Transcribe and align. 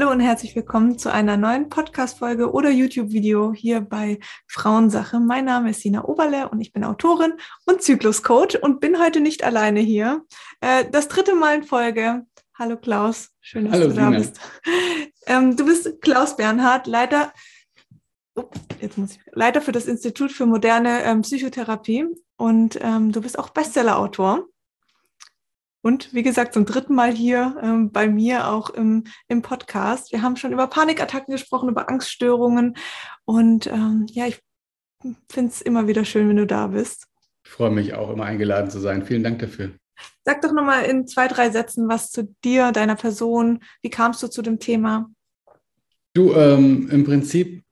Hallo 0.00 0.12
und 0.12 0.20
herzlich 0.20 0.56
willkommen 0.56 0.98
zu 0.98 1.12
einer 1.12 1.36
neuen 1.36 1.68
Podcast-Folge 1.68 2.52
oder 2.52 2.70
YouTube-Video 2.70 3.52
hier 3.52 3.82
bei 3.82 4.18
Frauensache. 4.46 5.20
Mein 5.20 5.44
Name 5.44 5.72
ist 5.72 5.82
Sina 5.82 6.06
Oberle 6.06 6.48
und 6.48 6.62
ich 6.62 6.72
bin 6.72 6.84
Autorin 6.84 7.34
und 7.66 7.82
Zykluscoach 7.82 8.62
und 8.62 8.80
bin 8.80 8.98
heute 8.98 9.20
nicht 9.20 9.44
alleine 9.44 9.80
hier. 9.80 10.24
Äh, 10.62 10.86
das 10.90 11.08
dritte 11.08 11.34
Mal 11.34 11.56
in 11.56 11.64
Folge. 11.64 12.24
Hallo 12.58 12.78
Klaus, 12.78 13.28
schön, 13.42 13.66
dass 13.66 13.74
Hallo, 13.74 13.88
du 13.88 13.94
da 13.94 14.06
Sina. 14.06 14.18
bist. 14.18 14.40
Ähm, 15.26 15.54
du 15.54 15.66
bist 15.66 16.00
Klaus 16.00 16.34
Bernhard, 16.34 16.86
Leiter, 16.86 17.34
oh, 18.36 18.44
jetzt 18.80 18.96
muss 18.96 19.12
ich, 19.12 19.20
Leiter 19.32 19.60
für 19.60 19.72
das 19.72 19.84
Institut 19.84 20.32
für 20.32 20.46
moderne 20.46 21.02
ähm, 21.02 21.20
Psychotherapie 21.20 22.06
und 22.38 22.78
ähm, 22.80 23.12
du 23.12 23.20
bist 23.20 23.38
auch 23.38 23.50
Bestseller-Autor. 23.50 24.46
Und 25.82 26.12
wie 26.12 26.22
gesagt, 26.22 26.54
zum 26.54 26.66
dritten 26.66 26.94
Mal 26.94 27.12
hier 27.12 27.56
ähm, 27.62 27.90
bei 27.90 28.08
mir 28.08 28.48
auch 28.48 28.70
im, 28.70 29.04
im 29.28 29.42
Podcast. 29.42 30.12
Wir 30.12 30.22
haben 30.22 30.36
schon 30.36 30.52
über 30.52 30.66
Panikattacken 30.66 31.32
gesprochen, 31.32 31.68
über 31.68 31.88
Angststörungen. 31.88 32.76
Und 33.24 33.66
ähm, 33.66 34.06
ja, 34.10 34.26
ich 34.26 34.42
finde 35.30 35.52
es 35.52 35.62
immer 35.62 35.88
wieder 35.88 36.04
schön, 36.04 36.28
wenn 36.28 36.36
du 36.36 36.46
da 36.46 36.66
bist. 36.68 37.06
Ich 37.44 37.50
freue 37.50 37.70
mich 37.70 37.94
auch, 37.94 38.10
immer 38.10 38.24
eingeladen 38.24 38.70
zu 38.70 38.78
sein. 38.78 39.04
Vielen 39.04 39.24
Dank 39.24 39.38
dafür. 39.38 39.72
Sag 40.24 40.42
doch 40.42 40.52
nochmal 40.52 40.84
in 40.84 41.06
zwei, 41.06 41.28
drei 41.28 41.50
Sätzen 41.50 41.88
was 41.88 42.10
zu 42.10 42.34
dir, 42.44 42.72
deiner 42.72 42.96
Person. 42.96 43.60
Wie 43.82 43.90
kamst 43.90 44.22
du 44.22 44.28
zu 44.28 44.42
dem 44.42 44.58
Thema? 44.58 45.10
Du, 46.12 46.34
ähm, 46.34 46.88
im 46.90 47.04
Prinzip 47.04 47.62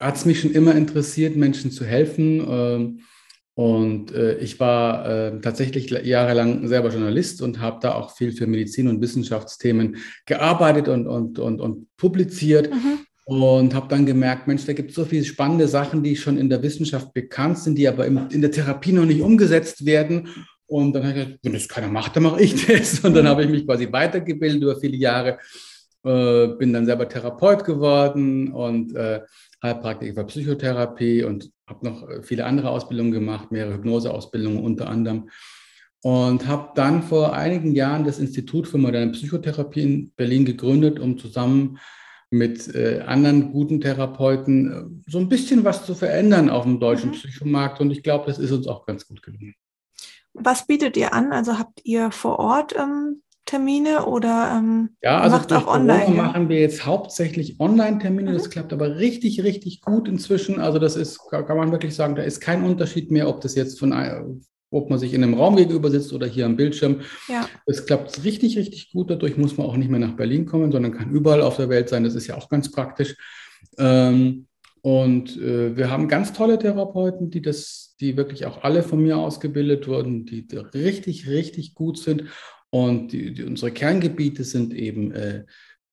hat 0.00 0.16
es 0.16 0.24
mich 0.24 0.40
schon 0.40 0.52
immer 0.52 0.74
interessiert, 0.74 1.36
Menschen 1.36 1.70
zu 1.70 1.84
helfen. 1.84 3.00
Und 3.58 4.14
äh, 4.14 4.38
ich 4.38 4.60
war 4.60 5.04
äh, 5.04 5.40
tatsächlich 5.40 5.90
jahrelang 5.90 6.68
selber 6.68 6.90
Journalist 6.90 7.42
und 7.42 7.58
habe 7.58 7.80
da 7.82 7.96
auch 7.96 8.14
viel 8.14 8.30
für 8.30 8.46
Medizin- 8.46 8.86
und 8.86 9.00
Wissenschaftsthemen 9.00 9.96
gearbeitet 10.26 10.86
und, 10.86 11.08
und, 11.08 11.40
und, 11.40 11.60
und 11.60 11.88
publiziert. 11.96 12.72
Mhm. 12.72 13.00
Und 13.24 13.74
habe 13.74 13.88
dann 13.88 14.06
gemerkt, 14.06 14.46
Mensch, 14.46 14.64
da 14.64 14.74
gibt 14.74 14.90
es 14.90 14.94
so 14.94 15.04
viele 15.04 15.24
spannende 15.24 15.66
Sachen, 15.66 16.04
die 16.04 16.14
schon 16.14 16.38
in 16.38 16.48
der 16.48 16.62
Wissenschaft 16.62 17.12
bekannt 17.12 17.58
sind, 17.58 17.76
die 17.76 17.88
aber 17.88 18.06
im, 18.06 18.28
in 18.30 18.42
der 18.42 18.52
Therapie 18.52 18.92
noch 18.92 19.04
nicht 19.04 19.22
umgesetzt 19.22 19.84
werden. 19.84 20.28
Und 20.66 20.92
dann 20.92 21.02
habe 21.02 21.18
ich 21.18 21.24
gesagt, 21.24 21.40
wenn 21.42 21.52
das 21.54 21.68
keiner 21.68 21.88
macht, 21.88 22.14
dann 22.14 22.22
mache 22.22 22.40
ich 22.40 22.64
das. 22.68 23.00
Und 23.00 23.14
dann 23.14 23.26
habe 23.26 23.42
ich 23.42 23.50
mich 23.50 23.66
quasi 23.66 23.90
weitergebildet 23.90 24.62
über 24.62 24.78
viele 24.78 24.98
Jahre, 24.98 25.36
äh, 26.08 26.48
bin 26.56 26.72
dann 26.72 26.86
selber 26.86 27.08
Therapeut 27.08 27.64
geworden 27.64 28.52
und 28.52 28.94
äh, 28.94 29.20
Heilpraktiker 29.62 30.14
für 30.14 30.26
Psychotherapie 30.26 31.24
und 31.24 31.50
habe 31.68 31.86
noch 31.86 32.08
äh, 32.08 32.22
viele 32.22 32.46
andere 32.46 32.70
Ausbildungen 32.70 33.12
gemacht, 33.12 33.52
mehrere 33.52 33.74
Hypnoseausbildungen 33.74 34.62
unter 34.62 34.88
anderem. 34.88 35.28
Und 36.02 36.46
habe 36.46 36.70
dann 36.76 37.02
vor 37.02 37.34
einigen 37.34 37.74
Jahren 37.74 38.04
das 38.04 38.18
Institut 38.20 38.68
für 38.68 38.78
moderne 38.78 39.12
Psychotherapie 39.12 39.82
in 39.82 40.12
Berlin 40.16 40.44
gegründet, 40.44 41.00
um 41.00 41.18
zusammen 41.18 41.78
mit 42.30 42.74
äh, 42.74 43.00
anderen 43.06 43.52
guten 43.52 43.80
Therapeuten 43.80 44.72
äh, 45.06 45.10
so 45.10 45.18
ein 45.18 45.28
bisschen 45.28 45.64
was 45.64 45.84
zu 45.84 45.94
verändern 45.94 46.50
auf 46.50 46.64
dem 46.64 46.78
deutschen 46.78 47.10
Mhm. 47.10 47.14
Psychomarkt. 47.14 47.80
Und 47.80 47.90
ich 47.90 48.02
glaube, 48.02 48.26
das 48.26 48.38
ist 48.38 48.52
uns 48.52 48.66
auch 48.66 48.86
ganz 48.86 49.06
gut 49.06 49.22
gelungen. 49.22 49.54
Was 50.34 50.66
bietet 50.66 50.96
ihr 50.96 51.12
an? 51.12 51.32
Also 51.32 51.58
habt 51.58 51.80
ihr 51.84 52.10
vor 52.12 52.38
Ort 52.38 52.76
ähm, 52.78 53.22
Termine 53.48 54.04
oder 54.04 54.56
ähm, 54.58 54.90
Ja, 55.02 55.20
also 55.20 55.36
macht 55.36 55.52
auch 55.54 55.66
online? 55.66 56.00
Corona 56.04 56.16
ja? 56.16 56.22
machen 56.22 56.48
wir 56.50 56.60
jetzt 56.60 56.84
hauptsächlich 56.84 57.58
Online-Termine. 57.58 58.30
Mhm. 58.30 58.34
Das 58.34 58.50
klappt 58.50 58.72
aber 58.74 58.96
richtig, 58.98 59.42
richtig 59.42 59.80
gut 59.80 60.06
inzwischen. 60.06 60.60
Also 60.60 60.78
das 60.78 60.96
ist, 60.96 61.18
kann 61.30 61.56
man 61.56 61.72
wirklich 61.72 61.94
sagen, 61.94 62.14
da 62.14 62.22
ist 62.22 62.40
kein 62.40 62.62
Unterschied 62.62 63.10
mehr, 63.10 63.26
ob 63.28 63.40
das 63.40 63.54
jetzt 63.54 63.78
von, 63.78 63.94
ein- 63.94 64.42
ob 64.70 64.90
man 64.90 64.98
sich 64.98 65.14
in 65.14 65.22
einem 65.24 65.32
Raum 65.32 65.56
gegenüber 65.56 65.90
sitzt 65.90 66.12
oder 66.12 66.26
hier 66.26 66.44
am 66.44 66.56
Bildschirm. 66.56 67.00
Ja. 67.28 67.48
Es 67.64 67.86
klappt 67.86 68.22
richtig, 68.22 68.58
richtig 68.58 68.92
gut. 68.92 69.10
Dadurch 69.10 69.38
muss 69.38 69.56
man 69.56 69.66
auch 69.66 69.76
nicht 69.78 69.90
mehr 69.90 70.00
nach 70.00 70.14
Berlin 70.16 70.44
kommen, 70.44 70.70
sondern 70.70 70.92
kann 70.92 71.10
überall 71.10 71.40
auf 71.40 71.56
der 71.56 71.70
Welt 71.70 71.88
sein. 71.88 72.04
Das 72.04 72.14
ist 72.14 72.26
ja 72.26 72.36
auch 72.36 72.50
ganz 72.50 72.70
praktisch. 72.70 73.16
Ähm, 73.78 74.46
und 74.82 75.36
äh, 75.38 75.74
wir 75.74 75.90
haben 75.90 76.06
ganz 76.08 76.34
tolle 76.34 76.58
Therapeuten, 76.58 77.30
die 77.30 77.40
das, 77.42 77.96
die 77.98 78.16
wirklich 78.18 78.44
auch 78.46 78.62
alle 78.62 78.82
von 78.82 79.02
mir 79.02 79.16
ausgebildet 79.16 79.88
wurden, 79.88 80.24
die 80.26 80.46
richtig, 80.74 81.28
richtig 81.28 81.74
gut 81.74 81.98
sind. 81.98 82.24
Und 82.70 83.12
die, 83.12 83.32
die, 83.32 83.44
unsere 83.44 83.72
Kerngebiete 83.72 84.44
sind 84.44 84.74
eben 84.74 85.12
äh, 85.12 85.44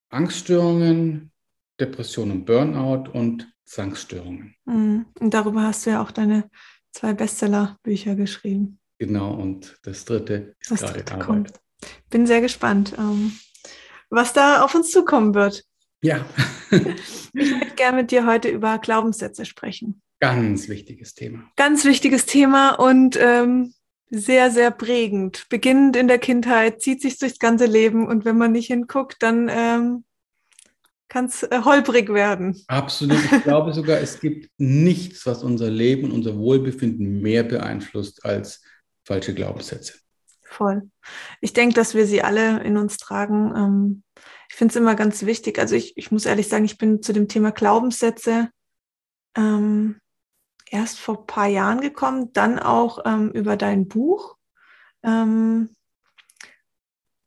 Angststörungen, 0.09 1.31
Depression 1.79 2.31
und 2.31 2.45
Burnout 2.45 3.09
und 3.11 3.51
Zwangsstörungen. 3.65 4.55
Mhm. 4.65 5.05
Und 5.19 5.33
darüber 5.33 5.63
hast 5.63 5.85
du 5.85 5.91
ja 5.91 6.01
auch 6.01 6.11
deine 6.11 6.49
zwei 6.91 7.13
Bestseller-Bücher 7.13 8.15
geschrieben. 8.15 8.79
Genau, 8.97 9.33
und 9.33 9.77
das 9.83 10.05
dritte 10.05 10.55
ist 10.59 10.71
Das 10.71 10.79
gerade 10.81 10.93
dritte 10.93 11.13
Arbeit. 11.15 11.25
kommt. 11.27 11.53
Bin 12.09 12.25
sehr 12.25 12.41
gespannt, 12.41 12.93
ähm, 12.97 13.33
was 14.09 14.31
da 14.33 14.63
auf 14.63 14.73
uns 14.75 14.89
zukommen 14.91 15.33
wird. 15.35 15.63
Ja, 16.01 16.25
Ich 16.71 17.33
möchte 17.33 17.75
gerne 17.75 17.97
mit 18.01 18.11
dir 18.11 18.25
heute 18.25 18.49
über 18.49 18.79
Glaubenssätze 18.79 19.45
sprechen. 19.45 20.01
ganz 20.19 20.67
wichtiges 20.69 21.13
Thema. 21.13 21.43
Ganz 21.57 21.83
wichtiges 21.85 22.25
Thema 22.25 22.71
und 22.75 23.17
ähm, 23.19 23.73
sehr, 24.09 24.51
sehr 24.51 24.71
prägend. 24.71 25.47
Beginnend 25.49 25.95
in 25.95 26.07
der 26.07 26.19
Kindheit, 26.19 26.81
zieht 26.81 27.01
sich 27.01 27.17
durchs 27.17 27.39
ganze 27.39 27.65
Leben 27.65 28.07
und 28.07 28.25
wenn 28.25 28.37
man 28.37 28.51
nicht 28.51 28.67
hinguckt, 28.67 29.17
dann 29.19 29.49
ähm, 29.49 30.03
kann 31.07 31.25
es 31.25 31.43
äh, 31.43 31.61
holprig 31.63 32.13
werden. 32.13 32.61
Absolut. 32.67 33.19
Ich 33.31 33.43
glaube 33.43 33.73
sogar, 33.73 33.99
es 33.99 34.19
gibt 34.19 34.49
nichts, 34.57 35.25
was 35.25 35.43
unser 35.43 35.69
Leben 35.69 36.05
und 36.05 36.11
unser 36.11 36.37
Wohlbefinden 36.37 37.21
mehr 37.21 37.43
beeinflusst 37.43 38.25
als 38.25 38.61
falsche 39.03 39.33
Glaubenssätze. 39.33 39.93
Voll. 40.43 40.89
Ich 41.41 41.53
denke, 41.53 41.75
dass 41.75 41.95
wir 41.95 42.05
sie 42.05 42.21
alle 42.21 42.63
in 42.63 42.77
uns 42.77 42.97
tragen. 42.97 43.53
Ähm, 43.55 44.03
ich 44.49 44.55
finde 44.55 44.71
es 44.71 44.75
immer 44.75 44.95
ganz 44.95 45.25
wichtig. 45.25 45.59
Also 45.59 45.75
ich, 45.75 45.97
ich 45.97 46.11
muss 46.11 46.25
ehrlich 46.25 46.47
sagen, 46.47 46.65
ich 46.65 46.77
bin 46.77 47.01
zu 47.01 47.13
dem 47.13 47.27
Thema 47.27 47.51
Glaubenssätze 47.51 48.49
ähm, 49.35 49.97
erst 50.69 50.99
vor 50.99 51.19
ein 51.19 51.25
paar 51.27 51.47
Jahren 51.47 51.81
gekommen, 51.81 52.31
dann 52.33 52.59
auch 52.59 52.99
ähm, 53.05 53.31
über 53.31 53.57
dein 53.57 53.87
Buch. 53.87 54.35
Ähm, 55.03 55.75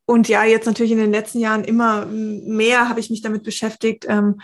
und 0.06 0.28
ja, 0.28 0.44
jetzt 0.44 0.66
natürlich 0.66 0.92
in 0.92 0.98
den 0.98 1.12
letzten 1.12 1.38
Jahren 1.38 1.64
immer 1.64 2.06
mehr 2.06 2.88
habe 2.88 3.00
ich 3.00 3.10
mich 3.10 3.22
damit 3.22 3.42
beschäftigt. 3.42 4.06
Ähm, 4.08 4.40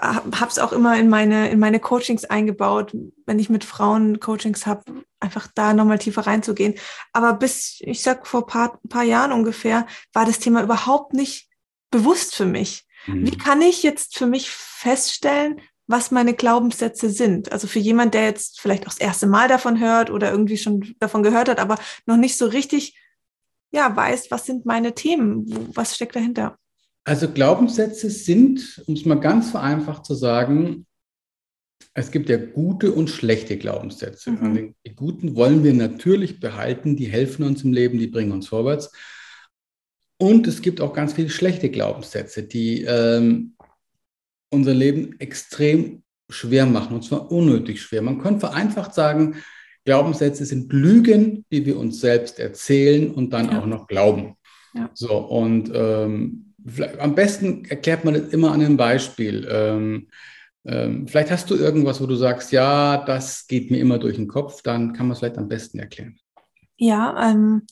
habe 0.00 0.48
es 0.48 0.58
auch 0.58 0.72
immer 0.72 0.98
in 0.98 1.08
meine, 1.08 1.50
in 1.50 1.58
meine 1.58 1.80
Coachings 1.80 2.24
eingebaut, 2.24 2.94
wenn 3.26 3.38
ich 3.38 3.50
mit 3.50 3.64
Frauen 3.64 4.20
Coachings 4.20 4.66
habe, 4.66 5.04
einfach 5.18 5.48
da 5.54 5.74
nochmal 5.74 5.98
tiefer 5.98 6.26
reinzugehen. 6.26 6.74
Aber 7.12 7.32
bis, 7.32 7.78
ich 7.80 8.02
sag, 8.02 8.26
vor 8.26 8.46
paar, 8.46 8.78
paar 8.88 9.02
Jahren 9.02 9.32
ungefähr, 9.32 9.86
war 10.12 10.24
das 10.24 10.38
Thema 10.38 10.62
überhaupt 10.62 11.14
nicht 11.14 11.48
bewusst 11.90 12.36
für 12.36 12.46
mich. 12.46 12.86
Wie 13.06 13.36
kann 13.38 13.62
ich 13.62 13.82
jetzt 13.82 14.18
für 14.18 14.26
mich 14.26 14.50
feststellen, 14.50 15.60
was 15.88 16.10
meine 16.10 16.34
Glaubenssätze 16.34 17.10
sind? 17.10 17.50
Also 17.50 17.66
für 17.66 17.78
jemand, 17.78 18.14
der 18.14 18.24
jetzt 18.24 18.60
vielleicht 18.60 18.84
auch 18.84 18.90
das 18.90 18.98
erste 18.98 19.26
Mal 19.26 19.48
davon 19.48 19.80
hört 19.80 20.10
oder 20.10 20.30
irgendwie 20.30 20.58
schon 20.58 20.94
davon 21.00 21.22
gehört 21.22 21.48
hat, 21.48 21.58
aber 21.58 21.78
noch 22.06 22.18
nicht 22.18 22.36
so 22.36 22.46
richtig, 22.46 22.96
ja, 23.72 23.96
weiß, 23.96 24.30
was 24.30 24.46
sind 24.46 24.66
meine 24.66 24.94
Themen? 24.94 25.74
Was 25.74 25.96
steckt 25.96 26.14
dahinter? 26.14 26.58
Also 27.04 27.30
Glaubenssätze 27.30 28.10
sind, 28.10 28.82
um 28.86 28.94
es 28.94 29.06
mal 29.06 29.18
ganz 29.18 29.50
vereinfacht 29.50 30.04
zu 30.04 30.14
sagen, 30.14 30.86
es 31.94 32.10
gibt 32.10 32.28
ja 32.28 32.36
gute 32.36 32.92
und 32.92 33.08
schlechte 33.08 33.56
Glaubenssätze. 33.56 34.30
Mhm. 34.30 34.74
Die 34.86 34.94
guten 34.94 35.36
wollen 35.36 35.64
wir 35.64 35.72
natürlich 35.72 36.38
behalten, 36.38 36.96
die 36.96 37.06
helfen 37.06 37.44
uns 37.44 37.64
im 37.64 37.72
Leben, 37.72 37.98
die 37.98 38.08
bringen 38.08 38.32
uns 38.32 38.48
vorwärts. 38.48 38.92
Und 40.18 40.46
es 40.46 40.60
gibt 40.60 40.82
auch 40.82 40.92
ganz 40.92 41.14
viele 41.14 41.30
schlechte 41.30 41.70
Glaubenssätze, 41.70 42.42
die 42.42 42.82
ähm, 42.82 43.54
unser 44.50 44.74
Leben 44.74 45.18
extrem 45.20 46.02
schwer 46.30 46.66
machen, 46.66 46.94
und 46.94 47.04
zwar 47.04 47.30
unnötig 47.32 47.80
schwer. 47.80 48.02
Man 48.02 48.20
könnte 48.20 48.40
vereinfacht 48.40 48.94
sagen, 48.94 49.36
Glaubenssätze 49.84 50.44
sind 50.44 50.72
Lügen, 50.72 51.46
die 51.50 51.64
wir 51.64 51.78
uns 51.78 52.00
selbst 52.00 52.38
erzählen 52.38 53.10
und 53.10 53.32
dann 53.32 53.50
Ja. 53.50 53.60
auch 53.60 53.66
noch 53.66 53.86
glauben. 53.86 54.34
Ja. 54.74 54.90
So, 54.92 55.16
und 55.16 55.70
ähm, 55.74 56.54
am 56.98 57.14
besten 57.14 57.64
erklärt 57.64 58.04
man 58.04 58.14
das 58.14 58.28
immer 58.34 58.52
an 58.52 58.60
einem 58.60 58.76
Beispiel. 58.76 59.48
Ähm, 59.50 60.08
ähm, 60.66 61.08
vielleicht 61.08 61.30
hast 61.30 61.48
du 61.48 61.54
irgendwas, 61.54 62.02
wo 62.02 62.06
du 62.06 62.16
sagst, 62.16 62.52
ja, 62.52 62.98
das 62.98 63.46
geht 63.46 63.70
mir 63.70 63.78
immer 63.78 63.98
durch 63.98 64.16
den 64.16 64.28
Kopf, 64.28 64.60
dann 64.60 64.92
kann 64.92 65.06
man 65.06 65.12
es 65.12 65.20
vielleicht 65.20 65.38
am 65.38 65.48
besten 65.48 65.78
erklären. 65.78 66.18
Ja, 66.76 67.30
ähm, 67.30 67.62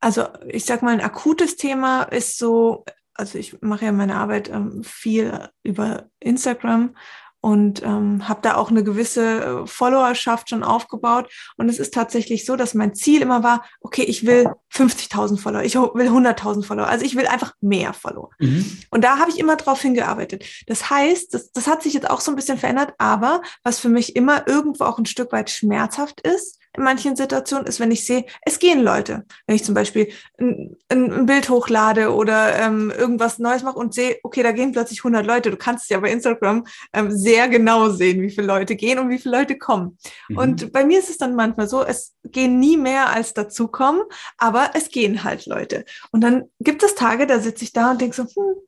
also 0.00 0.26
ich 0.48 0.64
sag 0.64 0.82
mal, 0.82 0.92
ein 0.94 1.00
akutes 1.00 1.56
Thema 1.56 2.02
ist 2.02 2.36
so, 2.38 2.84
also 3.18 3.38
ich 3.38 3.60
mache 3.60 3.84
ja 3.84 3.92
meine 3.92 4.16
Arbeit 4.16 4.48
ähm, 4.48 4.82
viel 4.84 5.48
über 5.62 6.08
Instagram 6.20 6.94
und 7.40 7.82
ähm, 7.82 8.28
habe 8.28 8.40
da 8.42 8.56
auch 8.56 8.70
eine 8.70 8.82
gewisse 8.82 9.62
äh, 9.62 9.66
Followerschaft 9.66 10.50
schon 10.50 10.64
aufgebaut. 10.64 11.30
Und 11.56 11.68
es 11.68 11.78
ist 11.78 11.94
tatsächlich 11.94 12.44
so, 12.44 12.56
dass 12.56 12.74
mein 12.74 12.94
Ziel 12.94 13.22
immer 13.22 13.44
war, 13.44 13.64
okay, 13.80 14.02
ich 14.02 14.26
will 14.26 14.48
50.000 14.72 15.38
Follower, 15.38 15.62
ich 15.62 15.74
will 15.76 16.08
100.000 16.08 16.64
Follower, 16.64 16.88
also 16.88 17.04
ich 17.04 17.14
will 17.14 17.26
einfach 17.26 17.54
mehr 17.60 17.92
Follower. 17.92 18.30
Mhm. 18.40 18.78
Und 18.90 19.04
da 19.04 19.18
habe 19.18 19.30
ich 19.30 19.38
immer 19.38 19.56
drauf 19.56 19.80
hingearbeitet. 19.80 20.44
Das 20.66 20.90
heißt, 20.90 21.32
das, 21.32 21.52
das 21.52 21.68
hat 21.68 21.82
sich 21.82 21.94
jetzt 21.94 22.10
auch 22.10 22.20
so 22.20 22.32
ein 22.32 22.36
bisschen 22.36 22.58
verändert, 22.58 22.94
aber 22.98 23.42
was 23.62 23.78
für 23.78 23.88
mich 23.88 24.16
immer 24.16 24.48
irgendwo 24.48 24.84
auch 24.84 24.98
ein 24.98 25.06
Stück 25.06 25.30
weit 25.30 25.48
schmerzhaft 25.50 26.20
ist, 26.22 26.57
in 26.78 26.84
manchen 26.84 27.16
Situationen, 27.16 27.66
ist, 27.66 27.80
wenn 27.80 27.90
ich 27.90 28.06
sehe, 28.06 28.24
es 28.42 28.58
gehen 28.58 28.80
Leute. 28.80 29.24
Wenn 29.46 29.56
ich 29.56 29.64
zum 29.64 29.74
Beispiel 29.74 30.10
ein, 30.38 30.76
ein 30.88 31.26
Bild 31.26 31.50
hochlade 31.50 32.14
oder 32.14 32.56
ähm, 32.58 32.90
irgendwas 32.96 33.38
Neues 33.38 33.62
mache 33.62 33.78
und 33.78 33.94
sehe, 33.94 34.18
okay, 34.22 34.42
da 34.42 34.52
gehen 34.52 34.72
plötzlich 34.72 35.00
100 35.00 35.26
Leute. 35.26 35.50
Du 35.50 35.56
kannst 35.56 35.90
ja 35.90 35.98
bei 35.98 36.10
Instagram 36.10 36.64
ähm, 36.92 37.10
sehr 37.10 37.48
genau 37.48 37.90
sehen, 37.90 38.22
wie 38.22 38.30
viele 38.30 38.46
Leute 38.46 38.76
gehen 38.76 38.98
und 38.98 39.10
wie 39.10 39.18
viele 39.18 39.36
Leute 39.36 39.58
kommen. 39.58 39.98
Mhm. 40.28 40.38
Und 40.38 40.72
bei 40.72 40.84
mir 40.84 40.98
ist 40.98 41.10
es 41.10 41.18
dann 41.18 41.34
manchmal 41.34 41.68
so, 41.68 41.82
es 41.82 42.14
gehen 42.24 42.58
nie 42.58 42.76
mehr 42.76 43.10
als 43.10 43.34
dazukommen, 43.34 44.02
aber 44.38 44.70
es 44.74 44.90
gehen 44.90 45.24
halt 45.24 45.46
Leute. 45.46 45.84
Und 46.12 46.22
dann 46.22 46.44
gibt 46.60 46.82
es 46.82 46.94
Tage, 46.94 47.26
da 47.26 47.40
sitze 47.40 47.64
ich 47.64 47.72
da 47.72 47.90
und 47.90 48.00
denke 48.00 48.16
so, 48.16 48.22
hm, 48.22 48.62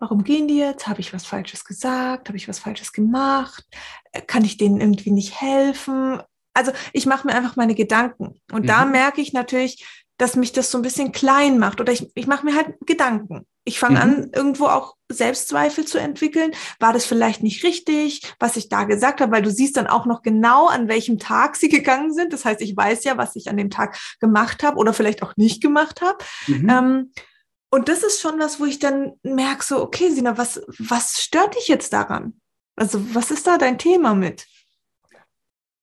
Warum 0.00 0.22
gehen 0.22 0.46
die 0.46 0.58
jetzt? 0.58 0.86
Habe 0.86 1.00
ich 1.00 1.12
was 1.12 1.26
Falsches 1.26 1.64
gesagt? 1.64 2.28
Habe 2.28 2.36
ich 2.36 2.46
was 2.46 2.60
Falsches 2.60 2.92
gemacht? 2.92 3.64
Äh, 4.12 4.22
kann 4.22 4.44
ich 4.44 4.56
denen 4.56 4.80
irgendwie 4.80 5.10
nicht 5.10 5.40
helfen? 5.40 6.20
Also 6.58 6.72
ich 6.92 7.06
mache 7.06 7.26
mir 7.26 7.34
einfach 7.34 7.56
meine 7.56 7.74
Gedanken. 7.74 8.40
Und 8.52 8.62
mhm. 8.62 8.66
da 8.66 8.84
merke 8.84 9.20
ich 9.20 9.32
natürlich, 9.32 9.86
dass 10.18 10.34
mich 10.34 10.52
das 10.52 10.70
so 10.70 10.78
ein 10.78 10.82
bisschen 10.82 11.12
klein 11.12 11.58
macht. 11.58 11.80
Oder 11.80 11.92
ich, 11.92 12.10
ich 12.14 12.26
mache 12.26 12.44
mir 12.44 12.56
halt 12.56 12.74
Gedanken. 12.84 13.46
Ich 13.64 13.78
fange 13.78 13.96
mhm. 13.96 14.02
an, 14.02 14.30
irgendwo 14.34 14.66
auch 14.66 14.96
Selbstzweifel 15.10 15.84
zu 15.84 15.98
entwickeln. 15.98 16.52
War 16.80 16.92
das 16.92 17.06
vielleicht 17.06 17.42
nicht 17.42 17.62
richtig, 17.62 18.22
was 18.40 18.56
ich 18.56 18.68
da 18.68 18.84
gesagt 18.84 19.20
habe? 19.20 19.30
Weil 19.30 19.42
du 19.42 19.50
siehst 19.50 19.76
dann 19.76 19.86
auch 19.86 20.06
noch 20.06 20.22
genau, 20.22 20.66
an 20.66 20.88
welchem 20.88 21.18
Tag 21.18 21.54
sie 21.56 21.68
gegangen 21.68 22.12
sind. 22.12 22.32
Das 22.32 22.44
heißt, 22.44 22.60
ich 22.60 22.76
weiß 22.76 23.04
ja, 23.04 23.16
was 23.16 23.36
ich 23.36 23.48
an 23.48 23.56
dem 23.56 23.70
Tag 23.70 23.96
gemacht 24.20 24.62
habe 24.64 24.78
oder 24.78 24.92
vielleicht 24.92 25.22
auch 25.22 25.36
nicht 25.36 25.62
gemacht 25.62 26.02
habe. 26.02 26.18
Mhm. 26.48 26.68
Ähm, 26.68 27.12
und 27.70 27.88
das 27.88 28.02
ist 28.02 28.20
schon 28.20 28.38
was, 28.40 28.58
wo 28.58 28.64
ich 28.64 28.78
dann 28.78 29.12
merke, 29.22 29.64
so, 29.64 29.82
okay, 29.82 30.10
Sina, 30.10 30.38
was, 30.38 30.62
was 30.78 31.20
stört 31.22 31.54
dich 31.54 31.68
jetzt 31.68 31.92
daran? 31.92 32.40
Also, 32.76 33.14
was 33.14 33.30
ist 33.30 33.46
da 33.46 33.58
dein 33.58 33.78
Thema 33.78 34.14
mit? 34.14 34.46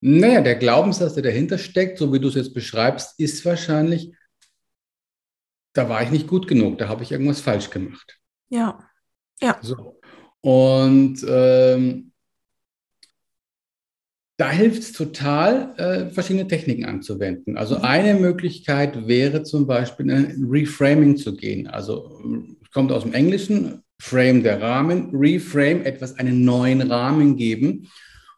Naja, 0.08 0.42
der 0.42 0.56
Glaubenssatz, 0.58 1.16
der 1.16 1.24
dahinter 1.24 1.58
steckt, 1.58 1.98
so 1.98 2.14
wie 2.14 2.20
du 2.20 2.28
es 2.28 2.36
jetzt 2.36 2.54
beschreibst, 2.54 3.20
ist 3.20 3.44
wahrscheinlich, 3.44 4.14
da 5.74 5.90
war 5.90 6.04
ich 6.04 6.12
nicht 6.12 6.28
gut 6.28 6.48
genug, 6.48 6.78
da 6.78 6.88
habe 6.88 7.02
ich 7.02 7.12
irgendwas 7.12 7.42
falsch 7.42 7.72
gemacht. 7.72 8.20
Ja. 8.50 8.88
Ja. 9.42 9.58
So. 9.64 10.00
Und 10.42 11.26
ähm, 11.28 12.12
da 14.38 14.52
hilft 14.52 14.84
es 14.84 14.92
total, 14.92 15.74
äh, 15.80 16.12
verschiedene 16.12 16.48
Techniken 16.48 16.86
anzuwenden. 16.86 17.58
Also 17.58 17.80
mhm. 17.80 17.86
eine 17.86 18.14
Möglichkeit 18.14 19.08
wäre 19.08 19.42
zum 19.42 19.66
Beispiel 19.66 20.12
ein 20.12 20.46
Reframing 20.48 21.18
zu 21.18 21.36
gehen. 21.36 21.66
Also 21.66 22.22
es 22.62 22.70
kommt 22.70 22.92
aus 22.92 23.02
dem 23.02 23.16
Englischen, 23.16 23.82
Frame 24.00 24.44
der 24.44 24.62
Rahmen, 24.62 25.10
Reframe, 25.16 25.84
etwas 25.84 26.20
einen 26.20 26.46
neuen 26.46 26.84
Rahmen 26.92 27.38
geben. 27.38 27.90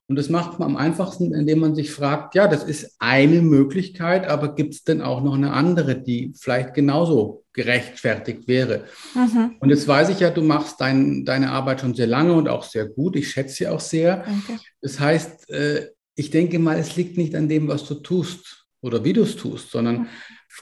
Und 0.10 0.16
das 0.16 0.30
macht 0.30 0.58
man 0.58 0.70
am 0.70 0.78
einfachsten, 0.78 1.34
indem 1.34 1.60
man 1.60 1.76
sich 1.76 1.92
fragt, 1.92 2.34
ja, 2.34 2.48
das 2.48 2.64
ist 2.64 2.96
eine 2.98 3.42
Möglichkeit, 3.42 4.26
aber 4.26 4.56
gibt 4.56 4.74
es 4.74 4.84
denn 4.86 5.02
auch 5.02 5.22
noch 5.22 5.36
eine 5.36 5.52
andere, 5.52 6.02
die 6.02 6.34
vielleicht 6.40 6.74
genauso 6.74 7.44
gerechtfertigt 7.52 8.48
wäre? 8.48 8.86
Mhm. 9.14 9.56
Und 9.60 9.70
jetzt 9.70 9.86
weiß 9.86 10.08
ich 10.10 10.22
ja, 10.22 10.30
du 10.30 10.42
machst 10.44 10.80
dein, 10.80 11.26
deine 11.26 11.52
Arbeit 11.52 11.82
schon 11.82 11.94
sehr 11.94 12.08
lange 12.08 12.34
und 12.34 12.48
auch 12.48 12.64
sehr 12.64 12.88
gut. 12.88 13.18
Ich 13.18 13.32
schätze 13.32 13.56
sie 13.56 13.68
auch 13.68 13.82
sehr. 13.82 14.24
Danke. 14.24 14.64
Das 14.82 14.98
heißt, 14.98 15.50
äh, 15.50 15.90
ich 16.16 16.32
denke 16.32 16.58
mal, 16.58 16.80
es 16.80 16.96
liegt 16.96 17.18
nicht 17.18 17.36
an 17.36 17.50
dem, 17.50 17.68
was 17.68 17.86
du 17.86 17.96
tust 17.96 18.66
oder 18.82 19.04
wie 19.04 19.14
du 19.14 19.24
es 19.24 19.36
tust, 19.36 19.72
sondern 19.72 20.00
mhm. 20.00 20.08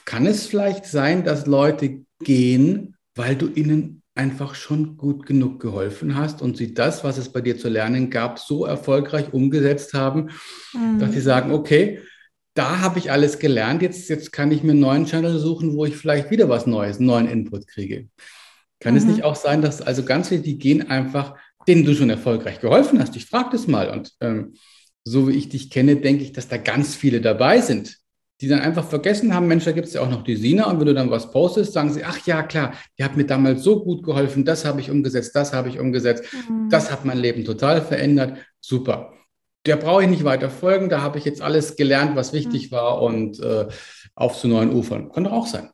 kann 0.05 0.25
es 0.25 0.47
vielleicht 0.47 0.85
sein, 0.85 1.23
dass 1.23 1.45
Leute 1.45 2.03
gehen, 2.19 2.95
weil 3.13 3.35
du 3.35 3.47
ihnen 3.47 4.01
einfach 4.15 4.55
schon 4.55 4.95
gut 4.95 5.25
genug 5.25 5.59
geholfen 5.59 6.15
hast 6.15 6.41
und 6.41 6.55
sie 6.55 6.73
das, 6.73 7.03
was 7.03 7.17
es 7.17 7.29
bei 7.29 7.41
dir 7.41 7.57
zu 7.57 7.67
lernen 7.67 8.09
gab, 8.09 8.39
so 8.39 8.65
erfolgreich 8.65 9.33
umgesetzt 9.33 9.93
haben, 9.93 10.29
mhm. 10.73 10.99
dass 10.99 11.11
sie 11.11 11.19
sagen, 11.19 11.51
okay, 11.51 11.99
da 12.53 12.79
habe 12.79 12.97
ich 12.97 13.11
alles 13.11 13.39
gelernt, 13.39 13.81
jetzt, 13.81 14.07
jetzt 14.09 14.31
kann 14.31 14.51
ich 14.51 14.63
mir 14.63 14.71
einen 14.71 14.79
neuen 14.79 15.05
Channel 15.05 15.37
suchen, 15.37 15.75
wo 15.75 15.85
ich 15.85 15.97
vielleicht 15.97 16.31
wieder 16.31 16.47
was 16.47 16.65
Neues, 16.65 16.97
einen 16.97 17.07
neuen 17.07 17.27
Input 17.27 17.67
kriege. 17.67 18.07
Kann 18.79 18.93
mhm. 18.93 18.99
es 18.99 19.05
nicht 19.05 19.23
auch 19.23 19.35
sein, 19.35 19.61
dass 19.61 19.81
also 19.81 20.03
ganz 20.03 20.29
viele, 20.29 20.41
die 20.41 20.57
gehen 20.57 20.89
einfach, 20.89 21.35
denen 21.67 21.83
du 21.83 21.93
schon 21.93 22.09
erfolgreich 22.09 22.61
geholfen 22.61 22.99
hast? 22.99 23.17
Ich 23.17 23.25
frage 23.25 23.49
das 23.51 23.67
mal 23.67 23.89
und 23.89 24.13
ähm, 24.21 24.53
so 25.03 25.27
wie 25.27 25.33
ich 25.33 25.49
dich 25.49 25.69
kenne, 25.69 25.97
denke 25.97 26.23
ich, 26.23 26.31
dass 26.31 26.47
da 26.47 26.55
ganz 26.57 26.95
viele 26.95 27.19
dabei 27.19 27.59
sind, 27.59 27.97
die 28.41 28.47
dann 28.47 28.59
einfach 28.59 28.85
vergessen 28.85 29.33
haben, 29.33 29.47
Mensch, 29.47 29.63
da 29.63 29.71
gibt 29.71 29.87
es 29.87 29.93
ja 29.93 30.01
auch 30.01 30.09
noch 30.09 30.23
die 30.23 30.35
Sina 30.35 30.69
und 30.69 30.79
wenn 30.79 30.87
du 30.87 30.93
dann 30.93 31.09
was 31.09 31.31
postest, 31.31 31.73
sagen 31.73 31.91
sie, 31.93 32.03
ach 32.03 32.19
ja, 32.25 32.43
klar, 32.43 32.73
die 32.97 33.03
hat 33.03 33.15
mir 33.15 33.25
damals 33.25 33.63
so 33.63 33.83
gut 33.83 34.03
geholfen, 34.03 34.43
das 34.43 34.65
habe 34.65 34.81
ich 34.81 34.91
umgesetzt, 34.91 35.35
das 35.35 35.53
habe 35.53 35.69
ich 35.69 35.79
umgesetzt, 35.79 36.23
mhm. 36.49 36.69
das 36.69 36.91
hat 36.91 37.05
mein 37.05 37.17
Leben 37.17 37.45
total 37.45 37.81
verändert, 37.81 38.37
super. 38.59 39.13
Der 39.65 39.77
brauche 39.77 40.03
ich 40.03 40.09
nicht 40.09 40.25
weiter 40.25 40.49
folgen, 40.49 40.89
da 40.89 41.01
habe 41.01 41.17
ich 41.17 41.25
jetzt 41.25 41.41
alles 41.41 41.75
gelernt, 41.75 42.15
was 42.15 42.33
wichtig 42.33 42.71
mhm. 42.71 42.75
war 42.75 43.01
und 43.01 43.39
äh, 43.39 43.67
auf 44.15 44.37
zu 44.37 44.47
neuen 44.47 44.73
Ufern. 44.73 45.11
Kann 45.11 45.23
doch 45.23 45.31
auch 45.31 45.47
sein. 45.47 45.69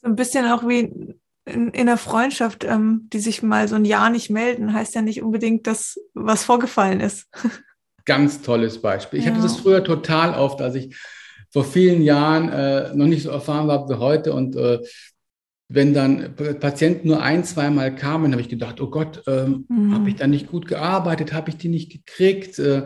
So 0.00 0.06
ein 0.06 0.16
bisschen 0.16 0.46
auch 0.46 0.66
wie 0.66 1.14
in, 1.44 1.70
in 1.70 1.86
der 1.86 1.96
Freundschaft, 1.96 2.64
ähm, 2.64 3.08
die 3.12 3.18
sich 3.18 3.42
mal 3.42 3.68
so 3.68 3.76
ein 3.76 3.84
Jahr 3.84 4.10
nicht 4.10 4.30
melden, 4.30 4.72
heißt 4.72 4.94
ja 4.94 5.02
nicht 5.02 5.22
unbedingt, 5.22 5.66
dass 5.66 5.98
was 6.14 6.44
vorgefallen 6.44 7.00
ist. 7.00 7.26
Ganz 8.04 8.42
tolles 8.42 8.80
Beispiel. 8.80 9.18
Ich 9.18 9.26
ja. 9.26 9.32
hatte 9.32 9.42
das 9.42 9.56
früher 9.56 9.82
total 9.82 10.38
oft, 10.38 10.60
als 10.62 10.76
ich 10.76 10.96
vor 11.50 11.64
vielen 11.64 12.02
Jahren 12.02 12.48
äh, 12.48 12.94
noch 12.94 13.06
nicht 13.06 13.22
so 13.22 13.30
erfahren 13.30 13.68
war 13.68 13.88
wie 13.88 13.94
heute. 13.94 14.32
Und 14.32 14.56
äh, 14.56 14.80
wenn 15.68 15.94
dann 15.94 16.34
Patienten 16.60 17.08
nur 17.08 17.22
ein, 17.22 17.44
zweimal 17.44 17.94
kamen, 17.94 18.32
habe 18.32 18.42
ich 18.42 18.48
gedacht, 18.48 18.80
oh 18.80 18.88
Gott, 18.88 19.22
ähm, 19.26 19.66
mhm. 19.68 19.94
habe 19.94 20.08
ich 20.08 20.16
da 20.16 20.26
nicht 20.26 20.48
gut 20.48 20.68
gearbeitet, 20.68 21.32
habe 21.32 21.50
ich 21.50 21.56
die 21.56 21.68
nicht 21.68 21.90
gekriegt? 21.90 22.58
Äh, 22.58 22.84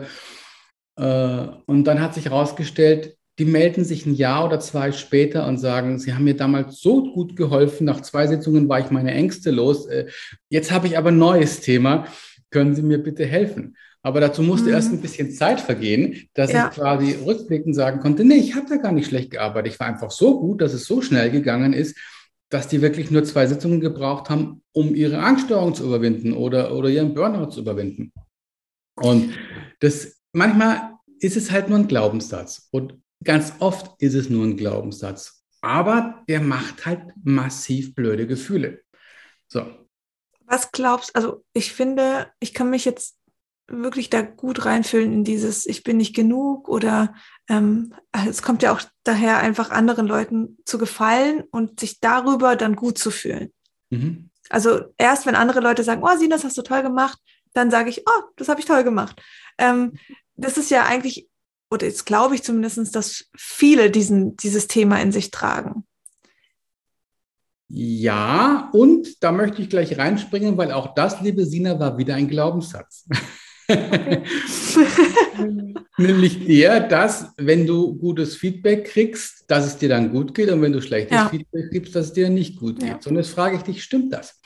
äh, 0.97 1.47
und 1.65 1.85
dann 1.85 2.01
hat 2.01 2.15
sich 2.15 2.25
herausgestellt, 2.25 3.17
die 3.39 3.45
melden 3.45 3.85
sich 3.85 4.05
ein 4.05 4.13
Jahr 4.13 4.45
oder 4.45 4.59
zwei 4.59 4.91
später 4.91 5.47
und 5.47 5.57
sagen, 5.57 5.99
sie 5.99 6.13
haben 6.13 6.25
mir 6.25 6.35
damals 6.35 6.79
so 6.79 7.11
gut 7.13 7.35
geholfen, 7.35 7.85
nach 7.85 8.01
zwei 8.01 8.27
Sitzungen 8.27 8.67
war 8.67 8.79
ich 8.79 8.91
meine 8.91 9.13
Ängste 9.13 9.51
los, 9.51 9.87
äh, 9.87 10.07
jetzt 10.49 10.71
habe 10.71 10.87
ich 10.87 10.97
aber 10.97 11.09
ein 11.09 11.17
neues 11.17 11.61
Thema, 11.61 12.05
können 12.51 12.75
Sie 12.75 12.81
mir 12.81 13.01
bitte 13.01 13.25
helfen? 13.25 13.77
Aber 14.03 14.19
dazu 14.19 14.41
musste 14.41 14.69
mhm. 14.69 14.73
erst 14.73 14.91
ein 14.91 15.01
bisschen 15.01 15.31
Zeit 15.31 15.61
vergehen, 15.61 16.27
dass 16.33 16.51
ja. 16.51 16.69
ich 16.69 16.75
quasi 16.75 17.17
rückblickend 17.23 17.75
sagen 17.75 17.99
konnte, 17.99 18.23
nee, 18.23 18.35
ich 18.35 18.55
habe 18.55 18.67
da 18.67 18.77
gar 18.77 18.91
nicht 18.91 19.07
schlecht 19.07 19.31
gearbeitet. 19.31 19.73
Ich 19.73 19.79
war 19.79 19.87
einfach 19.87 20.11
so 20.11 20.39
gut, 20.39 20.61
dass 20.61 20.73
es 20.73 20.85
so 20.85 21.01
schnell 21.01 21.29
gegangen 21.29 21.73
ist, 21.73 21.97
dass 22.49 22.67
die 22.67 22.81
wirklich 22.81 23.11
nur 23.11 23.23
zwei 23.23 23.47
Sitzungen 23.47 23.79
gebraucht 23.79 24.29
haben, 24.29 24.63
um 24.73 24.95
ihre 24.95 25.19
Angststörung 25.19 25.73
zu 25.75 25.85
überwinden 25.85 26.33
oder, 26.33 26.75
oder 26.75 26.89
ihren 26.89 27.13
Burnout 27.13 27.51
zu 27.51 27.61
überwinden. 27.61 28.11
Und 28.95 29.33
das 29.79 30.21
manchmal 30.33 30.95
ist 31.19 31.37
es 31.37 31.51
halt 31.51 31.69
nur 31.69 31.79
ein 31.79 31.87
Glaubenssatz. 31.87 32.67
Und 32.71 32.99
ganz 33.23 33.53
oft 33.59 34.01
ist 34.01 34.15
es 34.15 34.29
nur 34.29 34.45
ein 34.45 34.57
Glaubenssatz. 34.57 35.43
Aber 35.61 36.23
der 36.27 36.41
macht 36.41 36.85
halt 36.85 37.01
massiv 37.23 37.93
blöde 37.93 38.25
Gefühle. 38.25 38.81
So. 39.47 39.65
Was 40.45 40.71
glaubst, 40.71 41.15
also 41.15 41.45
ich 41.53 41.71
finde, 41.71 42.27
ich 42.39 42.53
kann 42.53 42.69
mich 42.69 42.83
jetzt 42.83 43.20
wirklich 43.67 44.09
da 44.09 44.21
gut 44.21 44.65
reinfühlen 44.65 45.13
in 45.13 45.23
dieses 45.23 45.65
Ich 45.65 45.83
bin 45.83 45.97
nicht 45.97 46.15
genug 46.15 46.67
oder 46.67 47.13
ähm, 47.47 47.93
es 48.27 48.41
kommt 48.41 48.63
ja 48.63 48.73
auch 48.73 48.81
daher 49.03 49.37
einfach 49.37 49.71
anderen 49.71 50.07
Leuten 50.07 50.57
zu 50.65 50.77
gefallen 50.77 51.43
und 51.51 51.79
sich 51.79 51.99
darüber 51.99 52.55
dann 52.55 52.75
gut 52.75 52.97
zu 52.97 53.11
fühlen. 53.11 53.51
Mhm. 53.89 54.29
Also 54.49 54.81
erst 54.97 55.25
wenn 55.25 55.35
andere 55.35 55.61
Leute 55.61 55.83
sagen, 55.83 56.03
oh 56.03 56.17
Sina, 56.17 56.35
das 56.35 56.43
hast 56.43 56.57
du 56.57 56.61
toll 56.61 56.83
gemacht, 56.83 57.19
dann 57.53 57.71
sage 57.71 57.89
ich, 57.89 58.03
oh, 58.05 58.23
das 58.35 58.49
habe 58.49 58.59
ich 58.59 58.65
toll 58.65 58.83
gemacht. 58.83 59.21
Ähm, 59.57 59.93
das 60.35 60.57
ist 60.57 60.71
ja 60.71 60.85
eigentlich, 60.85 61.29
oder 61.69 61.85
jetzt 61.87 62.05
glaube 62.05 62.35
ich 62.35 62.43
zumindest, 62.43 62.95
dass 62.95 63.29
viele 63.35 63.91
diesen, 63.91 64.35
dieses 64.37 64.67
Thema 64.67 65.01
in 65.01 65.11
sich 65.11 65.31
tragen. 65.31 65.85
Ja, 67.73 68.69
und 68.73 69.23
da 69.23 69.31
möchte 69.31 69.61
ich 69.61 69.69
gleich 69.69 69.97
reinspringen, 69.97 70.57
weil 70.57 70.73
auch 70.73 70.93
das, 70.93 71.21
liebe 71.21 71.45
Sina, 71.45 71.79
war 71.79 71.97
wieder 71.97 72.15
ein 72.15 72.27
Glaubenssatz. 72.27 73.07
Nämlich 75.97 76.45
der, 76.45 76.79
dass, 76.81 77.33
wenn 77.37 77.67
du 77.67 77.97
gutes 77.97 78.35
Feedback 78.35 78.85
kriegst, 78.85 79.49
dass 79.49 79.65
es 79.65 79.77
dir 79.77 79.89
dann 79.89 80.11
gut 80.11 80.33
geht 80.33 80.49
und 80.49 80.61
wenn 80.61 80.71
du 80.71 80.81
schlechtes 80.81 81.15
ja. 81.15 81.29
Feedback 81.29 81.71
gibst, 81.71 81.95
dass 81.95 82.07
es 82.07 82.13
dir 82.13 82.29
nicht 82.29 82.57
gut 82.57 82.81
ja. 82.81 82.93
geht. 82.93 83.07
Und 83.07 83.15
jetzt 83.15 83.29
frage 83.29 83.57
ich 83.57 83.63
dich, 83.63 83.83
stimmt 83.83 84.13
das? 84.13 84.39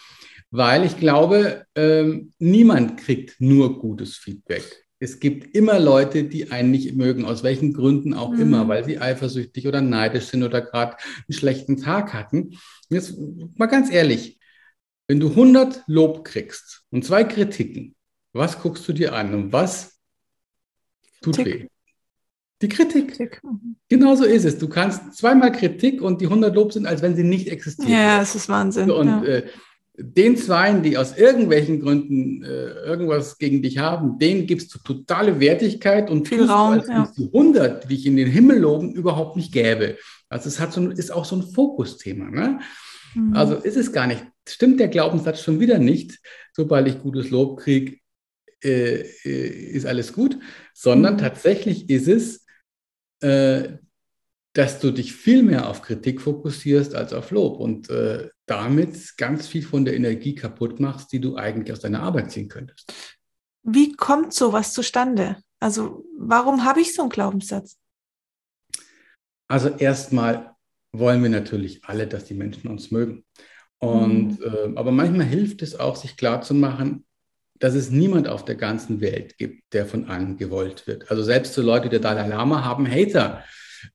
Weil 0.51 0.85
ich 0.85 0.97
glaube, 0.97 1.65
ähm, 1.75 2.31
niemand 2.39 2.97
kriegt 2.97 3.35
nur 3.39 3.79
gutes 3.79 4.17
Feedback. 4.17 4.63
Es 4.99 5.19
gibt 5.19 5.55
immer 5.55 5.79
Leute, 5.79 6.23
die 6.23 6.51
einen 6.51 6.71
nicht 6.71 6.95
mögen, 6.95 7.25
aus 7.25 7.43
welchen 7.43 7.73
Gründen 7.73 8.13
auch 8.13 8.31
mhm. 8.31 8.41
immer, 8.41 8.67
weil 8.67 8.85
sie 8.85 8.99
eifersüchtig 8.99 9.67
oder 9.67 9.81
neidisch 9.81 10.25
sind 10.25 10.43
oder 10.43 10.61
gerade 10.61 10.97
einen 11.27 11.37
schlechten 11.37 11.77
Tag 11.77 12.13
hatten. 12.13 12.57
Jetzt 12.89 13.15
mal 13.55 13.67
ganz 13.67 13.91
ehrlich, 13.91 14.39
wenn 15.07 15.19
du 15.19 15.29
100 15.29 15.83
Lob 15.87 16.23
kriegst 16.23 16.83
und 16.89 17.05
zwei 17.05 17.23
Kritiken, 17.23 17.94
was 18.35 18.61
guckst 18.61 18.87
du 18.87 18.93
dir 18.93 19.13
an 19.13 19.33
und 19.33 19.53
was 19.53 19.97
tut 21.21 21.37
Kritik. 21.37 21.53
weh? 21.53 21.67
Die 22.61 22.69
Kritik. 22.69 23.09
Kritik. 23.09 23.43
Mhm. 23.43 23.75
Genau 23.89 24.15
so 24.15 24.23
ist 24.23 24.45
es. 24.45 24.57
Du 24.57 24.67
kannst 24.67 25.13
zweimal 25.15 25.51
Kritik 25.51 26.01
und 26.01 26.21
die 26.21 26.25
100 26.25 26.55
Lob 26.55 26.73
sind, 26.73 26.85
als 26.85 27.01
wenn 27.01 27.15
sie 27.15 27.23
nicht 27.23 27.47
existieren. 27.47 27.91
Ja, 27.91 28.21
es 28.21 28.35
ist 28.35 28.49
Wahnsinn. 28.49 28.91
Und 28.91 29.07
ja. 29.07 29.23
äh, 29.23 29.47
den 29.97 30.35
Zweien, 30.35 30.83
die 30.83 30.97
aus 30.97 31.17
irgendwelchen 31.17 31.79
Gründen 31.81 32.43
äh, 32.43 32.47
irgendwas 32.85 33.37
gegen 33.37 33.61
dich 33.61 33.77
haben, 33.77 34.19
denen 34.19 34.47
gibst 34.47 34.73
du 34.73 34.79
totale 34.79 35.39
Wertigkeit 35.39 36.09
und 36.09 36.27
viel 36.27 36.43
Raum. 36.43 36.81
Du, 36.81 36.91
als 36.91 37.13
die 37.13 37.25
100, 37.25 37.89
die 37.89 37.95
ich 37.95 38.05
in 38.05 38.17
den 38.17 38.29
Himmel 38.29 38.59
loben, 38.59 38.93
überhaupt 38.93 39.35
nicht 39.35 39.53
gäbe. 39.53 39.97
Also 40.27 40.49
es 40.49 40.59
hat 40.59 40.73
so, 40.73 40.89
ist 40.89 41.11
auch 41.11 41.25
so 41.25 41.37
ein 41.37 41.43
Fokusthema. 41.43 42.29
Ne? 42.29 42.59
Mhm. 43.13 43.33
Also 43.33 43.55
ist 43.55 43.77
es 43.77 43.91
gar 43.91 44.07
nicht. 44.07 44.25
Stimmt 44.47 44.79
der 44.79 44.89
Glaubenssatz 44.89 45.41
schon 45.41 45.59
wieder 45.59 45.79
nicht, 45.79 46.19
sobald 46.53 46.87
ich 46.87 47.01
gutes 47.01 47.29
Lob 47.29 47.59
kriege, 47.59 47.97
äh, 48.65 49.01
äh, 49.23 49.47
ist 49.73 49.85
alles 49.85 50.11
gut, 50.11 50.39
sondern 50.73 51.13
mhm. 51.13 51.19
tatsächlich 51.19 51.89
ist 51.89 52.07
es, 52.07 52.45
äh, 53.21 53.77
dass 54.53 54.79
du 54.79 54.91
dich 54.91 55.13
viel 55.13 55.43
mehr 55.43 55.69
auf 55.69 55.81
Kritik 55.81 56.21
fokussierst 56.21 56.95
als 56.95 57.13
auf 57.13 57.31
Lob 57.31 57.59
und 57.59 57.89
äh, 57.89 58.29
damit 58.45 59.17
ganz 59.17 59.47
viel 59.47 59.63
von 59.63 59.85
der 59.85 59.95
Energie 59.95 60.33
kaputt 60.33 60.79
machst, 60.79 61.11
die 61.11 61.19
du 61.19 61.35
eigentlich 61.35 61.73
aus 61.73 61.81
deiner 61.81 62.01
Arbeit 62.01 62.31
ziehen 62.31 62.47
könntest. 62.47 62.91
Wie 63.63 63.93
kommt 63.93 64.33
sowas 64.33 64.73
zustande? 64.73 65.37
Also 65.59 66.05
warum 66.17 66.63
habe 66.63 66.81
ich 66.81 66.93
so 66.93 67.01
einen 67.01 67.09
Glaubenssatz? 67.09 67.77
Also 69.47 69.69
erstmal 69.69 70.55
wollen 70.91 71.21
wir 71.21 71.29
natürlich 71.29 71.83
alle, 71.83 72.07
dass 72.07 72.25
die 72.25 72.33
Menschen 72.33 72.69
uns 72.69 72.91
mögen. 72.91 73.25
Und, 73.79 74.39
mhm. 74.39 74.73
äh, 74.73 74.77
aber 74.77 74.91
manchmal 74.91 75.25
hilft 75.25 75.61
es 75.61 75.77
auch, 75.79 75.95
sich 75.95 76.17
klarzumachen, 76.17 77.05
dass 77.59 77.73
es 77.73 77.89
niemand 77.89 78.27
auf 78.27 78.45
der 78.45 78.55
ganzen 78.55 79.01
Welt 79.01 79.37
gibt, 79.37 79.73
der 79.73 79.85
von 79.85 80.09
allen 80.09 80.37
gewollt 80.37 80.87
wird. 80.87 81.09
Also 81.09 81.23
selbst 81.23 81.53
so 81.53 81.61
Leute, 81.61 81.83
die 81.83 81.89
der 81.91 81.99
Dalai 81.99 82.27
Lama 82.27 82.63
haben 82.63 82.89
Hater. 82.89 83.43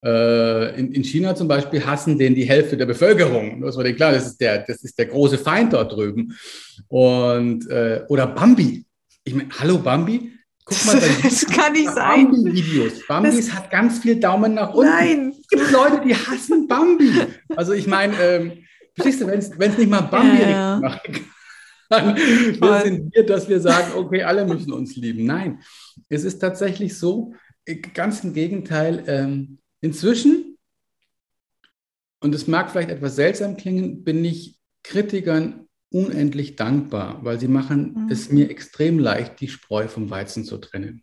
Äh, 0.04 0.78
in, 0.78 0.92
in, 0.92 1.02
China 1.02 1.34
zum 1.34 1.48
Beispiel 1.48 1.84
hassen 1.84 2.16
den 2.18 2.34
die 2.34 2.48
Hälfte 2.48 2.76
der 2.76 2.86
Bevölkerung. 2.86 3.60
Das 3.60 3.76
war 3.76 3.84
dir 3.84 3.94
klar, 3.94 4.12
das 4.12 4.26
ist 4.26 4.40
der, 4.40 4.58
das 4.58 4.82
ist 4.82 4.98
der 4.98 5.06
große 5.06 5.36
Feind 5.36 5.72
dort 5.72 5.92
drüben. 5.92 6.36
Und, 6.88 7.68
äh, 7.68 8.02
oder 8.08 8.28
Bambi. 8.28 8.84
Ich 9.24 9.34
meine, 9.34 9.48
hallo 9.58 9.78
Bambi, 9.78 10.32
Guck 10.64 10.86
mal, 10.86 11.00
das 11.22 11.46
kann 11.46 11.72
nicht 11.72 11.90
sein. 11.90 12.30
Bambi-Videos. 12.30 13.06
Bambis 13.08 13.46
das 13.46 13.54
hat 13.54 13.70
ganz 13.70 13.98
viel 13.98 14.20
Daumen 14.20 14.54
nach 14.54 14.72
unten. 14.72 14.90
Nein. 14.90 15.34
Es 15.40 15.48
gibt 15.48 15.70
Leute, 15.72 16.00
die 16.06 16.14
hassen 16.14 16.68
Bambi. 16.68 17.12
Also 17.56 17.72
ich 17.72 17.86
meine, 17.86 18.14
ähm, 18.22 18.52
verstehst 18.94 19.20
du, 19.20 19.26
wenn 19.26 19.38
es 19.40 19.78
nicht 19.78 19.90
mal 19.90 20.02
Bambi 20.02 20.42
ja, 20.42 20.50
ja. 20.50 20.80
machen 20.80 21.12
kann, 21.12 21.24
dann 21.90 22.16
sind 22.84 23.14
wir, 23.14 23.26
dass 23.26 23.48
wir 23.48 23.60
sagen, 23.60 23.92
okay, 23.96 24.22
alle 24.22 24.46
müssen 24.46 24.72
uns 24.72 24.96
lieben. 24.96 25.24
Nein, 25.24 25.60
es 26.08 26.24
ist 26.24 26.38
tatsächlich 26.38 26.96
so, 26.96 27.34
äh, 27.64 27.76
ganz 27.76 28.24
im 28.24 28.32
Gegenteil, 28.32 29.04
ähm, 29.06 29.58
inzwischen, 29.80 30.56
und 32.20 32.34
es 32.34 32.46
mag 32.46 32.70
vielleicht 32.70 32.90
etwas 32.90 33.16
seltsam 33.16 33.56
klingen, 33.56 34.04
bin 34.04 34.24
ich 34.24 34.58
Kritikern 34.82 35.66
unendlich 35.90 36.56
dankbar, 36.56 37.24
weil 37.24 37.40
sie 37.40 37.48
machen 37.48 38.04
mhm. 38.04 38.10
es 38.10 38.30
mir 38.30 38.50
extrem 38.50 38.98
leicht, 38.98 39.40
die 39.40 39.48
Spreu 39.48 39.88
vom 39.88 40.10
Weizen 40.10 40.44
zu 40.44 40.58
trennen. 40.58 41.02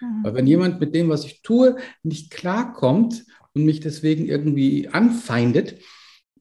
Mhm. 0.00 0.24
Weil 0.24 0.34
wenn 0.34 0.46
jemand 0.46 0.80
mit 0.80 0.94
dem, 0.94 1.08
was 1.08 1.24
ich 1.24 1.42
tue, 1.42 1.76
nicht 2.02 2.30
klarkommt 2.30 3.24
und 3.52 3.64
mich 3.64 3.80
deswegen 3.80 4.26
irgendwie 4.26 4.88
anfeindet, 4.88 5.80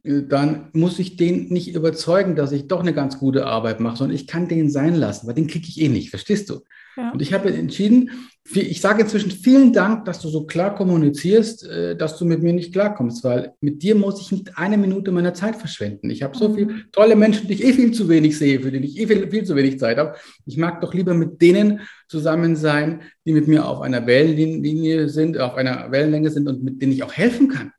dann 0.05 0.69
muss 0.73 0.99
ich 0.99 1.17
den 1.17 1.47
nicht 1.49 1.73
überzeugen, 1.73 2.35
dass 2.35 2.51
ich 2.51 2.67
doch 2.67 2.81
eine 2.81 2.93
ganz 2.93 3.17
gute 3.17 3.47
Arbeit 3.47 3.79
mache, 3.79 3.97
sondern 3.97 4.15
ich 4.15 4.27
kann 4.27 4.47
den 4.47 4.69
sein 4.69 4.95
lassen, 4.95 5.25
weil 5.25 5.33
den 5.33 5.47
kriege 5.47 5.67
ich 5.67 5.81
eh 5.81 5.89
nicht, 5.89 6.11
verstehst 6.11 6.49
du? 6.49 6.61
Ja. 6.95 7.11
Und 7.11 7.21
ich 7.21 7.33
habe 7.33 7.51
entschieden, 7.51 8.11
ich 8.53 8.79
sage 8.79 9.01
inzwischen 9.01 9.31
vielen 9.31 9.73
Dank, 9.73 10.05
dass 10.05 10.19
du 10.19 10.29
so 10.29 10.45
klar 10.45 10.75
kommunizierst, 10.75 11.67
äh, 11.67 11.97
dass 11.97 12.17
du 12.17 12.25
mit 12.25 12.43
mir 12.43 12.53
nicht 12.53 12.71
klarkommst, 12.71 13.23
weil 13.23 13.53
mit 13.59 13.81
dir 13.81 13.95
muss 13.95 14.21
ich 14.21 14.31
nicht 14.31 14.57
eine 14.57 14.77
Minute 14.77 15.11
meiner 15.11 15.33
Zeit 15.33 15.55
verschwenden. 15.55 16.11
Ich 16.11 16.21
habe 16.21 16.37
so 16.37 16.53
viele 16.53 16.67
mhm. 16.67 16.83
tolle 16.91 17.15
Menschen, 17.15 17.47
die 17.47 17.55
ich 17.55 17.63
eh 17.63 17.73
viel 17.73 17.91
zu 17.91 18.07
wenig 18.07 18.37
sehe, 18.37 18.61
für 18.61 18.71
die 18.71 18.85
ich 18.85 18.99
eh 18.99 19.07
viel, 19.07 19.29
viel 19.29 19.43
zu 19.43 19.55
wenig 19.55 19.79
Zeit 19.79 19.97
habe. 19.97 20.15
Ich 20.45 20.57
mag 20.57 20.79
doch 20.81 20.93
lieber 20.93 21.15
mit 21.15 21.41
denen 21.41 21.81
zusammen 22.07 22.55
sein, 22.55 23.01
die 23.25 23.33
mit 23.33 23.47
mir 23.47 23.67
auf 23.67 23.81
einer 23.81 24.05
Wellenlinie 24.05 25.09
sind, 25.09 25.39
auf 25.39 25.55
einer 25.55 25.91
Wellenlänge 25.91 26.29
sind 26.29 26.47
und 26.47 26.63
mit 26.63 26.81
denen 26.81 26.91
ich 26.91 27.03
auch 27.03 27.13
helfen 27.13 27.47
kann. 27.49 27.71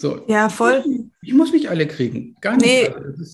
So. 0.00 0.24
Ja, 0.28 0.48
voll. 0.48 0.84
Ich 1.22 1.34
muss 1.34 1.52
nicht 1.52 1.68
alle 1.68 1.88
kriegen. 1.88 2.36
Gar 2.40 2.56
nicht. 2.56 2.66
Nee. 2.66 2.86
Also 2.86 3.24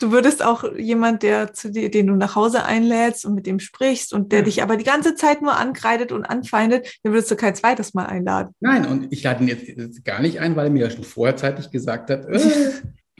Du 0.00 0.12
würdest 0.12 0.44
auch 0.44 0.64
jemand, 0.76 1.22
der 1.22 1.52
zu 1.52 1.70
dir, 1.70 1.90
den 1.90 2.06
du 2.06 2.14
nach 2.14 2.36
Hause 2.36 2.64
einlädst 2.64 3.24
und 3.24 3.34
mit 3.34 3.46
dem 3.46 3.58
sprichst 3.58 4.12
und 4.12 4.30
der 4.30 4.40
ja. 4.40 4.44
dich 4.44 4.62
aber 4.62 4.76
die 4.76 4.84
ganze 4.84 5.16
Zeit 5.16 5.42
nur 5.42 5.56
ankreidet 5.56 6.12
und 6.12 6.24
anfeindet, 6.24 6.86
den 7.04 7.12
würdest 7.12 7.30
du 7.30 7.36
kein 7.36 7.54
zweites 7.54 7.94
Mal 7.94 8.06
einladen. 8.06 8.54
Nein, 8.60 8.86
und 8.86 9.12
ich 9.12 9.24
lade 9.24 9.42
ihn 9.42 9.48
jetzt 9.48 10.04
gar 10.04 10.20
nicht 10.20 10.38
ein, 10.38 10.54
weil 10.54 10.66
er 10.66 10.70
mir 10.70 10.84
ja 10.84 10.90
schon 10.90 11.02
vorher 11.02 11.36
zeitig 11.36 11.70
gesagt 11.70 12.10
hat, 12.10 12.26
äh, 12.26 12.38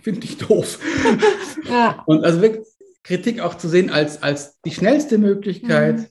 finde 0.00 0.24
ich 0.24 0.38
doof. 0.38 0.78
ja. 1.68 2.02
Und 2.06 2.24
also 2.24 2.42
wirklich 2.42 2.66
Kritik 3.02 3.40
auch 3.40 3.56
zu 3.56 3.68
sehen 3.68 3.90
als, 3.90 4.22
als 4.22 4.60
die 4.64 4.70
schnellste 4.70 5.18
Möglichkeit, 5.18 5.98
mhm. 5.98 6.06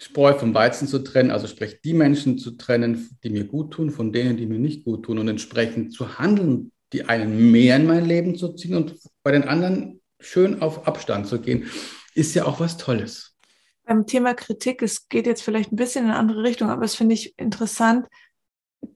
Spreu 0.00 0.34
vom 0.34 0.54
Weizen 0.54 0.86
zu 0.86 1.00
trennen, 1.00 1.30
also 1.30 1.48
sprich 1.48 1.80
die 1.82 1.92
Menschen 1.92 2.38
zu 2.38 2.52
trennen, 2.52 3.18
die 3.24 3.30
mir 3.30 3.44
gut 3.44 3.72
tun, 3.72 3.90
von 3.90 4.12
denen, 4.12 4.36
die 4.36 4.46
mir 4.46 4.58
nicht 4.58 4.84
gut 4.84 5.04
tun 5.04 5.18
und 5.18 5.28
entsprechend 5.28 5.92
zu 5.92 6.18
handeln, 6.18 6.70
die 6.92 7.04
einen 7.04 7.50
mehr 7.50 7.76
in 7.76 7.86
mein 7.86 8.04
Leben 8.04 8.36
zu 8.36 8.54
ziehen 8.54 8.76
und 8.76 8.94
bei 9.22 9.32
den 9.32 9.44
anderen 9.44 10.00
schön 10.20 10.62
auf 10.62 10.86
Abstand 10.86 11.26
zu 11.26 11.40
gehen, 11.40 11.68
ist 12.14 12.34
ja 12.34 12.44
auch 12.44 12.60
was 12.60 12.76
Tolles. 12.76 13.36
Beim 13.84 14.06
Thema 14.06 14.34
Kritik, 14.34 14.82
es 14.82 15.08
geht 15.08 15.26
jetzt 15.26 15.42
vielleicht 15.42 15.72
ein 15.72 15.76
bisschen 15.76 16.04
in 16.04 16.10
eine 16.10 16.18
andere 16.18 16.42
Richtung, 16.42 16.70
aber 16.70 16.84
es 16.84 16.94
finde 16.94 17.14
ich 17.14 17.38
interessant. 17.38 18.06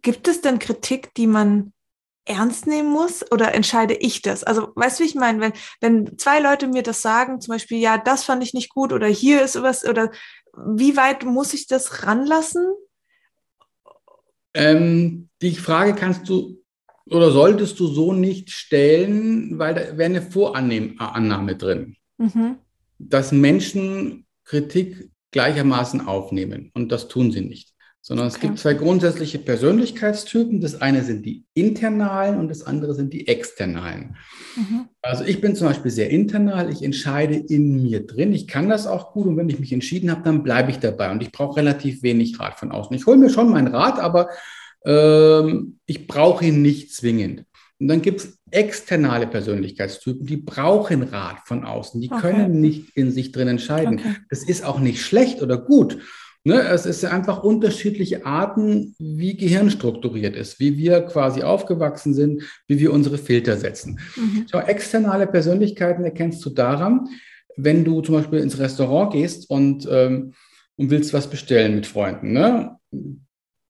Gibt 0.02 0.28
es 0.28 0.40
denn 0.40 0.58
Kritik, 0.58 1.14
die 1.14 1.26
man 1.26 1.72
ernst 2.24 2.66
nehmen 2.66 2.90
muss 2.90 3.24
oder 3.32 3.54
entscheide 3.54 3.94
ich 3.94 4.22
das? 4.22 4.44
Also, 4.44 4.72
weißt 4.74 4.98
du, 4.98 5.04
wie 5.04 5.08
ich 5.08 5.14
meine? 5.14 5.40
Wenn, 5.40 5.52
wenn 5.80 6.18
zwei 6.18 6.40
Leute 6.40 6.68
mir 6.68 6.82
das 6.82 7.02
sagen, 7.02 7.40
zum 7.40 7.52
Beispiel, 7.52 7.78
ja, 7.78 7.98
das 7.98 8.24
fand 8.24 8.42
ich 8.44 8.54
nicht 8.54 8.70
gut 8.70 8.92
oder 8.92 9.06
hier 9.06 9.42
ist 9.42 9.60
was, 9.62 9.84
oder 9.84 10.10
wie 10.56 10.96
weit 10.96 11.24
muss 11.24 11.54
ich 11.54 11.66
das 11.66 12.04
ranlassen? 12.04 12.64
Ähm, 14.54 15.28
die 15.40 15.56
Frage 15.56 15.94
kannst 15.94 16.28
du 16.28 16.62
oder 17.06 17.30
solltest 17.30 17.80
du 17.80 17.86
so 17.86 18.12
nicht 18.12 18.50
stellen, 18.50 19.58
weil 19.58 19.74
da 19.74 19.80
wäre 19.96 20.04
eine 20.04 20.22
Vorannahme 20.22 21.56
drin, 21.56 21.96
mhm. 22.18 22.56
dass 22.98 23.32
Menschen 23.32 24.26
Kritik 24.44 25.10
gleichermaßen 25.30 26.06
aufnehmen. 26.06 26.70
Und 26.74 26.92
das 26.92 27.08
tun 27.08 27.32
sie 27.32 27.40
nicht. 27.40 27.71
Sondern 28.04 28.26
okay. 28.26 28.34
es 28.34 28.40
gibt 28.40 28.58
zwei 28.58 28.74
grundsätzliche 28.74 29.38
Persönlichkeitstypen. 29.38 30.60
Das 30.60 30.82
eine 30.82 31.04
sind 31.04 31.24
die 31.24 31.44
internalen 31.54 32.40
und 32.40 32.48
das 32.48 32.64
andere 32.64 32.94
sind 32.94 33.12
die 33.12 33.28
externalen. 33.28 34.16
Mhm. 34.56 34.88
Also 35.02 35.22
ich 35.24 35.40
bin 35.40 35.54
zum 35.54 35.68
Beispiel 35.68 35.92
sehr 35.92 36.10
internal. 36.10 36.68
Ich 36.68 36.82
entscheide 36.82 37.36
in 37.36 37.80
mir 37.80 38.04
drin. 38.04 38.32
Ich 38.32 38.48
kann 38.48 38.68
das 38.68 38.88
auch 38.88 39.12
gut. 39.12 39.28
Und 39.28 39.36
wenn 39.36 39.48
ich 39.48 39.60
mich 39.60 39.72
entschieden 39.72 40.10
habe, 40.10 40.22
dann 40.24 40.42
bleibe 40.42 40.72
ich 40.72 40.80
dabei. 40.80 41.12
Und 41.12 41.22
ich 41.22 41.30
brauche 41.30 41.58
relativ 41.58 42.02
wenig 42.02 42.40
Rat 42.40 42.58
von 42.58 42.72
außen. 42.72 42.94
Ich 42.96 43.06
hole 43.06 43.18
mir 43.18 43.30
schon 43.30 43.50
meinen 43.50 43.72
Rat, 43.72 44.00
aber 44.00 44.30
ähm, 44.84 45.78
ich 45.86 46.08
brauche 46.08 46.44
ihn 46.44 46.60
nicht 46.60 46.92
zwingend. 46.92 47.44
Und 47.78 47.86
dann 47.86 48.02
gibt 48.02 48.20
es 48.20 48.38
externale 48.50 49.28
Persönlichkeitstypen, 49.28 50.26
die 50.26 50.36
brauchen 50.36 51.04
Rat 51.04 51.38
von 51.46 51.64
außen. 51.64 52.00
Die 52.00 52.10
okay. 52.10 52.20
können 52.20 52.60
nicht 52.60 52.96
in 52.96 53.12
sich 53.12 53.30
drin 53.30 53.46
entscheiden. 53.46 54.00
Okay. 54.00 54.16
Das 54.28 54.42
ist 54.42 54.64
auch 54.64 54.80
nicht 54.80 55.00
schlecht 55.02 55.40
oder 55.40 55.56
gut. 55.56 55.98
Ne, 56.44 56.60
es 56.60 56.86
ist 56.86 57.04
einfach 57.04 57.44
unterschiedliche 57.44 58.26
Arten, 58.26 58.96
wie 58.98 59.36
Gehirn 59.36 59.70
strukturiert 59.70 60.34
ist, 60.34 60.58
wie 60.58 60.76
wir 60.76 61.02
quasi 61.02 61.42
aufgewachsen 61.44 62.14
sind, 62.14 62.42
wie 62.66 62.80
wir 62.80 62.92
unsere 62.92 63.16
Filter 63.16 63.56
setzen. 63.56 64.00
Mhm. 64.16 64.46
Schau, 64.50 64.58
externe 64.58 65.26
Persönlichkeiten 65.28 66.02
erkennst 66.04 66.44
du 66.44 66.50
daran, 66.50 67.08
wenn 67.56 67.84
du 67.84 68.00
zum 68.00 68.16
Beispiel 68.16 68.40
ins 68.40 68.58
Restaurant 68.58 69.12
gehst 69.12 69.48
und, 69.50 69.86
ähm, 69.88 70.34
und 70.76 70.90
willst 70.90 71.12
was 71.12 71.30
bestellen 71.30 71.76
mit 71.76 71.86
Freunden. 71.86 72.32
Ne? 72.32 72.76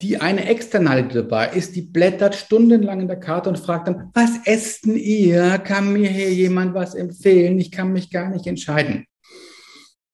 die 0.02 0.21
eine 0.21 0.47
externe 0.47 1.07
dabei 1.07 1.50
ist, 1.50 1.76
die 1.76 1.83
blättert 1.83 2.35
stundenlang 2.35 3.00
in 3.00 3.07
der 3.07 3.21
Karte 3.21 3.49
und 3.49 3.59
fragt 3.59 3.87
dann, 3.87 4.11
was 4.14 4.33
essen 4.45 4.97
ihr? 4.97 5.59
Kann 5.59 5.93
mir 5.93 6.09
hier 6.09 6.33
jemand 6.35 6.75
was 6.75 6.97
empfehlen? 6.97 7.59
Ich 7.61 7.71
kann 7.71 7.93
mich 7.93 8.11
gar 8.11 8.29
nicht 8.29 8.47
entscheiden. 8.49 9.07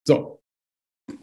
So, 0.05 0.38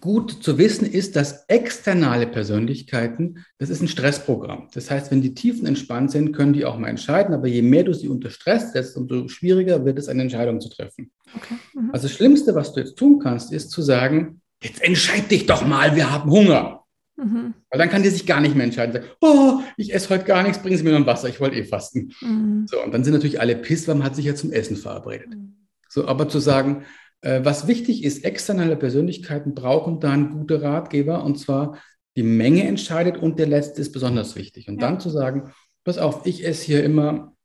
gut 0.01 0.43
zu 0.43 0.57
wissen 0.57 0.85
ist, 0.85 1.15
dass 1.15 1.45
externe 1.47 2.27
Persönlichkeiten, 2.27 3.45
das 3.57 3.69
ist 3.69 3.81
ein 3.81 3.87
Stressprogramm. 3.87 4.69
Das 4.73 4.89
heißt, 4.89 5.11
wenn 5.11 5.21
die 5.21 5.33
Tiefen 5.33 5.65
entspannt 5.67 6.11
sind, 6.11 6.33
können 6.33 6.53
die 6.53 6.65
auch 6.65 6.77
mal 6.77 6.89
entscheiden, 6.89 7.33
aber 7.33 7.47
je 7.47 7.61
mehr 7.61 7.83
du 7.83 7.93
sie 7.93 8.07
unter 8.07 8.29
Stress 8.29 8.73
setzt, 8.73 8.97
umso 8.97 9.27
schwieriger 9.27 9.85
wird 9.85 9.99
es, 9.99 10.07
eine 10.07 10.23
Entscheidung 10.23 10.59
zu 10.59 10.69
treffen. 10.69 11.11
Okay. 11.35 11.55
Mhm. 11.73 11.91
Also 11.91 12.07
das 12.07 12.15
Schlimmste, 12.15 12.55
was 12.55 12.73
du 12.73 12.79
jetzt 12.79 12.95
tun 12.95 13.19
kannst, 13.19 13.51
ist 13.53 13.71
zu 13.71 13.81
sagen, 13.81 14.41
jetzt 14.61 14.81
entscheid 14.81 15.29
dich 15.29 15.45
doch 15.45 15.65
mal, 15.65 15.95
wir 15.95 16.11
haben 16.11 16.29
Hunger. 16.31 16.83
Mhm. 17.17 17.53
Weil 17.69 17.79
dann 17.79 17.89
kann 17.89 18.03
die 18.03 18.09
sich 18.09 18.25
gar 18.25 18.41
nicht 18.41 18.55
mehr 18.55 18.65
entscheiden. 18.65 18.93
Sagen, 18.93 19.07
oh, 19.21 19.61
ich 19.77 19.93
esse 19.93 20.09
heute 20.09 20.25
gar 20.25 20.43
nichts, 20.43 20.59
bringen 20.59 20.77
Sie 20.77 20.83
mir 20.83 20.91
noch 20.91 20.99
ein 20.99 21.05
Wasser, 21.05 21.29
ich 21.29 21.39
wollte 21.39 21.57
eh 21.57 21.63
fasten. 21.63 22.11
Mhm. 22.21 22.65
So, 22.67 22.83
und 22.83 22.93
dann 22.93 23.03
sind 23.03 23.13
natürlich 23.13 23.39
alle 23.39 23.55
piss, 23.55 23.87
weil 23.87 23.95
man 23.95 24.05
hat 24.05 24.15
sich 24.15 24.25
ja 24.25 24.35
zum 24.35 24.51
Essen 24.51 24.75
verabredet. 24.75 25.29
Mhm. 25.29 25.67
So, 25.87 26.07
aber 26.07 26.27
zu 26.27 26.39
sagen, 26.39 26.83
was 27.25 27.67
wichtig 27.67 28.03
ist, 28.03 28.23
externe 28.23 28.75
Persönlichkeiten 28.75 29.55
brauchen 29.55 29.99
dann 29.99 30.31
gute 30.31 30.61
Ratgeber 30.61 31.23
und 31.23 31.39
zwar 31.39 31.79
die 32.15 32.23
Menge 32.23 32.63
entscheidet 32.63 33.17
und 33.17 33.39
der 33.39 33.47
letzte 33.47 33.81
ist 33.81 33.91
besonders 33.91 34.35
wichtig. 34.35 34.67
Und 34.69 34.81
ja. 34.81 34.87
dann 34.87 34.99
zu 34.99 35.09
sagen, 35.09 35.51
pass 35.83 35.97
auf, 35.97 36.25
ich 36.25 36.45
esse 36.45 36.65
hier 36.65 36.83
immer 36.83 37.35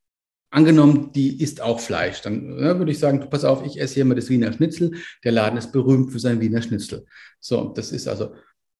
angenommen, 0.51 1.13
die 1.15 1.41
isst 1.41 1.61
auch 1.61 1.81
Fleisch, 1.81 2.23
dann 2.23 2.57
ne, 2.57 2.79
würde 2.79 2.91
ich 2.91 2.99
sagen, 2.99 3.29
pass 3.31 3.45
auf, 3.45 3.65
ich 3.65 3.81
esse 3.81 3.95
hier 3.95 4.05
mal 4.05 4.15
das 4.15 4.29
Wiener 4.29 4.53
Schnitzel. 4.53 4.93
Der 5.25 5.33
Laden 5.33 5.57
ist 5.57 5.73
berühmt 5.73 6.13
für 6.13 6.19
sein 6.19 6.41
Wiener 6.41 6.63
Schnitzel. 6.63 7.07
So, 7.39 7.73
das 7.75 7.93
ist 7.93 8.09
also, 8.09 8.35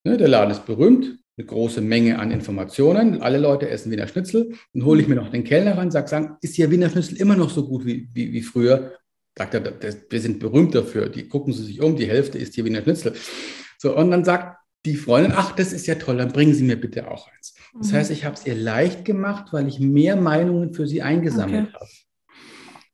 ne, 0.05 0.17
der 0.17 0.29
Laden 0.29 0.51
ist 0.51 0.67
berühmt, 0.67 1.19
eine 1.37 1.47
große 1.47 1.81
Menge 1.81 2.19
an 2.19 2.33
Informationen. 2.33 3.23
Alle 3.23 3.39
Leute 3.39 3.69
essen 3.69 3.91
Wiener 3.91 4.09
Schnitzel. 4.09 4.53
Dann 4.75 4.85
hole 4.85 5.01
ich 5.01 5.09
mir 5.09 5.15
noch 5.15 5.31
den 5.31 5.45
Kellner 5.45 5.79
ran, 5.79 5.91
sage, 5.91 6.09
sagen, 6.09 6.37
ist 6.43 6.57
hier 6.57 6.71
Wiener 6.71 6.91
Schnitzel 6.91 7.17
immer 7.17 7.37
noch 7.37 7.51
so 7.51 7.67
gut 7.67 7.87
wie, 7.87 8.09
wie, 8.13 8.33
wie 8.33 8.43
früher? 8.43 8.93
Sagt 9.37 9.55
er, 9.55 9.81
wir 10.11 10.21
sind 10.21 10.39
berühmt 10.39 10.75
dafür. 10.75 11.09
Die 11.09 11.29
gucken 11.29 11.53
sie 11.53 11.65
sich 11.65 11.81
um, 11.81 11.97
die 11.97 12.09
Hälfte 12.09 12.39
ist 12.39 12.55
hier 12.55 12.65
Wiener 12.65 12.83
Schnitzel. 12.83 13.15
So, 13.79 13.97
und 13.97 14.11
dann 14.11 14.25
sagt 14.25 14.59
die 14.87 14.97
Freundin, 14.97 15.33
ach, 15.35 15.53
das 15.53 15.73
ist 15.73 15.87
ja 15.87 15.95
toll, 15.97 16.17
dann 16.17 16.33
bringen 16.33 16.55
Sie 16.55 16.65
mir 16.65 16.81
bitte 16.81 17.11
auch 17.11 17.29
eins. 17.29 17.55
Das 17.79 17.93
mhm. 17.93 17.97
heißt, 17.97 18.11
ich 18.11 18.25
habe 18.25 18.35
es 18.35 18.47
ihr 18.47 18.55
leicht 18.55 19.05
gemacht, 19.05 19.53
weil 19.53 19.69
ich 19.69 19.79
mehr 19.79 20.17
Meinungen 20.17 20.73
für 20.73 20.87
sie 20.87 21.03
eingesammelt 21.03 21.69
okay. 21.69 21.75
habe. 21.75 21.91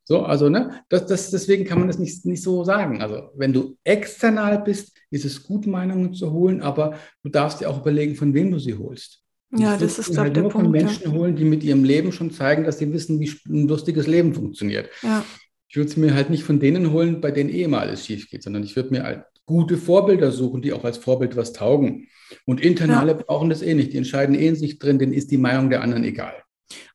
So, 0.08 0.22
also, 0.22 0.48
ne, 0.48 0.82
das, 0.88 1.06
das, 1.06 1.30
deswegen 1.30 1.64
kann 1.64 1.78
man 1.78 1.88
das 1.88 1.98
nicht, 1.98 2.24
nicht 2.26 2.42
so 2.42 2.62
sagen. 2.62 3.02
Also, 3.02 3.30
wenn 3.34 3.52
du 3.52 3.76
external 3.82 4.62
bist, 4.62 4.96
ist 5.10 5.24
es 5.24 5.42
gut, 5.42 5.66
Meinungen 5.66 6.14
zu 6.14 6.32
holen, 6.32 6.60
aber 6.60 6.98
du 7.24 7.28
darfst 7.28 7.60
dir 7.60 7.68
auch 7.68 7.80
überlegen, 7.80 8.14
von 8.14 8.32
wem 8.32 8.52
du 8.52 8.58
sie 8.58 8.74
holst. 8.74 9.24
Ja, 9.56 9.76
das 9.76 9.98
ist 9.98 10.16
halt 10.18 10.34
nur 10.36 10.50
Punkt, 10.50 10.64
von 10.64 10.70
Menschen 10.70 11.04
ja. 11.04 11.10
holen, 11.12 11.36
die 11.36 11.44
mit 11.44 11.62
ihrem 11.64 11.84
Leben 11.84 12.12
schon 12.12 12.30
zeigen, 12.30 12.64
dass 12.64 12.78
sie 12.78 12.92
wissen, 12.92 13.20
wie 13.20 13.32
ein 13.48 13.68
lustiges 13.68 14.06
Leben 14.06 14.34
funktioniert. 14.34 14.90
Ja. 15.02 15.24
Ich 15.68 15.76
würde 15.76 15.90
es 15.90 15.96
mir 15.96 16.14
halt 16.14 16.30
nicht 16.30 16.44
von 16.44 16.60
denen 16.60 16.92
holen, 16.92 17.20
bei 17.20 17.30
denen 17.30 17.50
eh 17.50 17.62
immer 17.62 17.80
alles 17.80 18.06
schief 18.06 18.30
geht, 18.30 18.42
sondern 18.42 18.62
ich 18.62 18.76
würde 18.76 18.90
mir 18.90 19.02
halt 19.02 19.24
gute 19.46 19.78
Vorbilder 19.78 20.32
suchen, 20.32 20.62
die 20.62 20.72
auch 20.72 20.84
als 20.84 20.98
Vorbild 20.98 21.36
was 21.36 21.52
taugen. 21.52 22.08
Und 22.44 22.60
Internale 22.60 23.12
ja. 23.12 23.18
brauchen 23.18 23.50
das 23.50 23.62
eh 23.62 23.74
nicht. 23.74 23.92
Die 23.92 23.98
entscheiden 23.98 24.34
eh 24.34 24.48
in 24.48 24.56
sich 24.56 24.78
drin, 24.78 24.98
denen 24.98 25.12
ist 25.12 25.30
die 25.30 25.38
Meinung 25.38 25.70
der 25.70 25.82
anderen 25.82 26.04
egal. 26.04 26.34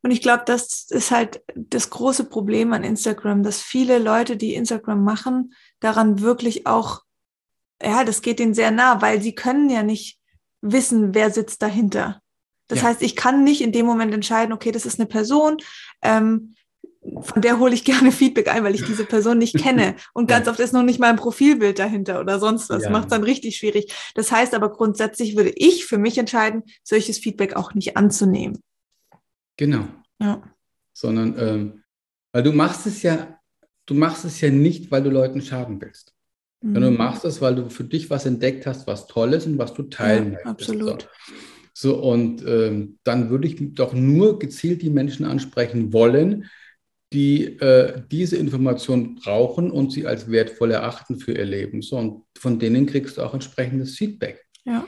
Und 0.01 0.11
ich 0.11 0.21
glaube, 0.21 0.43
das 0.45 0.87
ist 0.89 1.11
halt 1.11 1.41
das 1.55 1.89
große 1.89 2.25
Problem 2.25 2.73
an 2.73 2.83
Instagram, 2.83 3.43
dass 3.43 3.61
viele 3.61 3.99
Leute, 3.99 4.35
die 4.35 4.55
Instagram 4.55 5.03
machen, 5.03 5.53
daran 5.79 6.21
wirklich 6.21 6.67
auch, 6.67 7.01
ja, 7.81 8.03
das 8.03 8.21
geht 8.21 8.39
ihnen 8.39 8.53
sehr 8.53 8.71
nah, 8.71 9.01
weil 9.01 9.21
sie 9.21 9.33
können 9.33 9.69
ja 9.69 9.83
nicht 9.83 10.19
wissen, 10.61 11.15
wer 11.15 11.31
sitzt 11.31 11.61
dahinter. 11.61 12.21
Das 12.67 12.81
ja. 12.81 12.87
heißt, 12.87 13.01
ich 13.01 13.15
kann 13.15 13.43
nicht 13.43 13.61
in 13.61 13.71
dem 13.71 13.85
Moment 13.85 14.13
entscheiden, 14.13 14.53
okay, 14.53 14.71
das 14.71 14.85
ist 14.85 14.99
eine 14.99 15.07
Person, 15.07 15.57
ähm, 16.01 16.55
von 17.21 17.41
der 17.41 17.59
hole 17.59 17.73
ich 17.73 17.83
gerne 17.83 18.11
Feedback 18.11 18.47
ein, 18.47 18.63
weil 18.63 18.75
ich 18.75 18.85
diese 18.85 19.05
Person 19.05 19.39
nicht 19.39 19.57
kenne. 19.57 19.95
Und 20.13 20.27
ganz 20.27 20.47
oft 20.47 20.59
ist 20.59 20.73
noch 20.73 20.83
nicht 20.83 20.99
mal 20.99 21.09
ein 21.09 21.15
Profilbild 21.15 21.79
dahinter 21.79 22.19
oder 22.19 22.39
sonst 22.39 22.69
was. 22.69 22.83
Ja. 22.83 22.89
Macht 22.91 23.05
es 23.05 23.09
dann 23.09 23.23
richtig 23.23 23.57
schwierig. 23.57 23.91
Das 24.13 24.31
heißt 24.31 24.53
aber 24.53 24.71
grundsätzlich 24.71 25.35
würde 25.35 25.51
ich 25.55 25.85
für 25.85 25.97
mich 25.97 26.17
entscheiden, 26.17 26.63
solches 26.83 27.17
Feedback 27.17 27.55
auch 27.55 27.73
nicht 27.73 27.97
anzunehmen. 27.97 28.61
Genau. 29.57 29.87
Ja. 30.19 30.43
Sondern, 30.93 31.35
ähm, 31.39 31.83
weil 32.33 32.43
du 32.43 32.51
machst 32.51 32.85
es 32.85 33.01
ja, 33.01 33.39
du 33.87 33.95
machst 33.95 34.23
es 34.23 34.39
ja 34.39 34.51
nicht, 34.51 34.91
weil 34.91 35.01
du 35.01 35.09
Leuten 35.09 35.41
schaden 35.41 35.81
willst. 35.81 36.13
Mhm. 36.61 36.73
Sondern 36.73 36.93
du 36.93 36.97
machst 36.99 37.25
es, 37.25 37.41
weil 37.41 37.55
du 37.55 37.69
für 37.71 37.83
dich 37.83 38.11
was 38.11 38.27
entdeckt 38.27 38.67
hast, 38.67 38.85
was 38.85 39.07
toll 39.07 39.33
ist 39.33 39.47
und 39.47 39.57
was 39.57 39.73
du 39.73 39.83
teilen 39.83 40.33
ja, 40.33 40.39
möchtest. 40.45 40.69
Absolut. 40.69 41.09
So, 41.73 41.95
so 41.95 42.03
und 42.03 42.45
ähm, 42.45 42.99
dann 43.03 43.31
würde 43.31 43.47
ich 43.47 43.57
doch 43.73 43.93
nur 43.93 44.37
gezielt 44.37 44.83
die 44.83 44.91
Menschen 44.91 45.25
ansprechen 45.25 45.93
wollen, 45.93 46.45
die 47.13 47.59
äh, 47.59 48.01
diese 48.09 48.37
Information 48.37 49.15
brauchen 49.15 49.69
und 49.69 49.91
sie 49.91 50.07
als 50.07 50.31
wertvoll 50.31 50.71
erachten 50.71 51.19
für 51.19 51.33
ihr 51.33 51.45
Leben. 51.45 51.81
So, 51.81 51.97
und 51.97 52.23
von 52.37 52.57
denen 52.57 52.85
kriegst 52.85 53.17
du 53.17 53.21
auch 53.21 53.33
entsprechendes 53.33 53.97
Feedback. 53.97 54.45
Ja. 54.65 54.85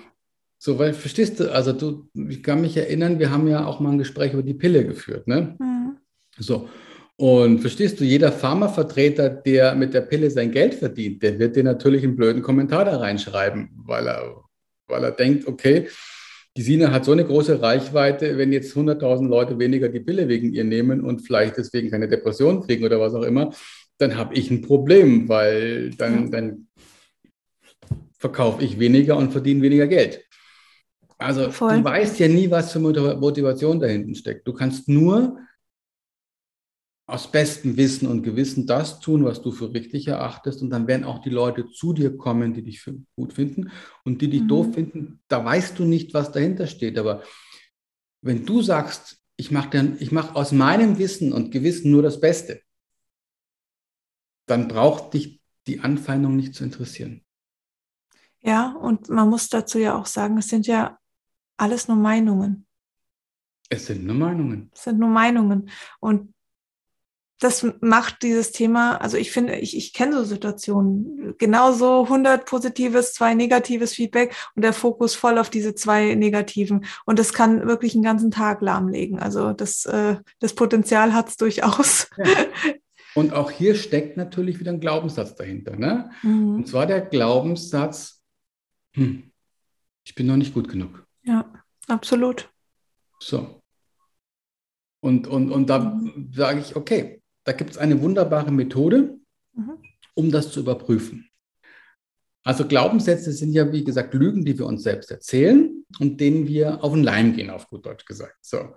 So, 0.58 0.80
weil, 0.80 0.94
verstehst 0.94 1.42
du, 1.42 1.52
also 1.52 1.74
du, 1.74 2.08
ich 2.30 2.42
kann 2.42 2.62
mich 2.62 2.78
erinnern, 2.78 3.20
wir 3.20 3.32
haben 3.32 3.48
ja 3.50 3.66
auch 3.66 3.82
mal 3.82 3.92
ein 3.92 3.98
Gespräch 3.98 4.32
über 4.32 4.44
die 4.44 4.54
Pille 4.54 4.86
geführt, 4.86 5.28
ne? 5.28 5.58
Mhm. 5.60 5.98
So. 6.40 6.70
Und 7.18 7.60
verstehst 7.60 8.00
du, 8.00 8.06
jeder 8.06 8.32
Pharmavertreter, 8.32 9.30
der 9.30 9.76
mit 9.76 9.94
der 9.94 10.02
Pille 10.02 10.32
sein 10.32 10.52
Geld 10.52 10.76
verdient, 10.76 11.22
der 11.22 11.38
wird 11.38 11.56
dir 11.56 11.64
natürlich 11.64 12.04
einen 12.04 12.16
blöden 12.16 12.42
Kommentar 12.42 12.86
da 12.86 12.98
reinschreiben, 12.98 13.70
weil 13.76 14.08
er, 14.08 14.44
weil 14.88 15.04
er 15.04 15.12
denkt, 15.12 15.48
okay, 15.48 15.90
die 16.56 16.62
Sina 16.62 16.92
hat 16.92 17.06
so 17.06 17.12
eine 17.12 17.26
große 17.26 17.62
Reichweite, 17.62 18.38
wenn 18.38 18.52
jetzt 18.52 18.76
100.000 18.76 19.28
Leute 19.28 19.58
weniger 19.58 19.90
die 19.90 20.00
Pille 20.00 20.28
wegen 20.28 20.54
ihr 20.54 20.64
nehmen 20.64 21.02
und 21.02 21.22
vielleicht 21.22 21.58
deswegen 21.58 21.90
keine 21.90 22.08
Depression 22.08 22.62
kriegen 22.62 22.86
oder 22.86 23.00
was 23.00 23.16
auch 23.16 23.24
immer, 23.24 23.52
dann 23.98 24.18
habe 24.18 24.36
ich 24.36 24.52
ein 24.52 24.62
Problem, 24.62 25.28
weil 25.30 25.92
dann, 25.92 26.30
dann 26.30 26.68
verkaufe 28.20 28.64
ich 28.64 28.80
weniger 28.80 29.18
und 29.18 29.32
verdiene 29.32 29.62
weniger 29.62 29.88
Geld. 29.88 30.24
Also 31.18 31.52
Voll. 31.52 31.78
du 31.78 31.84
weißt 31.84 32.20
ja 32.20 32.28
nie, 32.28 32.52
was 32.52 32.72
für 32.72 32.80
Motivation 32.80 33.80
dahinten 33.80 34.14
steckt. 34.14 34.48
Du 34.48 34.54
kannst 34.54 34.90
nur 34.90 35.38
aus 37.06 37.30
bestem 37.30 37.76
Wissen 37.76 38.08
und 38.08 38.24
Gewissen 38.24 38.66
das 38.66 39.00
tun, 39.00 39.26
was 39.26 39.42
du 39.42 39.52
für 39.52 39.74
richtig 39.74 40.08
erachtest. 40.08 40.62
Und 40.62 40.70
dann 40.70 40.88
werden 40.88 41.04
auch 41.04 41.20
die 41.20 41.30
Leute 41.30 41.70
zu 41.70 41.94
dir 41.94 42.16
kommen, 42.18 42.54
die 42.54 42.64
dich 42.64 42.82
für 42.82 42.96
gut 43.16 43.34
finden. 43.34 43.72
Und 44.06 44.22
die 44.22 44.30
dich 44.30 44.44
mhm. 44.44 44.48
doof 44.48 44.74
finden, 44.74 45.22
da 45.28 45.44
weißt 45.44 45.78
du 45.78 45.84
nicht, 45.84 46.14
was 46.14 46.32
dahinter 46.32 46.68
steht. 46.68 46.98
Aber 46.98 47.24
wenn 48.22 48.46
du 48.46 48.62
sagst, 48.62 49.22
ich 49.36 49.52
mache 49.52 49.98
mach 50.12 50.36
aus 50.36 50.52
meinem 50.52 50.98
Wissen 50.98 51.34
und 51.34 51.52
Gewissen 51.52 51.92
nur 51.92 52.04
das 52.04 52.22
Beste, 52.22 52.62
dann 54.46 54.68
braucht 54.68 55.14
dich 55.14 55.42
die 55.68 55.80
Anfeindung 55.80 56.36
nicht 56.36 56.56
zu 56.56 56.64
interessieren. 56.64 57.24
Ja, 58.42 58.74
und 58.74 59.10
man 59.10 59.30
muss 59.30 59.50
dazu 59.50 59.80
ja 59.80 59.98
auch 59.98 60.06
sagen, 60.06 60.38
es 60.38 60.48
sind 60.50 60.68
ja 60.68 61.00
alles 61.58 61.88
nur 61.88 61.98
Meinungen. 61.98 62.66
Es 63.70 63.86
sind 63.86 64.06
nur 64.06 64.16
Meinungen. 64.16 64.70
Es 64.74 64.84
sind 64.84 65.00
nur 65.00 65.10
Meinungen. 65.10 65.70
Und 66.00 66.34
das 67.44 67.66
macht 67.82 68.24
dieses 68.24 68.52
Thema, 68.52 68.96
also 69.02 69.18
ich 69.18 69.32
finde, 69.32 69.58
ich, 69.58 69.76
ich 69.76 69.92
kenne 69.92 70.16
so 70.16 70.24
Situationen, 70.24 71.36
genauso 71.38 72.04
100 72.04 72.46
positives, 72.46 73.14
zwei 73.14 73.34
negatives 73.34 73.94
Feedback 73.94 74.34
und 74.56 74.64
der 74.64 74.72
Fokus 74.72 75.14
voll 75.14 75.38
auf 75.38 75.50
diese 75.50 75.76
zwei 75.76 76.16
negativen. 76.16 76.86
Und 77.06 77.20
das 77.20 77.34
kann 77.34 77.68
wirklich 77.68 77.96
einen 77.96 78.04
ganzen 78.04 78.32
Tag 78.32 78.62
lahmlegen. 78.62 79.20
Also 79.20 79.52
das, 79.52 79.86
äh, 79.86 80.16
das 80.40 80.56
Potenzial 80.56 81.14
hat 81.14 81.30
es 81.30 81.38
durchaus. 81.38 82.10
Ja. 82.18 82.26
Und 83.16 83.34
auch 83.34 83.52
hier 83.52 83.76
steckt 83.76 84.18
natürlich 84.18 84.60
wieder 84.60 84.72
ein 84.72 84.80
Glaubenssatz 84.80 85.36
dahinter. 85.36 85.76
Ne? 85.76 86.10
Mhm. 86.24 86.56
Und 86.56 86.68
zwar 86.68 86.88
der 86.88 87.02
Glaubenssatz, 87.02 88.24
hm, 88.96 89.32
ich 90.06 90.16
bin 90.16 90.28
noch 90.28 90.38
nicht 90.38 90.54
gut 90.54 90.70
genug. 90.70 91.06
Ja, 91.24 91.46
absolut. 91.88 92.50
So. 93.20 93.62
Und, 95.02 95.28
und, 95.28 95.52
und 95.52 95.70
da 95.70 95.80
mhm. 95.80 96.32
sage 96.34 96.62
ich, 96.62 96.76
okay, 96.76 97.23
da 97.44 97.52
gibt 97.52 97.72
es 97.72 97.78
eine 97.78 98.02
wunderbare 98.02 98.52
Methode, 98.52 99.18
mhm. 99.54 99.78
um 100.16 100.32
das 100.32 100.52
zu 100.52 100.62
überprüfen. 100.62 101.30
Also 102.44 102.68
Glaubenssätze 102.68 103.32
sind 103.32 103.54
ja, 103.54 103.72
wie 103.72 103.84
gesagt, 103.84 104.14
Lügen, 104.14 104.44
die 104.44 104.58
wir 104.58 104.66
uns 104.66 104.84
selbst 104.84 105.12
erzählen 105.12 105.86
und 106.00 106.20
denen 106.20 106.48
wir 106.48 106.84
auf 106.84 106.94
den 106.94 107.04
Leim 107.04 107.36
gehen, 107.36 107.50
auf 107.50 107.70
gut 107.70 107.86
Deutsch 107.86 108.06
gesagt. 108.06 108.38
So. 108.42 108.76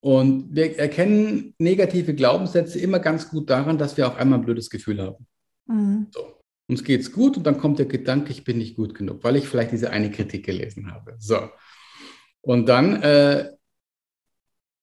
Und 0.00 0.54
wir 0.54 0.78
erkennen 0.78 1.54
negative 1.58 2.14
Glaubenssätze 2.14 2.78
immer 2.78 3.00
ganz 3.00 3.28
gut 3.28 3.50
daran, 3.50 3.78
dass 3.78 3.96
wir 3.96 4.06
auf 4.06 4.16
einmal 4.16 4.38
ein 4.38 4.44
blödes 4.44 4.70
Gefühl 4.70 5.02
haben. 5.02 5.26
Mhm. 5.66 6.06
So. 6.12 6.36
Uns 6.68 6.84
geht's 6.84 7.10
gut 7.10 7.36
und 7.36 7.44
dann 7.44 7.58
kommt 7.58 7.80
der 7.80 7.86
Gedanke, 7.86 8.30
ich 8.30 8.44
bin 8.44 8.58
nicht 8.58 8.76
gut 8.76 8.94
genug, 8.94 9.24
weil 9.24 9.34
ich 9.34 9.48
vielleicht 9.48 9.72
diese 9.72 9.90
eine 9.90 10.12
Kritik 10.12 10.46
gelesen 10.46 10.92
habe. 10.92 11.16
So. 11.18 11.50
Und 12.42 12.68
dann 12.68 13.02
äh, 13.02 13.50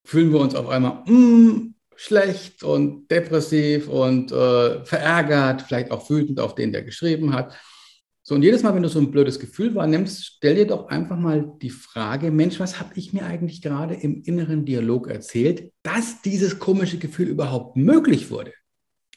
fühlen 0.03 0.33
wir 0.33 0.41
uns 0.41 0.53
auf 0.53 0.67
einmal, 0.67 1.03
mm, 1.05 1.75
schlecht 1.97 2.63
und 2.63 3.09
depressiv 3.11 3.89
und 3.89 4.31
äh, 4.31 4.85
verärgert, 4.85 5.63
vielleicht 5.63 5.91
auch 5.91 6.09
wütend 6.09 6.39
auf 6.39 6.55
den, 6.55 6.71
der 6.71 6.83
geschrieben 6.83 7.33
hat. 7.33 7.57
So, 8.21 8.35
und 8.35 8.43
jedes 8.43 8.61
Mal, 8.61 8.75
wenn 8.75 8.83
du 8.83 8.89
so 8.89 8.99
ein 8.99 9.09
blödes 9.09 9.39
Gefühl 9.39 9.73
wahrnimmst, 9.73 10.25
stell 10.35 10.55
dir 10.55 10.67
doch 10.67 10.89
einfach 10.89 11.17
mal 11.17 11.53
die 11.61 11.69
Frage, 11.69 12.29
Mensch, 12.29 12.59
was 12.59 12.79
habe 12.79 12.91
ich 12.95 13.13
mir 13.13 13.25
eigentlich 13.25 13.61
gerade 13.61 13.95
im 13.95 14.21
inneren 14.23 14.65
Dialog 14.65 15.07
erzählt, 15.07 15.71
dass 15.81 16.21
dieses 16.21 16.59
komische 16.59 16.97
Gefühl 16.97 17.29
überhaupt 17.29 17.77
möglich 17.77 18.29
wurde? 18.29 18.53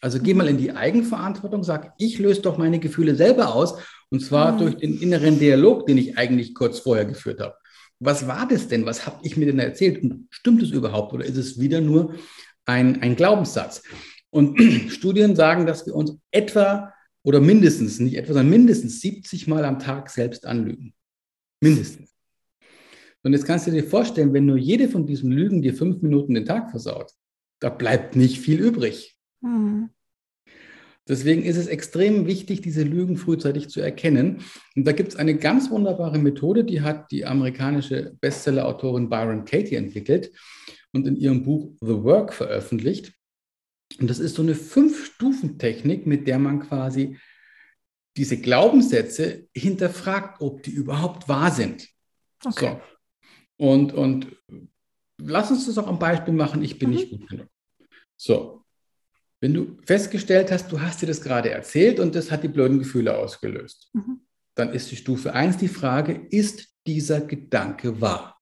Also 0.00 0.20
geh 0.20 0.32
mal 0.32 0.48
in 0.48 0.58
die 0.58 0.72
Eigenverantwortung, 0.72 1.64
sag, 1.64 1.92
ich 1.98 2.18
löse 2.18 2.40
doch 2.40 2.56
meine 2.56 2.78
Gefühle 2.78 3.14
selber 3.14 3.54
aus, 3.54 3.74
und 4.10 4.20
zwar 4.20 4.52
mhm. 4.52 4.58
durch 4.58 4.76
den 4.76 4.98
inneren 5.00 5.38
Dialog, 5.38 5.86
den 5.86 5.98
ich 5.98 6.16
eigentlich 6.16 6.54
kurz 6.54 6.78
vorher 6.78 7.04
geführt 7.04 7.40
habe. 7.40 7.54
Was 7.98 8.26
war 8.26 8.48
das 8.48 8.68
denn? 8.68 8.86
Was 8.86 9.06
habe 9.06 9.18
ich 9.24 9.36
mir 9.36 9.46
denn 9.46 9.58
erzählt? 9.58 10.02
Und 10.02 10.28
stimmt 10.30 10.62
es 10.62 10.70
überhaupt 10.70 11.12
oder 11.12 11.24
ist 11.24 11.36
es 11.36 11.60
wieder 11.60 11.80
nur 11.80 12.14
ein, 12.70 13.02
ein 13.02 13.16
Glaubenssatz. 13.16 13.82
Und 14.30 14.58
Studien 14.90 15.36
sagen, 15.36 15.66
dass 15.66 15.86
wir 15.86 15.94
uns 15.94 16.16
etwa 16.30 16.92
oder 17.22 17.40
mindestens, 17.40 18.00
nicht 18.00 18.16
etwa, 18.16 18.32
sondern 18.32 18.50
mindestens 18.50 19.00
70 19.00 19.46
Mal 19.46 19.64
am 19.64 19.78
Tag 19.78 20.08
selbst 20.10 20.46
anlügen. 20.46 20.94
Mindestens. 21.60 22.14
Und 23.22 23.32
jetzt 23.32 23.44
kannst 23.44 23.66
du 23.66 23.70
dir 23.70 23.84
vorstellen, 23.84 24.32
wenn 24.32 24.46
nur 24.46 24.56
jede 24.56 24.88
von 24.88 25.06
diesen 25.06 25.30
Lügen 25.30 25.60
dir 25.60 25.74
fünf 25.74 26.00
Minuten 26.00 26.34
den 26.34 26.46
Tag 26.46 26.70
versaut, 26.70 27.12
da 27.60 27.68
bleibt 27.68 28.16
nicht 28.16 28.38
viel 28.38 28.58
übrig. 28.60 29.18
Mhm. 29.42 29.90
Deswegen 31.06 31.42
ist 31.42 31.56
es 31.56 31.66
extrem 31.66 32.26
wichtig, 32.26 32.62
diese 32.62 32.84
Lügen 32.84 33.16
frühzeitig 33.16 33.68
zu 33.68 33.80
erkennen. 33.80 34.42
Und 34.76 34.86
da 34.86 34.92
gibt 34.92 35.10
es 35.10 35.16
eine 35.16 35.34
ganz 35.36 35.70
wunderbare 35.70 36.18
Methode, 36.18 36.64
die 36.64 36.82
hat 36.82 37.10
die 37.10 37.26
amerikanische 37.26 38.16
Bestseller-Autorin 38.20 39.10
Byron 39.10 39.44
Katie 39.44 39.74
entwickelt 39.74 40.30
und 40.92 41.06
in 41.06 41.16
ihrem 41.16 41.42
Buch 41.42 41.72
The 41.80 42.02
Work 42.02 42.32
veröffentlicht. 42.32 43.12
Und 43.98 44.08
das 44.08 44.18
ist 44.18 44.36
so 44.36 44.42
eine 44.42 44.54
Fünf-Stufen-Technik, 44.54 46.06
mit 46.06 46.26
der 46.26 46.38
man 46.38 46.60
quasi 46.60 47.18
diese 48.16 48.40
Glaubenssätze 48.40 49.48
hinterfragt, 49.54 50.40
ob 50.40 50.62
die 50.62 50.72
überhaupt 50.72 51.28
wahr 51.28 51.50
sind. 51.50 51.88
Okay. 52.44 52.78
So. 53.58 53.66
Und, 53.66 53.92
und 53.92 54.36
lass 55.18 55.50
uns 55.50 55.66
das 55.66 55.78
auch 55.78 55.86
am 55.86 55.98
Beispiel 55.98 56.34
machen, 56.34 56.62
ich 56.62 56.78
bin 56.78 56.90
mhm. 56.90 56.94
nicht 56.96 57.10
gut 57.10 57.28
genug. 57.28 57.48
So, 58.16 58.64
wenn 59.40 59.54
du 59.54 59.78
festgestellt 59.84 60.50
hast, 60.50 60.70
du 60.70 60.80
hast 60.80 61.00
dir 61.00 61.06
das 61.06 61.22
gerade 61.22 61.50
erzählt 61.50 61.98
und 61.98 62.14
das 62.14 62.30
hat 62.30 62.42
die 62.42 62.48
blöden 62.48 62.78
Gefühle 62.78 63.16
ausgelöst, 63.16 63.90
mhm. 63.94 64.20
dann 64.54 64.72
ist 64.72 64.90
die 64.90 64.96
Stufe 64.96 65.32
1 65.32 65.56
die 65.56 65.68
Frage, 65.68 66.26
ist 66.30 66.74
dieser 66.86 67.20
Gedanke 67.22 68.00
wahr? 68.00 68.38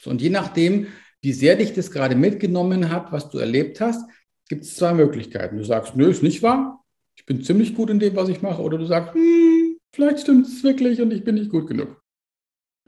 So, 0.00 0.10
und 0.10 0.20
je 0.20 0.30
nachdem, 0.30 0.88
wie 1.22 1.32
sehr 1.32 1.56
dich 1.56 1.72
das 1.72 1.90
gerade 1.90 2.14
mitgenommen 2.14 2.90
hat, 2.90 3.12
was 3.12 3.30
du 3.30 3.38
erlebt 3.38 3.80
hast, 3.80 4.08
gibt 4.48 4.64
es 4.64 4.76
zwei 4.76 4.94
Möglichkeiten. 4.94 5.56
Du 5.56 5.64
sagst, 5.64 5.96
nö, 5.96 6.08
ist 6.08 6.22
nicht 6.22 6.42
wahr, 6.42 6.84
ich 7.16 7.26
bin 7.26 7.42
ziemlich 7.42 7.74
gut 7.74 7.90
in 7.90 7.98
dem, 7.98 8.14
was 8.14 8.28
ich 8.28 8.42
mache, 8.42 8.62
oder 8.62 8.78
du 8.78 8.84
sagst, 8.84 9.14
hm, 9.14 9.78
vielleicht 9.92 10.20
stimmt 10.20 10.46
es 10.46 10.62
wirklich 10.62 11.00
und 11.00 11.12
ich 11.12 11.24
bin 11.24 11.34
nicht 11.34 11.50
gut 11.50 11.66
genug. 11.66 12.00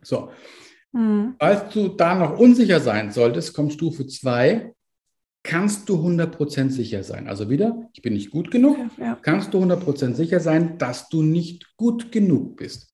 So, 0.03 0.31
mhm. 0.93 1.35
falls 1.39 1.73
du 1.73 1.89
da 1.89 2.15
noch 2.15 2.39
unsicher 2.39 2.81
sein 2.81 3.11
solltest, 3.11 3.55
kommt 3.55 3.73
Stufe 3.73 4.07
2, 4.07 4.73
kannst 5.43 5.89
du 5.89 5.97
100% 5.97 6.71
sicher 6.71 7.03
sein. 7.03 7.27
Also 7.27 7.49
wieder, 7.49 7.89
ich 7.95 8.03
bin 8.03 8.13
nicht 8.13 8.31
gut 8.31 8.51
genug, 8.51 8.77
ja, 8.99 9.05
ja. 9.05 9.19
kannst 9.21 9.55
du 9.55 9.63
100% 9.63 10.15
sicher 10.15 10.41
sein, 10.41 10.79
dass 10.79 11.09
du 11.09 11.23
nicht 11.23 11.77
gut 11.77 12.13
genug 12.13 12.57
bist. 12.57 12.93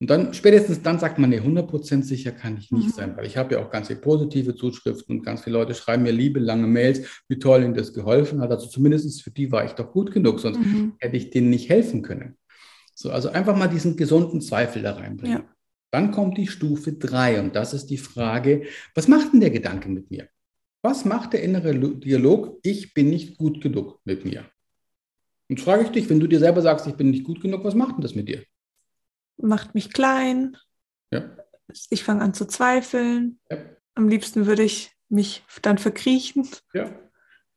Und 0.00 0.10
dann, 0.10 0.32
spätestens 0.32 0.80
dann 0.82 1.00
sagt 1.00 1.18
man, 1.18 1.30
nee, 1.30 1.40
100% 1.40 2.02
sicher 2.02 2.30
kann 2.30 2.56
ich 2.56 2.70
nicht 2.70 2.86
mhm. 2.86 2.92
sein, 2.92 3.16
weil 3.16 3.26
ich 3.26 3.36
habe 3.36 3.54
ja 3.54 3.60
auch 3.60 3.70
ganz 3.70 3.88
viele 3.88 3.98
positive 3.98 4.54
Zuschriften 4.54 5.18
und 5.18 5.24
ganz 5.24 5.42
viele 5.42 5.58
Leute 5.58 5.74
schreiben 5.74 6.04
mir 6.04 6.12
liebe, 6.12 6.38
lange 6.38 6.68
Mails, 6.68 7.24
wie 7.28 7.38
toll 7.38 7.64
ihnen 7.64 7.74
das 7.74 7.92
geholfen 7.92 8.40
hat. 8.40 8.52
Also 8.52 8.68
zumindest 8.68 9.22
für 9.22 9.32
die 9.32 9.50
war 9.50 9.64
ich 9.64 9.72
doch 9.72 9.90
gut 9.90 10.12
genug, 10.12 10.38
sonst 10.38 10.60
mhm. 10.60 10.92
hätte 11.00 11.16
ich 11.16 11.30
denen 11.30 11.50
nicht 11.50 11.68
helfen 11.68 12.02
können. 12.02 12.36
So, 12.94 13.10
also 13.10 13.30
einfach 13.30 13.56
mal 13.56 13.68
diesen 13.68 13.96
gesunden 13.96 14.40
Zweifel 14.40 14.82
da 14.82 14.92
reinbringen. 14.92 15.38
Ja. 15.38 15.48
Dann 15.90 16.12
kommt 16.12 16.38
die 16.38 16.46
Stufe 16.46 16.92
3 16.92 17.40
und 17.40 17.56
das 17.56 17.72
ist 17.72 17.86
die 17.86 17.96
Frage, 17.96 18.64
was 18.94 19.08
macht 19.08 19.32
denn 19.32 19.40
der 19.40 19.50
Gedanke 19.50 19.88
mit 19.88 20.10
mir? 20.10 20.28
Was 20.82 21.04
macht 21.04 21.32
der 21.32 21.42
innere 21.42 21.74
Dialog, 21.74 22.60
ich 22.62 22.94
bin 22.94 23.10
nicht 23.10 23.36
gut 23.36 23.60
genug 23.60 24.00
mit 24.04 24.24
mir? 24.24 24.44
Und 25.48 25.60
frage 25.60 25.84
ich 25.84 25.90
dich, 25.90 26.10
wenn 26.10 26.20
du 26.20 26.26
dir 26.26 26.38
selber 26.38 26.62
sagst, 26.62 26.86
ich 26.86 26.94
bin 26.94 27.10
nicht 27.10 27.24
gut 27.24 27.40
genug, 27.40 27.64
was 27.64 27.74
macht 27.74 27.96
denn 27.96 28.02
das 28.02 28.14
mit 28.14 28.28
dir? 28.28 28.44
Macht 29.38 29.74
mich 29.74 29.92
klein. 29.92 30.56
Ja. 31.10 31.30
Ich 31.90 32.04
fange 32.04 32.22
an 32.22 32.34
zu 32.34 32.46
zweifeln. 32.46 33.40
Ja. 33.50 33.58
Am 33.94 34.08
liebsten 34.08 34.46
würde 34.46 34.62
ich 34.62 34.92
mich 35.08 35.44
dann 35.62 35.78
verkriechen. 35.78 36.48
Ja. 36.72 36.90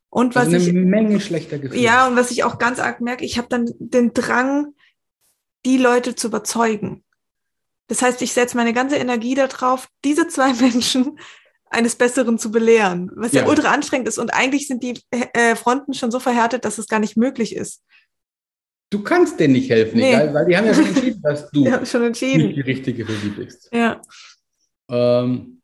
Und 0.09 0.35
was 0.35 0.53
also 0.53 0.69
eine 0.69 0.79
ich, 0.79 0.85
Menge 0.85 1.21
schlechter 1.21 1.57
Gefühle. 1.57 1.81
Ja, 1.81 2.07
und 2.07 2.15
was 2.15 2.31
ich 2.31 2.43
auch 2.43 2.57
ganz 2.57 2.79
arg 2.79 2.99
merke, 2.99 3.23
ich 3.23 3.37
habe 3.37 3.47
dann 3.49 3.69
den 3.79 4.13
Drang, 4.13 4.73
die 5.65 5.77
Leute 5.77 6.15
zu 6.15 6.27
überzeugen. 6.27 7.03
Das 7.87 8.01
heißt, 8.01 8.21
ich 8.21 8.33
setze 8.33 8.57
meine 8.57 8.73
ganze 8.73 8.97
Energie 8.97 9.35
darauf, 9.35 9.87
diese 10.03 10.27
zwei 10.27 10.53
Menschen 10.61 11.17
eines 11.69 11.95
Besseren 11.95 12.37
zu 12.37 12.51
belehren, 12.51 13.09
was 13.15 13.31
ja, 13.31 13.43
ja 13.43 13.47
ultra 13.47 13.71
anstrengend 13.71 14.07
ist. 14.07 14.17
Und 14.17 14.33
eigentlich 14.33 14.67
sind 14.67 14.83
die 14.83 14.99
äh, 15.11 15.55
Fronten 15.55 15.93
schon 15.93 16.11
so 16.11 16.19
verhärtet, 16.19 16.65
dass 16.65 16.77
es 16.77 16.87
gar 16.87 16.99
nicht 16.99 17.15
möglich 17.15 17.55
ist. 17.55 17.81
Du 18.91 19.01
kannst 19.01 19.39
denen 19.39 19.53
nicht 19.53 19.69
helfen, 19.69 19.99
nee. 19.99 20.09
egal, 20.09 20.33
weil 20.33 20.45
die 20.45 20.57
haben 20.57 20.65
ja 20.65 20.73
schon 20.73 20.85
entschieden, 20.93 21.21
dass 21.21 21.49
du 21.49 21.65
entschieden. 21.65 22.47
nicht 22.47 22.57
die 22.57 22.61
Richtige 22.61 23.05
für 23.05 23.13
sie 23.13 23.29
bist. 23.29 23.69
Ja. 23.73 24.01
Ähm, 24.89 25.61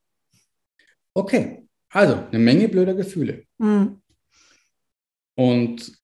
okay, 1.13 1.67
also 1.89 2.15
eine 2.15 2.39
Menge 2.39 2.69
blöder 2.69 2.93
Gefühle. 2.93 3.43
Mhm. 3.57 4.01
Und 5.35 5.99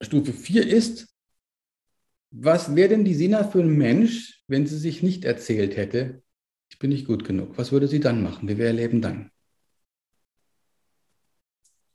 Stufe 0.00 0.32
4 0.32 0.66
ist, 0.66 1.14
was 2.30 2.74
wäre 2.74 2.88
denn 2.88 3.04
die 3.04 3.14
Sina 3.14 3.44
für 3.44 3.60
ein 3.60 3.76
Mensch, 3.76 4.42
wenn 4.46 4.66
sie 4.66 4.78
sich 4.78 5.02
nicht 5.02 5.24
erzählt 5.24 5.76
hätte, 5.76 6.22
ich 6.70 6.78
bin 6.78 6.88
nicht 6.88 7.06
gut 7.06 7.24
genug? 7.24 7.58
Was 7.58 7.70
würde 7.70 7.86
sie 7.86 8.00
dann 8.00 8.22
machen? 8.22 8.48
Wie 8.48 8.56
wäre 8.56 8.70
ihr 8.70 8.76
Leben 8.76 9.02
dann? 9.02 9.30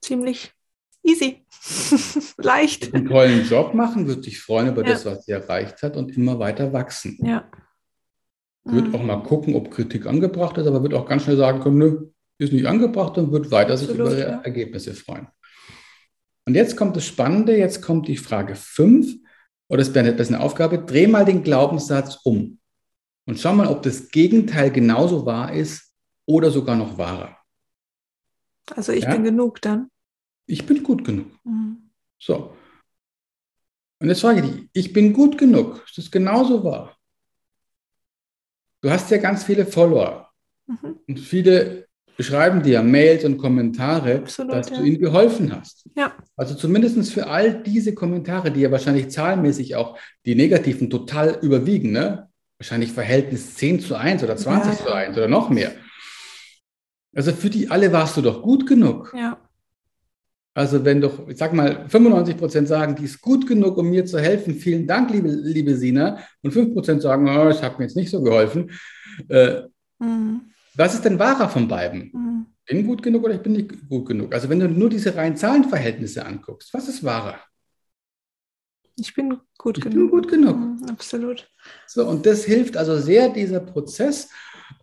Ziemlich 0.01 0.53
easy, 1.01 1.44
leicht. 2.37 2.93
Einen 2.93 3.07
tollen 3.07 3.45
Job 3.47 3.73
machen, 3.73 4.07
wird 4.07 4.23
sich 4.23 4.39
freuen 4.39 4.69
über 4.69 4.83
ja. 4.83 4.93
das, 4.93 5.05
was 5.05 5.25
sie 5.25 5.31
erreicht 5.31 5.81
hat 5.81 5.97
und 5.97 6.15
immer 6.15 6.39
weiter 6.39 6.73
wachsen. 6.73 7.17
Ja. 7.23 7.49
Wird 8.63 8.87
mhm. 8.87 8.95
auch 8.95 9.03
mal 9.03 9.23
gucken, 9.23 9.55
ob 9.55 9.71
Kritik 9.71 10.05
angebracht 10.05 10.57
ist, 10.57 10.67
aber 10.67 10.81
wird 10.83 10.93
auch 10.93 11.07
ganz 11.07 11.23
schnell 11.23 11.37
sagen 11.37 11.61
können, 11.61 11.77
nö, 11.77 12.07
ist 12.37 12.53
nicht 12.53 12.65
angebracht 12.65 13.17
und 13.17 13.31
wird 13.31 13.51
weiter 13.51 13.73
Absolut, 13.73 13.95
sich 13.95 13.99
über 13.99 14.17
ja. 14.17 14.41
Ergebnisse 14.41 14.93
freuen. 14.93 15.27
Und 16.45 16.55
jetzt 16.55 16.75
kommt 16.75 16.95
das 16.95 17.05
Spannende, 17.05 17.57
jetzt 17.57 17.81
kommt 17.81 18.07
die 18.07 18.17
Frage 18.17 18.55
5, 18.55 19.15
oder 19.67 19.83
das 19.83 19.89
ist 19.89 20.31
eine 20.31 20.41
Aufgabe, 20.41 20.79
dreh 20.79 21.07
mal 21.07 21.25
den 21.25 21.43
Glaubenssatz 21.43 22.19
um 22.23 22.59
und 23.25 23.39
schau 23.39 23.53
mal, 23.53 23.67
ob 23.67 23.81
das 23.81 24.09
Gegenteil 24.09 24.71
genauso 24.71 25.25
wahr 25.25 25.53
ist 25.53 25.91
oder 26.27 26.51
sogar 26.51 26.75
noch 26.75 26.97
wahrer. 26.99 27.37
Also 28.75 28.91
ich 28.91 29.03
ja? 29.03 29.11
bin 29.11 29.23
genug 29.23 29.61
dann 29.61 29.89
ich 30.45 30.65
bin 30.65 30.83
gut 30.83 31.03
genug. 31.03 31.27
Mhm. 31.43 31.89
So. 32.19 32.55
Und 33.99 34.09
jetzt 34.09 34.21
frage 34.21 34.41
ich 34.41 34.51
dich, 34.51 34.69
ich 34.73 34.93
bin 34.93 35.13
gut 35.13 35.37
genug. 35.37 35.83
Ist 35.85 35.97
das 35.97 36.11
genauso 36.11 36.63
wahr? 36.63 36.95
Du 38.81 38.89
hast 38.89 39.09
ja 39.09 39.17
ganz 39.17 39.43
viele 39.43 39.65
Follower. 39.65 40.29
Mhm. 40.67 40.99
Und 41.07 41.19
viele 41.19 41.87
beschreiben 42.17 42.63
dir 42.63 42.81
Mails 42.81 43.25
und 43.25 43.37
Kommentare, 43.37 44.19
Absolut, 44.19 44.53
dass 44.53 44.69
ja. 44.69 44.77
du 44.77 44.83
ihnen 44.83 44.99
geholfen 44.99 45.51
hast. 45.55 45.89
Ja. 45.95 46.15
Also 46.35 46.55
zumindest 46.55 47.11
für 47.11 47.27
all 47.27 47.61
diese 47.63 47.93
Kommentare, 47.93 48.51
die 48.51 48.61
ja 48.61 48.71
wahrscheinlich 48.71 49.09
zahlenmäßig 49.09 49.75
auch 49.75 49.97
die 50.25 50.35
negativen 50.35 50.89
total 50.89 51.39
überwiegen, 51.41 51.91
ne? 51.91 52.29
wahrscheinlich 52.57 52.91
Verhältnis 52.91 53.55
10 53.55 53.81
zu 53.81 53.95
1 53.95 54.23
oder 54.23 54.37
20 54.37 54.79
ja, 54.79 54.85
zu 54.85 54.93
1 54.93 55.17
oder 55.17 55.27
noch 55.27 55.49
mehr. 55.49 55.73
Also 57.13 57.31
für 57.31 57.49
die 57.49 57.69
alle 57.69 57.91
warst 57.91 58.17
du 58.17 58.21
doch 58.21 58.41
gut 58.41 58.67
genug. 58.67 59.13
Ja. 59.15 59.37
Also 60.57 60.85
wenn 60.85 61.01
doch, 61.01 61.27
ich 61.27 61.37
sag 61.37 61.53
mal, 61.53 61.85
95 61.89 62.37
Prozent 62.37 62.67
sagen, 62.69 62.95
die 62.95 63.03
ist 63.03 63.21
gut 63.21 63.45
genug, 63.45 63.77
um 63.77 63.89
mir 63.89 64.05
zu 64.05 64.19
helfen, 64.19 64.55
vielen 64.55 64.87
Dank, 64.87 65.11
liebe, 65.11 65.27
liebe 65.27 65.75
Sina, 65.75 66.19
und 66.41 66.51
5 66.51 66.73
Prozent 66.73 67.01
sagen, 67.01 67.27
oh, 67.27 67.49
es 67.49 67.61
hat 67.61 67.77
mir 67.77 67.83
jetzt 67.85 67.97
nicht 67.97 68.09
so 68.09 68.21
geholfen. 68.21 68.71
Äh, 69.27 69.63
mhm. 69.99 70.41
Was 70.75 70.93
ist 70.93 71.03
denn 71.03 71.19
wahrer 71.19 71.49
von 71.49 71.67
beiden? 71.67 72.09
Mhm. 72.13 72.45
Bin 72.65 72.87
gut 72.87 73.03
genug 73.03 73.25
oder 73.25 73.35
ich 73.35 73.41
bin 73.41 73.51
nicht 73.51 73.89
gut 73.89 74.07
genug? 74.07 74.33
Also 74.33 74.49
wenn 74.49 74.61
du 74.61 74.69
nur 74.69 74.89
diese 74.89 75.13
reinen 75.13 75.35
Zahlenverhältnisse 75.35 76.25
anguckst, 76.25 76.73
was 76.73 76.87
ist 76.87 77.03
wahrer? 77.03 77.35
Ich 78.97 79.13
bin 79.13 79.37
gut 79.57 79.77
ich 79.77 79.83
genug. 79.83 79.97
Bin 79.97 80.09
gut 80.09 80.27
genug. 80.29 80.57
Mhm, 80.57 80.85
absolut. 80.89 81.49
So, 81.85 82.07
und 82.07 82.25
das 82.25 82.45
hilft 82.45 82.77
also 82.77 82.97
sehr, 82.97 83.27
dieser 83.27 83.59
Prozess. 83.59 84.29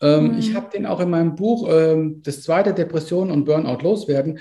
Ähm, 0.03 0.37
ich 0.39 0.51
mhm. 0.51 0.55
habe 0.55 0.71
den 0.71 0.85
auch 0.85 1.01
in 1.01 1.09
meinem 1.09 1.35
Buch, 1.35 1.67
ähm, 1.71 2.21
das 2.23 2.43
zweite 2.43 2.75
Depression 2.75 3.31
und 3.31 3.47
Burnout 3.47 3.83
loswerden, 3.83 4.39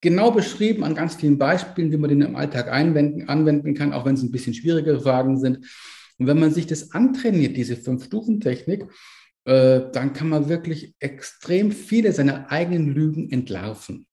genau 0.00 0.30
beschrieben 0.30 0.84
an 0.84 0.94
ganz 0.94 1.16
vielen 1.16 1.38
Beispielen, 1.38 1.90
wie 1.92 1.96
man 1.96 2.10
den 2.10 2.22
im 2.22 2.36
Alltag 2.36 2.70
einwenden, 2.70 3.28
anwenden 3.28 3.74
kann, 3.74 3.92
auch 3.92 4.04
wenn 4.04 4.14
es 4.14 4.22
ein 4.22 4.30
bisschen 4.30 4.54
schwierigere 4.54 5.00
Fragen 5.00 5.38
sind. 5.38 5.66
Und 6.18 6.26
wenn 6.26 6.38
man 6.38 6.52
sich 6.52 6.66
das 6.66 6.92
antrainiert, 6.92 7.56
diese 7.56 7.76
Fünf-Stufen-Technik, 7.76 8.86
äh, 9.44 9.82
dann 9.92 10.12
kann 10.12 10.28
man 10.28 10.48
wirklich 10.48 10.94
extrem 10.98 11.70
viele 11.70 12.12
seiner 12.12 12.50
eigenen 12.50 12.94
Lügen 12.94 13.30
entlarven. 13.30 14.06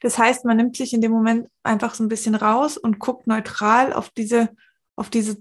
Das 0.00 0.18
heißt, 0.18 0.44
man 0.44 0.56
nimmt 0.56 0.76
sich 0.76 0.92
in 0.92 1.00
dem 1.00 1.12
Moment 1.12 1.48
einfach 1.62 1.94
so 1.94 2.02
ein 2.02 2.08
bisschen 2.08 2.34
raus 2.34 2.76
und 2.76 2.98
guckt 2.98 3.26
neutral 3.26 3.92
auf 3.92 4.10
diese, 4.10 4.50
auf 4.96 5.10
diese 5.10 5.36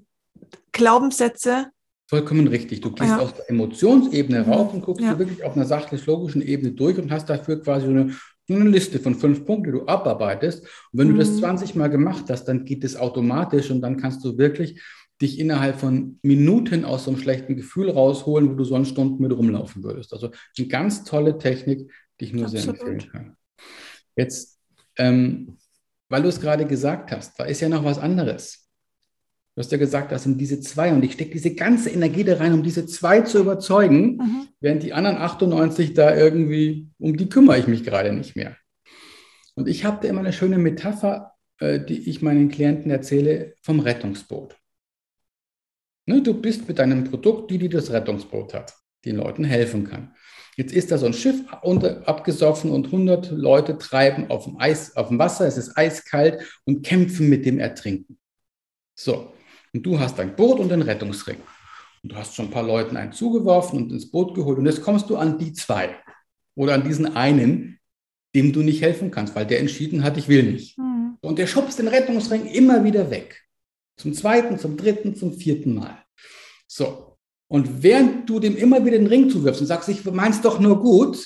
Glaubenssätze. 0.72 1.68
Vollkommen 2.08 2.48
richtig. 2.48 2.82
Du 2.82 2.92
gehst 2.92 3.10
ja. 3.10 3.20
auf 3.20 3.34
der 3.34 3.50
Emotionsebene 3.50 4.46
rauf 4.46 4.74
und 4.74 4.82
guckst 4.82 5.04
ja. 5.04 5.18
wirklich 5.20 5.44
auf 5.44 5.56
einer 5.56 5.66
sachlich-logischen 5.66 6.42
Ebene 6.42 6.72
durch 6.72 6.98
und 6.98 7.12
hast 7.12 7.30
dafür 7.30 7.62
quasi 7.62 7.86
so 7.86 7.92
eine 7.92 8.16
nur 8.50 8.62
eine 8.62 8.70
Liste 8.70 9.00
von 9.00 9.16
fünf 9.16 9.46
Punkten, 9.46 9.72
die 9.72 9.80
du 9.80 9.88
abarbeitest. 9.88 10.64
Und 10.64 11.00
wenn 11.00 11.08
mhm. 11.10 11.14
du 11.14 11.18
das 11.20 11.38
20 11.38 11.76
mhm. 11.76 11.80
Mal 11.80 11.90
gemacht 11.90 12.26
hast, 12.30 12.46
dann 12.46 12.66
geht 12.66 12.84
es 12.84 12.96
automatisch 12.96 13.72
und 13.72 13.82
dann 13.82 13.98
kannst 13.98 14.24
du 14.24 14.38
wirklich 14.38 14.82
dich 15.22 15.40
innerhalb 15.40 15.80
von 15.80 16.20
Minuten 16.22 16.86
aus 16.86 17.06
so 17.06 17.12
einem 17.12 17.20
schlechten 17.20 17.56
Gefühl 17.56 17.90
rausholen, 17.90 18.50
wo 18.50 18.54
du 18.54 18.64
sonst 18.64 18.90
Stunden 18.90 19.22
mit 19.22 19.32
rumlaufen 19.32 19.84
würdest. 19.84 20.14
Also 20.14 20.32
eine 20.58 20.68
ganz 20.68 21.04
tolle 21.04 21.38
Technik, 21.38 21.92
die 22.20 22.26
ich 22.26 22.34
nur 22.34 22.46
Absolut. 22.46 22.64
sehr 22.64 22.88
empfehlen 22.88 23.12
kann. 23.12 23.38
Jetzt, 24.16 24.60
ähm, 24.98 25.58
weil 26.10 26.22
du 26.22 26.30
es 26.30 26.40
gerade 26.40 26.66
gesagt 26.66 27.12
hast, 27.12 27.40
da 27.40 27.46
ist 27.46 27.62
ja 27.62 27.70
noch 27.70 27.84
was 27.84 27.98
anderes. 27.98 28.66
Du 29.58 29.63
hast 29.63 29.72
ja 29.72 29.80
gesagt, 29.80 30.12
das 30.12 30.22
sind 30.22 30.39
diese 30.39 30.60
zwei 30.60 30.93
und 30.93 31.04
ich 31.04 31.13
stecke 31.13 31.32
diese 31.32 31.56
ganze 31.56 31.89
Energie 31.89 32.24
da 32.24 32.38
rein, 32.38 32.54
um 32.54 32.62
diese 32.62 32.86
zwei 32.86 33.22
zu 33.22 33.39
überzeugen, 33.39 34.17
mhm. 34.17 34.48
während 34.60 34.84
die 34.84 34.93
anderen 34.93 35.17
98 35.17 35.96
da 35.96 36.15
irgendwie, 36.15 36.91
um 37.00 37.17
die 37.17 37.28
kümmere 37.28 37.58
ich 37.58 37.65
mich 37.65 37.84
gerade 37.84 38.13
nicht 38.13 38.36
mehr. 38.36 38.56
Und 39.56 39.67
ich 39.67 39.84
habe 39.84 39.98
da 40.00 40.10
immer 40.10 40.20
eine 40.20 40.32
schöne 40.32 40.60
Metapher, 40.60 41.32
äh, 41.58 41.80
die 41.80 42.08
ich 42.08 42.22
meinen 42.22 42.50
Klienten 42.50 42.91
erzähle, 42.91 43.56
vom 43.63 43.80
Rettungsboot. 43.80 44.56
Ne, 46.06 46.22
du 46.22 46.39
bist 46.39 46.67
mit 46.67 46.78
deinem 46.78 47.06
Produkt 47.06 47.50
die, 47.50 47.58
die 47.58 47.70
das 47.70 47.91
Rettungsboot 47.91 48.54
hat. 48.54 48.76
den 49.06 49.15
Leuten 49.15 49.43
helfen 49.43 49.86
kann. 49.86 50.13
Jetzt 50.56 50.72
ist 50.72 50.91
da 50.91 51.00
so 51.00 51.08
ein 51.08 51.13
Schiff 51.13 51.41
unter, 51.63 52.08
abgesoffen 52.08 52.70
und 52.70 52.86
100 52.86 53.32
Leute 53.32 53.80
treiben 53.80 54.30
auf 54.30 54.43
dem, 54.43 54.60
Eis, 54.60 54.96
auf 54.96 55.08
dem 55.08 55.17
Wasser, 55.17 55.48
es 55.48 55.58
ist 55.58 55.76
eiskalt 55.76 56.43
und 56.63 56.86
kämpfen 56.86 57.28
mit 57.28 57.43
dem 57.48 57.58
Ertrinken. 57.58 58.20
So, 58.93 59.34
und 59.78 59.84
du 59.84 60.00
hast 60.00 60.20
ein 60.20 60.36
Boot 60.36 60.60
und 60.60 60.74
einen 60.74 60.82
Rettungsring. 60.82 61.38
Und 62.02 62.12
du 62.12 62.16
hast 62.16 62.34
schon 62.34 62.46
ein 62.46 62.52
paar 62.52 62.63
Leuten 62.63 62.98
einen 62.98 63.12
zugeworfen 63.12 63.78
und 63.78 63.92
ins 63.92 64.10
Boot 64.10 64.34
geholt. 64.34 64.58
Und 64.58 64.66
jetzt 64.66 64.82
kommst 64.82 65.08
du 65.08 65.18
an 65.18 65.38
die 65.38 65.54
zwei 65.54 65.96
oder 66.56 66.74
an 66.74 66.84
diesen 66.84 67.16
einen, 67.16 67.80
dem 68.36 68.54
du 68.54 68.62
nicht 68.63 68.82
helfen 68.82 69.12
kannst, 69.12 69.36
weil 69.36 69.46
der 69.46 69.60
entschieden 69.60 70.04
hat, 70.04 70.18
ich 70.18 70.28
will 70.28 70.52
nicht. 70.52 70.80
Mhm. 70.80 71.18
Und 71.22 71.38
der 71.38 71.46
schubst 71.46 71.78
den 71.78 71.88
Rettungsring 71.88 72.48
immer 72.48 72.84
wieder 72.84 73.12
weg. 73.12 73.44
Zum 73.98 74.16
zweiten, 74.16 74.58
zum 74.58 74.78
dritten, 74.78 75.16
zum 75.16 75.34
vierten 75.34 75.76
Mal. 75.76 76.04
So. 76.66 77.16
Und 77.48 77.84
während 77.84 78.28
du 78.28 78.40
dem 78.40 78.58
immer 78.58 78.84
wieder 78.84 78.98
den 78.98 79.06
Ring 79.06 79.30
zuwirfst 79.30 79.62
und 79.62 79.68
sagst, 79.68 79.90
ich 79.90 80.04
mein's 80.06 80.42
doch 80.42 80.60
nur 80.60 80.82
gut, 80.82 81.24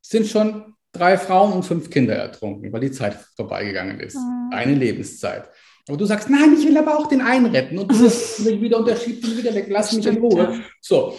sind 0.00 0.26
schon 0.26 0.74
drei 0.90 1.16
Frauen 1.16 1.52
und 1.52 1.62
fünf 1.62 1.88
Kinder 1.88 2.14
ertrunken, 2.16 2.72
weil 2.72 2.80
die 2.80 2.90
Zeit 2.90 3.16
vorbeigegangen 3.36 4.00
ist. 4.00 4.16
Mhm. 4.16 4.50
Eine 4.52 4.74
Lebenszeit. 4.74 5.48
Aber 5.88 5.98
du 5.98 6.04
sagst, 6.04 6.30
nein, 6.30 6.54
ich 6.56 6.66
will 6.66 6.76
aber 6.76 6.98
auch 6.98 7.08
den 7.08 7.20
einen 7.20 7.46
retten. 7.46 7.78
Und 7.78 7.90
du 7.90 7.96
mich 7.96 8.60
wieder 8.60 8.78
unterschiebst 8.78 9.28
ihn 9.28 9.36
wieder 9.36 9.54
weg, 9.54 9.66
lass 9.68 9.92
mich 9.92 10.06
in 10.06 10.18
Ruhe. 10.18 10.60
So, 10.80 11.16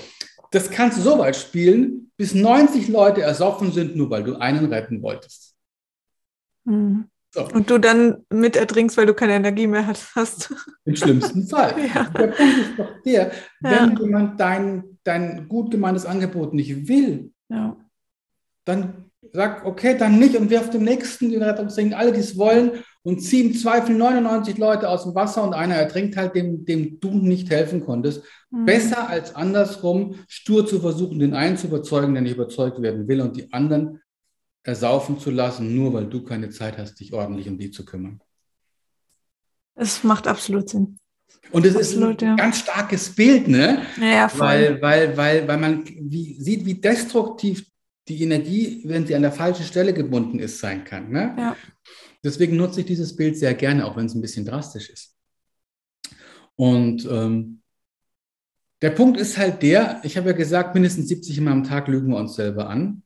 das 0.51 0.69
kannst 0.69 0.97
du 0.97 1.01
so 1.01 1.19
weit 1.19 1.35
spielen, 1.35 2.11
bis 2.15 2.33
90 2.33 2.87
Leute 2.87 3.21
ersoffen 3.21 3.71
sind, 3.71 3.95
nur 3.95 4.09
weil 4.09 4.23
du 4.23 4.35
einen 4.35 4.65
retten 4.71 5.01
wolltest. 5.01 5.55
Mhm. 6.65 7.09
So. 7.31 7.47
Und 7.47 7.69
du 7.71 7.79
dann 7.79 8.25
mit 8.29 8.55
ertrinkst, 8.55 8.95
weil 8.95 9.07
du 9.07 9.15
keine 9.15 9.33
Energie 9.33 9.65
mehr 9.65 9.87
hast. 9.87 10.53
Im 10.85 10.95
schlimmsten 10.95 11.47
Fall. 11.47 11.73
ja. 11.93 12.03
Der 12.03 12.27
Punkt 12.27 12.57
ist 12.59 12.77
doch 12.77 13.01
der, 13.03 13.31
wenn 13.59 13.71
ja. 13.71 13.99
jemand 13.99 14.39
dein, 14.39 14.99
dein 15.03 15.47
gut 15.49 15.71
gemeintes 15.71 16.05
Angebot 16.05 16.53
nicht 16.53 16.87
will, 16.87 17.33
ja. 17.49 17.75
dann 18.65 19.09
sag, 19.33 19.65
okay, 19.65 19.97
dann 19.97 20.19
nicht 20.19 20.35
und 20.35 20.49
wirf 20.49 20.69
dem 20.69 20.83
Nächsten 20.83 21.31
den 21.31 21.41
Rettungsring, 21.41 21.93
alle, 21.93 22.13
die 22.13 22.19
es 22.19 22.37
wollen, 22.37 22.71
und 23.01 23.19
zieh 23.19 23.41
im 23.41 23.53
Zweifel 23.53 23.95
99 23.95 24.57
Leute 24.57 24.87
aus 24.87 25.03
dem 25.03 25.13
Wasser 25.15 25.43
und 25.43 25.53
einer 25.53 25.75
ertrinkt 25.75 26.15
halt, 26.15 26.35
dem, 26.35 26.63
dem 26.63 26.99
du 27.01 27.09
nicht 27.09 27.49
helfen 27.49 27.83
konntest. 27.83 28.23
Mhm. 28.49 28.65
Besser 28.65 29.09
als 29.09 29.35
andersrum, 29.35 30.15
stur 30.27 30.65
zu 30.65 30.79
versuchen, 30.79 31.19
den 31.19 31.33
einen 31.33 31.57
zu 31.57 31.67
überzeugen, 31.67 32.13
der 32.13 32.21
nicht 32.21 32.35
überzeugt 32.35 32.81
werden 32.81 33.07
will 33.07 33.19
und 33.19 33.35
die 33.35 33.51
anderen 33.51 33.99
ersaufen 34.63 35.19
zu 35.19 35.31
lassen, 35.31 35.75
nur 35.75 35.93
weil 35.93 36.05
du 36.05 36.23
keine 36.23 36.49
Zeit 36.49 36.77
hast, 36.77 36.99
dich 36.99 37.11
ordentlich 37.11 37.49
um 37.49 37.57
die 37.57 37.71
zu 37.71 37.83
kümmern. 37.83 38.21
Es 39.75 40.03
macht 40.03 40.27
absolut 40.27 40.69
Sinn. 40.69 40.97
Und 41.51 41.65
es 41.65 41.75
ist 41.75 41.97
ein 41.97 42.17
ja. 42.21 42.35
ganz 42.35 42.59
starkes 42.59 43.13
Bild, 43.13 43.47
ne? 43.47 43.81
Ja, 43.99 44.29
voll. 44.29 44.47
Weil, 44.47 44.81
weil, 44.81 45.17
weil, 45.17 45.47
weil 45.47 45.57
man 45.57 45.83
wie, 45.85 46.39
sieht, 46.39 46.65
wie 46.65 46.75
destruktiv 46.75 47.65
die 48.07 48.21
Energie, 48.21 48.81
wenn 48.85 49.07
sie 49.07 49.15
an 49.15 49.21
der 49.21 49.31
falschen 49.31 49.65
Stelle 49.65 49.93
gebunden 49.93 50.39
ist, 50.39 50.59
sein 50.59 50.83
kann. 50.83 51.09
Ne? 51.09 51.35
Ja. 51.37 51.57
Deswegen 52.23 52.55
nutze 52.55 52.81
ich 52.81 52.85
dieses 52.85 53.15
Bild 53.15 53.37
sehr 53.37 53.53
gerne, 53.53 53.85
auch 53.85 53.95
wenn 53.95 54.05
es 54.05 54.15
ein 54.15 54.21
bisschen 54.21 54.45
drastisch 54.45 54.89
ist. 54.89 55.15
Und 56.55 57.05
ähm, 57.09 57.61
der 58.81 58.91
Punkt 58.91 59.19
ist 59.19 59.37
halt 59.37 59.61
der, 59.63 60.01
ich 60.03 60.17
habe 60.17 60.29
ja 60.29 60.35
gesagt, 60.35 60.73
mindestens 60.73 61.07
70 61.07 61.39
Mal 61.41 61.51
am 61.51 61.63
Tag 61.63 61.87
lügen 61.87 62.09
wir 62.09 62.17
uns 62.17 62.35
selber 62.35 62.69
an. 62.69 63.03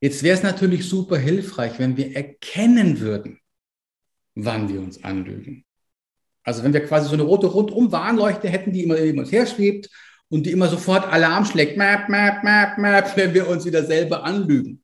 Jetzt 0.00 0.22
wäre 0.22 0.36
es 0.36 0.42
natürlich 0.42 0.88
super 0.88 1.18
hilfreich, 1.18 1.78
wenn 1.78 1.96
wir 1.96 2.14
erkennen 2.14 3.00
würden, 3.00 3.40
wann 4.34 4.68
wir 4.68 4.80
uns 4.80 5.02
anlügen. 5.02 5.64
Also 6.42 6.62
wenn 6.62 6.72
wir 6.72 6.84
quasi 6.84 7.08
so 7.08 7.14
eine 7.14 7.22
rote 7.22 7.46
Rundum-Warnleuchte 7.48 8.48
hätten, 8.48 8.72
die 8.72 8.84
immer 8.84 8.94
neben 8.94 9.18
uns 9.18 9.32
herschwebt 9.32 9.90
und 10.30 10.44
die 10.44 10.52
immer 10.52 10.68
sofort 10.68 11.10
Alarm 11.10 11.44
schlägt, 11.44 11.76
map, 11.76 12.08
map, 12.08 12.44
map, 12.44 12.78
map, 12.78 13.16
wenn 13.16 13.34
wir 13.34 13.48
uns 13.48 13.64
wieder 13.64 13.84
selber 13.84 14.24
anlügen. 14.24 14.82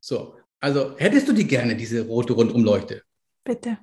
So, 0.00 0.36
also 0.60 0.96
hättest 0.98 1.28
du 1.28 1.32
die 1.32 1.46
gerne, 1.46 1.76
diese 1.76 2.06
rote 2.06 2.32
Rundumleuchte? 2.32 3.02
Bitte. 3.44 3.78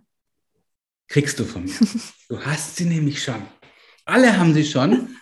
Kriegst 1.08 1.40
du 1.40 1.46
von 1.46 1.66
mir. 1.66 1.74
Du 2.30 2.40
hast 2.40 2.76
sie 2.78 2.86
nämlich 2.86 3.22
schon. 3.22 3.42
Alle 4.06 4.38
haben 4.38 4.54
sie 4.54 4.66
schon. 4.66 5.16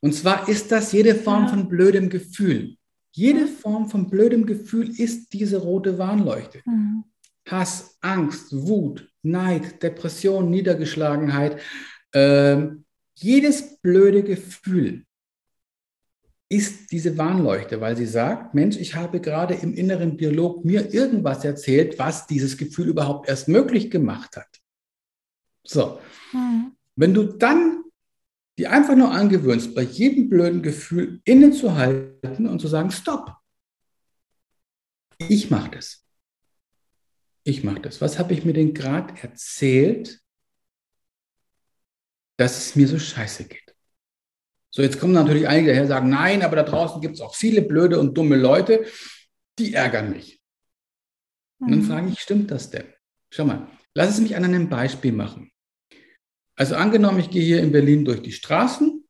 Und 0.00 0.14
zwar 0.14 0.48
ist 0.48 0.72
das 0.72 0.92
jede 0.92 1.14
Form 1.14 1.44
ja. 1.44 1.48
von 1.50 1.68
blödem 1.68 2.08
Gefühl. 2.08 2.76
Jede 3.12 3.46
Form 3.46 3.88
von 3.88 4.10
blödem 4.10 4.46
Gefühl 4.46 4.90
ist 4.98 5.32
diese 5.32 5.58
rote 5.58 5.98
Warnleuchte. 5.98 6.62
Mhm. 6.64 7.04
Hass, 7.48 7.96
Angst, 8.00 8.48
Wut, 8.52 9.08
Neid, 9.22 9.82
Depression, 9.82 10.50
Niedergeschlagenheit. 10.50 11.60
Äh, 12.12 12.68
jedes 13.14 13.80
blöde 13.80 14.22
Gefühl 14.22 15.06
ist 16.50 16.90
diese 16.92 17.18
Warnleuchte, 17.18 17.80
weil 17.80 17.96
sie 17.96 18.06
sagt, 18.06 18.54
Mensch, 18.54 18.76
ich 18.76 18.94
habe 18.94 19.20
gerade 19.20 19.54
im 19.54 19.74
inneren 19.74 20.16
Dialog 20.16 20.64
mir 20.64 20.94
irgendwas 20.94 21.44
erzählt, 21.44 21.98
was 21.98 22.26
dieses 22.26 22.56
Gefühl 22.56 22.88
überhaupt 22.88 23.28
erst 23.28 23.48
möglich 23.48 23.90
gemacht 23.90 24.36
hat. 24.36 24.48
So, 25.62 26.00
mhm. 26.32 26.72
wenn 26.96 27.12
du 27.12 27.24
dann 27.24 27.84
die 28.58 28.66
einfach 28.66 28.96
nur 28.96 29.12
angewöhnst, 29.12 29.74
bei 29.74 29.82
jedem 29.82 30.28
blöden 30.28 30.62
Gefühl 30.62 31.20
innezuhalten 31.24 32.48
und 32.48 32.58
zu 32.60 32.66
sagen, 32.66 32.90
stopp, 32.90 33.36
ich 35.28 35.50
mache 35.50 35.70
das. 35.70 36.04
Ich 37.44 37.62
mache 37.62 37.80
das. 37.80 38.00
Was 38.00 38.18
habe 38.18 38.34
ich 38.34 38.44
mir 38.44 38.52
denn 38.52 38.74
gerade 38.74 39.14
erzählt, 39.22 40.20
dass 42.36 42.58
es 42.58 42.76
mir 42.76 42.88
so 42.88 42.98
scheiße 42.98 43.44
geht? 43.44 43.67
So, 44.70 44.82
jetzt 44.82 45.00
kommen 45.00 45.12
natürlich 45.12 45.48
einige 45.48 45.68
daher 45.68 45.82
und 45.82 45.88
sagen, 45.88 46.08
nein, 46.10 46.42
aber 46.42 46.56
da 46.56 46.62
draußen 46.62 47.00
gibt 47.00 47.14
es 47.14 47.20
auch 47.20 47.34
viele 47.34 47.62
blöde 47.62 47.98
und 47.98 48.16
dumme 48.16 48.36
Leute, 48.36 48.84
die 49.58 49.74
ärgern 49.74 50.10
mich. 50.10 50.40
Und 51.60 51.70
dann 51.70 51.80
mhm. 51.80 51.84
frage 51.84 52.08
ich, 52.10 52.20
stimmt 52.20 52.50
das 52.50 52.70
denn? 52.70 52.84
Schau 53.30 53.44
mal, 53.44 53.68
lass 53.94 54.10
es 54.10 54.20
mich 54.20 54.36
an 54.36 54.44
einem 54.44 54.68
Beispiel 54.68 55.12
machen. 55.12 55.50
Also 56.54 56.74
angenommen, 56.74 57.20
ich 57.20 57.30
gehe 57.30 57.42
hier 57.42 57.62
in 57.62 57.72
Berlin 57.72 58.04
durch 58.04 58.20
die 58.20 58.32
Straßen 58.32 59.04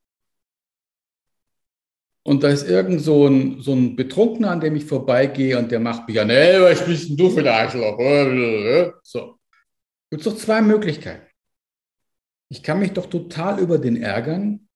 und 2.25 2.43
da 2.43 2.49
ist 2.49 2.69
irgend 2.69 3.01
so 3.01 3.27
ein, 3.27 3.61
so 3.61 3.73
ein 3.73 3.97
Betrunkener, 3.97 4.51
an 4.51 4.61
dem 4.61 4.77
ich 4.77 4.85
vorbeigehe 4.85 5.59
und 5.59 5.71
der 5.71 5.81
macht 5.81 6.07
mich 6.07 6.21
an, 6.21 6.31
ey, 6.31 6.61
was 6.61 6.85
bist 6.85 7.09
denn 7.09 7.17
du 7.17 7.31
für 7.31 7.41
ein 7.41 7.49
Arschloch? 7.49 7.99
So. 9.03 9.39
Gibt 10.11 10.27
es 10.27 10.33
doch 10.33 10.39
zwei 10.39 10.61
Möglichkeiten. 10.61 11.27
Ich 12.51 12.63
kann 12.63 12.81
mich 12.81 12.93
doch 12.93 13.07
total 13.07 13.59
über 13.61 13.79
den 13.79 13.97
ärgern, 13.97 14.68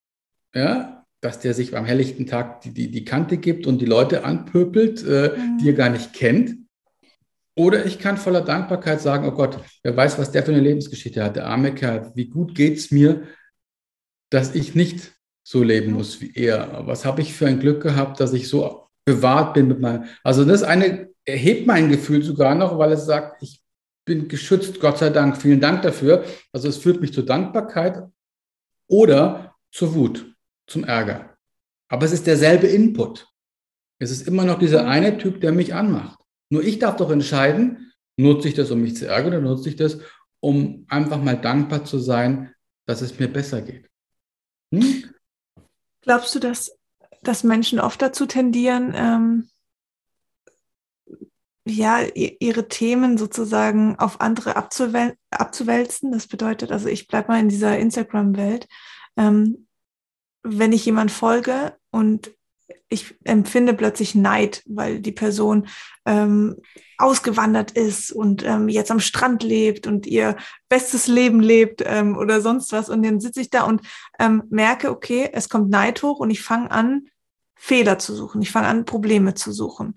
ja, 0.55 1.03
dass 1.23 1.38
der 1.38 1.55
sich 1.55 1.77
am 1.77 1.85
helllichten 1.85 2.27
Tag 2.27 2.61
die, 2.62 2.75
die, 2.75 2.91
die 2.91 3.05
Kante 3.05 3.38
gibt 3.38 3.67
und 3.67 3.79
die 3.79 3.87
Leute 3.87 4.25
anpöbelt, 4.25 5.05
äh, 5.07 5.37
mhm. 5.37 5.59
die 5.59 5.69
er 5.69 5.75
gar 5.75 5.88
nicht 5.88 6.12
kennt. 6.12 6.57
Oder 7.55 7.87
ich 7.87 7.99
kann 7.99 8.17
voller 8.17 8.41
Dankbarkeit 8.41 9.01
sagen, 9.01 9.27
oh 9.27 9.33
Gott, 9.33 9.59
wer 9.83 9.97
weiß, 9.97 10.19
was 10.19 10.33
der 10.33 10.43
für 10.43 10.53
eine 10.53 10.61
Lebensgeschichte 10.61 11.23
hat, 11.23 11.37
der 11.37 11.47
arme 11.47 11.75
Kerl, 11.75 12.11
wie 12.15 12.29
gut 12.29 12.55
geht 12.55 12.79
es 12.79 12.91
mir, 12.91 13.23
dass 14.31 14.55
ich 14.55 14.75
nicht 14.75 15.12
so 15.45 15.62
leben 15.62 15.93
muss 15.93 16.21
wie 16.21 16.33
er. 16.35 16.87
Was 16.87 17.05
habe 17.05 17.21
ich 17.21 17.35
für 17.35 17.47
ein 17.47 17.61
Glück 17.61 17.83
gehabt, 17.83 18.21
dass 18.21 18.33
ich 18.33 18.49
so 18.49 18.88
bewahrt 19.05 19.55
bin 19.55 19.69
mit 19.69 19.81
meinem. 19.81 20.05
Also 20.25 20.45
das 20.45 20.62
eine 20.62 21.11
erhebt 21.25 21.67
mein 21.67 21.88
Gefühl 21.88 22.23
sogar 22.23 22.55
noch, 22.55 22.79
weil 22.79 22.93
es 22.93 23.05
sagt, 23.05 23.43
ich 23.43 23.61
bin 24.05 24.29
geschützt, 24.29 24.81
Gott 24.81 24.99
sei 24.99 25.11
Dank, 25.11 25.37
vielen 25.37 25.61
Dank 25.61 25.83
dafür. 25.83 26.25
Also 26.53 26.69
es 26.69 26.79
führt 26.79 27.01
mich 27.01 27.12
zur 27.12 27.27
Dankbarkeit 27.27 28.03
oder 28.88 29.55
zur 29.71 29.95
Wut 29.95 30.32
zum 30.73 30.85
Ärger. 30.85 31.37
Aber 31.89 32.07
es 32.07 32.13
ist 32.13 32.27
derselbe 32.27 32.67
Input. 32.67 33.29
Es 33.99 34.11
ist 34.11 34.27
immer 34.27 34.45
noch 34.45 34.59
dieser 34.59 34.89
eine 34.89 35.19
Typ, 35.19 35.41
der 35.41 35.53
mich 35.53 35.75
anmacht. 35.75 36.19
Nur 36.51 36.65
ich 36.65 36.79
darf 36.79 36.97
doch 36.97 37.11
entscheiden, 37.11 37.93
nutze 38.17 38.49
ich 38.49 38.55
das, 38.55 38.71
um 38.71 38.81
mich 38.81 38.97
zu 38.97 39.07
ärgern, 39.07 39.35
oder 39.35 39.43
nutze 39.43 39.69
ich 39.69 39.77
das, 39.77 39.99
um 40.41 40.87
einfach 40.89 41.23
mal 41.23 41.37
dankbar 41.37 41.85
zu 41.85 41.99
sein, 41.99 42.53
dass 42.87 43.01
es 43.01 43.19
mir 43.19 43.29
besser 43.29 43.63
geht. 43.63 43.89
Hm? 44.75 45.05
Glaubst 46.01 46.35
du, 46.35 46.41
dass, 46.41 46.77
dass 47.23 47.45
Menschen 47.45 47.79
oft 47.79 48.03
dazu 48.03 48.27
tendieren, 48.27 48.93
ähm, 48.97 49.49
ja, 51.65 52.01
ihre 52.03 52.67
Themen 52.67 53.17
sozusagen 53.17 53.97
auf 53.99 54.21
andere 54.21 54.57
abzuwäl 54.57 55.17
abzuwälzen? 55.31 56.11
Das 56.11 56.27
bedeutet, 56.27 56.73
also 56.73 56.89
ich 56.89 57.07
bleibe 57.07 57.29
mal 57.29 57.41
in 57.41 57.49
dieser 57.49 57.79
Instagram-Welt. 57.79 58.67
Ähm, 59.17 59.69
wenn 60.43 60.73
ich 60.73 60.85
jemand 60.85 61.11
folge 61.11 61.77
und 61.91 62.33
ich 62.89 63.15
empfinde 63.25 63.75
plötzlich 63.75 64.15
Neid, 64.15 64.63
weil 64.67 65.01
die 65.01 65.13
Person 65.13 65.67
ähm, 66.05 66.57
ausgewandert 66.99 67.73
ist 67.73 68.13
und 68.13 68.45
ähm, 68.45 68.69
jetzt 68.69 68.91
am 68.91 69.01
Strand 69.01 69.43
lebt 69.43 69.87
und 69.87 70.07
ihr 70.07 70.37
bestes 70.69 71.07
Leben 71.07 71.41
lebt 71.41 71.83
ähm, 71.85 72.17
oder 72.17 72.41
sonst 72.41 72.71
was. 72.73 72.89
Und 72.89 73.03
dann 73.03 73.21
sitze 73.21 73.41
ich 73.41 73.51
da 73.51 73.63
und 73.63 73.81
ähm, 74.19 74.43
merke, 74.51 74.91
okay, 74.91 75.31
es 75.33 75.49
kommt 75.49 75.71
Neid 75.71 76.03
hoch 76.03 76.21
und 76.21 76.31
ich 76.31 76.43
fange 76.43 76.71
an, 76.71 77.09
Fehler 77.55 77.99
zu 77.99 78.15
suchen. 78.15 78.43
Ich 78.43 78.51
fange 78.51 78.69
an, 78.69 78.85
Probleme 78.85 79.35
zu 79.35 79.53
suchen. 79.53 79.95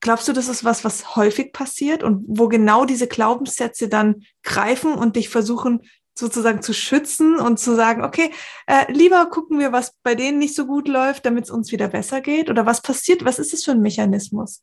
Glaubst 0.00 0.28
du, 0.28 0.32
das 0.32 0.48
ist 0.48 0.64
was, 0.64 0.84
was 0.84 1.16
häufig 1.16 1.52
passiert 1.52 2.02
und 2.02 2.24
wo 2.26 2.48
genau 2.48 2.84
diese 2.84 3.08
Glaubenssätze 3.08 3.88
dann 3.88 4.22
greifen 4.42 4.94
und 4.94 5.16
dich 5.16 5.28
versuchen 5.28 5.82
sozusagen 6.18 6.62
zu 6.62 6.72
schützen 6.72 7.38
und 7.38 7.58
zu 7.58 7.74
sagen, 7.76 8.02
okay, 8.02 8.30
äh, 8.66 8.90
lieber 8.92 9.26
gucken 9.30 9.58
wir, 9.58 9.72
was 9.72 9.94
bei 10.02 10.14
denen 10.14 10.38
nicht 10.38 10.54
so 10.54 10.66
gut 10.66 10.88
läuft, 10.88 11.26
damit 11.26 11.44
es 11.44 11.50
uns 11.50 11.72
wieder 11.72 11.88
besser 11.88 12.20
geht? 12.20 12.50
Oder 12.50 12.66
was 12.66 12.82
passiert? 12.82 13.24
Was 13.24 13.38
ist 13.38 13.52
das 13.52 13.64
für 13.64 13.72
ein 13.72 13.82
Mechanismus? 13.82 14.60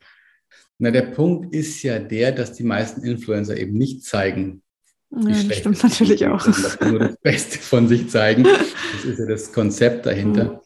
Na, 0.77 0.91
der 0.91 1.03
Punkt 1.03 1.53
ist 1.53 1.81
ja 1.83 1.99
der, 1.99 2.33
dass 2.33 2.53
die 2.53 2.63
meisten 2.63 3.03
Influencer 3.03 3.57
eben 3.57 3.77
nicht 3.77 4.03
zeigen, 4.03 4.61
ja, 5.11 5.29
das 5.29 5.57
stimmt 5.57 5.83
natürlich 5.83 6.27
auch. 6.27 6.43
Dass 6.43 6.79
nur 6.81 6.99
das 6.99 7.17
Beste 7.17 7.59
von 7.59 7.87
sich 7.87 8.09
zeigen. 8.09 8.43
Das 8.43 9.05
ist 9.05 9.19
ja 9.19 9.25
das 9.25 9.53
Konzept 9.53 10.05
dahinter. 10.05 10.45
Mhm. 10.45 10.59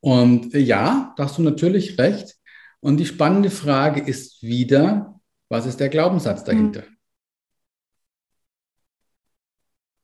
Und 0.00 0.54
äh, 0.54 0.58
ja, 0.58 1.12
da 1.16 1.24
hast 1.24 1.36
du 1.36 1.42
natürlich 1.42 1.98
recht. 1.98 2.36
Und 2.80 2.96
die 2.96 3.06
spannende 3.06 3.50
Frage 3.50 4.00
ist 4.00 4.42
wieder, 4.42 5.20
was 5.50 5.66
ist 5.66 5.80
der 5.80 5.90
Glaubenssatz 5.90 6.44
dahinter? 6.44 6.82
Mhm. 6.82 6.96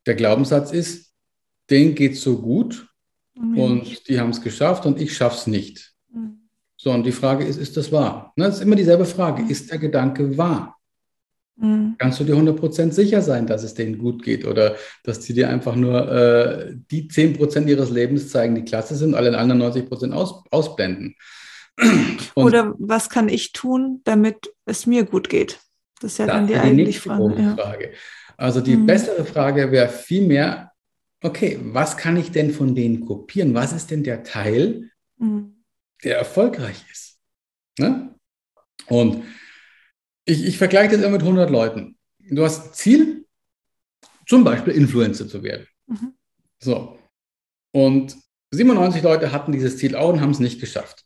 Der 0.06 0.14
Glaubenssatz 0.14 0.72
ist, 0.72 1.12
denen 1.70 1.94
geht 1.94 2.16
so 2.16 2.38
gut 2.38 2.88
mhm. 3.34 3.58
und 3.58 4.08
die 4.08 4.20
haben 4.20 4.30
es 4.30 4.40
geschafft 4.40 4.86
und 4.86 5.00
ich 5.00 5.16
schaffe 5.16 5.36
es 5.36 5.46
nicht. 5.46 5.92
Mhm. 6.12 6.48
So, 6.76 6.90
und 6.90 7.04
die 7.04 7.12
Frage 7.12 7.44
ist, 7.44 7.56
ist 7.56 7.76
das 7.76 7.90
wahr? 7.90 8.32
Ne, 8.36 8.44
das 8.44 8.56
ist 8.56 8.62
immer 8.62 8.76
dieselbe 8.76 9.04
Frage. 9.04 9.42
Mhm. 9.42 9.50
Ist 9.50 9.70
der 9.70 9.78
Gedanke 9.78 10.36
wahr? 10.38 10.76
Mhm. 11.56 11.96
Kannst 11.98 12.20
du 12.20 12.24
dir 12.24 12.36
100% 12.36 12.92
sicher 12.92 13.22
sein, 13.22 13.46
dass 13.46 13.62
es 13.62 13.74
denen 13.74 13.98
gut 13.98 14.22
geht 14.22 14.46
oder 14.46 14.76
dass 15.02 15.24
sie 15.24 15.32
dir 15.32 15.48
einfach 15.48 15.74
nur 15.74 16.12
äh, 16.12 16.74
die 16.90 17.08
10% 17.08 17.66
ihres 17.66 17.90
Lebens 17.90 18.28
zeigen, 18.28 18.54
die 18.54 18.64
klasse 18.64 18.94
sind, 18.94 19.14
alle 19.14 19.36
anderen 19.36 19.62
90% 19.62 20.12
aus, 20.12 20.44
ausblenden? 20.50 21.16
Und 22.34 22.44
oder 22.44 22.74
was 22.78 23.08
kann 23.10 23.28
ich 23.28 23.52
tun, 23.52 24.00
damit 24.04 24.52
es 24.66 24.86
mir 24.86 25.04
gut 25.04 25.28
geht? 25.28 25.60
Das 26.00 26.12
ist 26.12 26.18
ja 26.18 26.26
dann 26.26 26.46
die 26.46 26.56
eigentliche 26.56 27.00
Frage. 27.00 27.34
Ja. 27.40 27.54
Frage. 27.54 27.92
Also 28.36 28.60
die 28.60 28.76
mhm. 28.76 28.86
bessere 28.86 29.24
Frage 29.24 29.72
wäre 29.72 29.88
vielmehr, 29.88 30.72
okay, 31.22 31.58
was 31.62 31.96
kann 31.96 32.16
ich 32.16 32.30
denn 32.30 32.50
von 32.50 32.74
denen 32.74 33.06
kopieren? 33.06 33.54
Was 33.54 33.72
ist 33.72 33.90
denn 33.90 34.04
der 34.04 34.22
Teil, 34.22 34.90
mhm. 35.18 35.64
der 36.04 36.18
erfolgreich 36.18 36.84
ist? 36.92 37.18
Ne? 37.78 38.14
Und 38.88 39.24
ich, 40.24 40.44
ich 40.44 40.58
vergleiche 40.58 40.96
das 40.96 41.00
immer 41.00 41.12
mit 41.12 41.22
100 41.22 41.50
Leuten. 41.50 41.96
Du 42.18 42.44
hast 42.44 42.74
Ziel, 42.74 43.26
zum 44.26 44.44
Beispiel 44.44 44.74
Influencer 44.74 45.28
zu 45.28 45.42
werden. 45.42 45.66
Mhm. 45.86 46.14
So. 46.58 46.98
Und 47.72 48.16
97 48.50 49.02
Leute 49.02 49.32
hatten 49.32 49.52
dieses 49.52 49.78
Ziel 49.78 49.94
auch 49.94 50.12
und 50.12 50.20
haben 50.20 50.30
es 50.30 50.40
nicht 50.40 50.60
geschafft. 50.60 51.05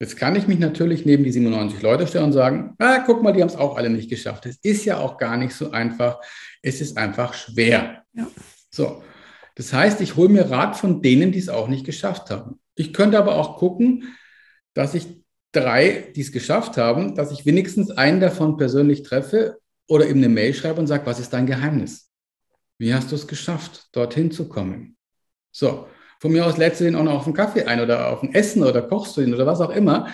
Jetzt 0.00 0.16
kann 0.16 0.36
ich 0.36 0.46
mich 0.46 0.60
natürlich 0.60 1.04
neben 1.04 1.24
die 1.24 1.32
97 1.32 1.82
Leute 1.82 2.06
stellen 2.06 2.26
und 2.26 2.32
sagen, 2.32 2.74
ah, 2.78 3.00
guck 3.04 3.22
mal, 3.22 3.32
die 3.32 3.40
haben 3.40 3.48
es 3.48 3.56
auch 3.56 3.76
alle 3.76 3.90
nicht 3.90 4.08
geschafft. 4.08 4.46
Es 4.46 4.58
ist 4.62 4.84
ja 4.84 4.98
auch 4.98 5.18
gar 5.18 5.36
nicht 5.36 5.54
so 5.54 5.72
einfach. 5.72 6.20
Es 6.62 6.80
ist 6.80 6.96
einfach 6.96 7.34
schwer. 7.34 8.04
Ja. 8.12 8.28
So. 8.70 9.02
Das 9.56 9.72
heißt, 9.72 10.00
ich 10.00 10.14
hole 10.14 10.28
mir 10.28 10.50
Rat 10.50 10.76
von 10.76 11.02
denen, 11.02 11.32
die 11.32 11.40
es 11.40 11.48
auch 11.48 11.66
nicht 11.66 11.84
geschafft 11.84 12.30
haben. 12.30 12.60
Ich 12.76 12.92
könnte 12.94 13.18
aber 13.18 13.34
auch 13.34 13.58
gucken, 13.58 14.16
dass 14.72 14.94
ich 14.94 15.24
drei, 15.50 16.12
die 16.14 16.20
es 16.20 16.30
geschafft 16.30 16.76
haben, 16.76 17.16
dass 17.16 17.32
ich 17.32 17.44
wenigstens 17.44 17.90
einen 17.90 18.20
davon 18.20 18.56
persönlich 18.56 19.02
treffe 19.02 19.58
oder 19.88 20.06
ihm 20.06 20.18
eine 20.18 20.28
Mail 20.28 20.54
schreibe 20.54 20.78
und 20.78 20.86
sage, 20.86 21.06
was 21.06 21.18
ist 21.18 21.32
dein 21.32 21.46
Geheimnis? 21.46 22.12
Wie 22.78 22.94
hast 22.94 23.10
du 23.10 23.16
es 23.16 23.26
geschafft, 23.26 23.88
dorthin 23.90 24.30
zu 24.30 24.48
kommen? 24.48 24.96
So, 25.50 25.88
von 26.20 26.32
mir 26.32 26.46
aus 26.46 26.56
lädst 26.56 26.80
du 26.80 26.88
ihn 26.88 26.96
auch 26.96 27.04
noch 27.04 27.14
auf 27.14 27.26
einen 27.26 27.34
Kaffee 27.34 27.64
ein 27.64 27.80
oder 27.80 28.08
auf 28.08 28.22
ein 28.22 28.34
Essen 28.34 28.62
oder 28.62 28.82
kochst 28.82 29.16
du 29.16 29.20
ihn 29.20 29.34
oder 29.34 29.46
was 29.46 29.60
auch 29.60 29.70
immer. 29.70 30.08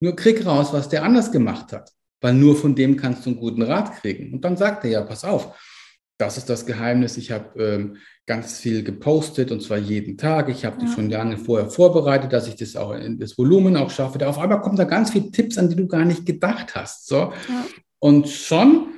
Nur 0.00 0.16
krieg 0.16 0.44
raus, 0.44 0.72
was 0.72 0.88
der 0.88 1.04
anders 1.04 1.30
gemacht 1.30 1.72
hat, 1.72 1.92
weil 2.20 2.34
nur 2.34 2.56
von 2.56 2.74
dem 2.74 2.96
kannst 2.96 3.24
du 3.24 3.30
einen 3.30 3.38
guten 3.38 3.62
Rat 3.62 4.00
kriegen. 4.00 4.34
Und 4.34 4.44
dann 4.44 4.56
sagt 4.56 4.84
er 4.84 4.90
ja, 4.90 5.02
pass 5.02 5.24
auf, 5.24 5.56
das 6.18 6.36
ist 6.36 6.48
das 6.48 6.66
Geheimnis. 6.66 7.16
Ich 7.16 7.30
habe 7.30 7.62
ähm, 7.62 7.96
ganz 8.26 8.58
viel 8.58 8.82
gepostet 8.82 9.50
und 9.50 9.62
zwar 9.62 9.78
jeden 9.78 10.16
Tag. 10.16 10.48
Ich 10.48 10.64
habe 10.64 10.76
ja. 10.78 10.86
die 10.86 10.92
schon 10.92 11.10
lange 11.10 11.38
vorher 11.38 11.68
vorbereitet, 11.68 12.32
dass 12.32 12.48
ich 12.48 12.56
das 12.56 12.76
auch 12.76 12.92
in 12.92 13.18
das 13.18 13.36
Volumen 13.36 13.76
auch 13.76 13.90
schaffe. 13.90 14.18
Da 14.18 14.28
auf 14.28 14.38
einmal 14.38 14.60
kommen 14.60 14.76
da 14.76 14.84
ganz 14.84 15.10
viele 15.10 15.30
Tipps, 15.30 15.58
an 15.58 15.68
die 15.68 15.76
du 15.76 15.86
gar 15.86 16.04
nicht 16.04 16.26
gedacht 16.26 16.74
hast. 16.74 17.06
So. 17.06 17.16
Ja. 17.16 17.66
Und 17.98 18.28
schon 18.28 18.88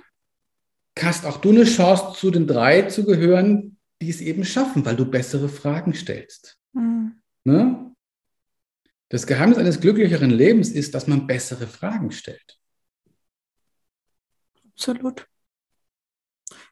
hast 0.99 1.27
auch 1.27 1.39
du 1.39 1.51
eine 1.51 1.65
Chance, 1.65 2.19
zu 2.19 2.31
den 2.31 2.47
drei 2.47 2.83
zu 2.83 3.05
gehören, 3.05 3.76
die 4.01 4.11
es 4.11 4.21
eben 4.21 4.45
schaffen, 4.45 4.85
weil 4.85 4.97
du 4.97 5.07
bessere 5.07 5.49
Fragen 5.49 5.95
stellst. 5.95 6.59
Mhm. 6.73 7.23
Ne? 7.45 7.95
Das 9.09 9.27
Geheimnis 9.27 9.59
eines 9.59 9.81
glücklicheren 9.81 10.31
Lebens 10.31 10.71
ist, 10.71 10.95
dass 10.95 11.07
man 11.07 11.27
bessere 11.27 11.67
Fragen 11.67 12.11
stellt. 12.11 12.59
Absolut. 14.73 15.27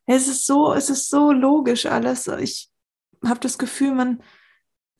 Es 0.06 0.28
ist 0.28 0.46
so, 0.46 0.74
es 0.74 0.90
ist 0.90 1.08
so 1.08 1.32
logisch 1.32 1.86
alles. 1.86 2.26
Ich 2.26 2.70
habe 3.24 3.40
das 3.40 3.56
Gefühl, 3.56 3.94
man, 3.94 4.22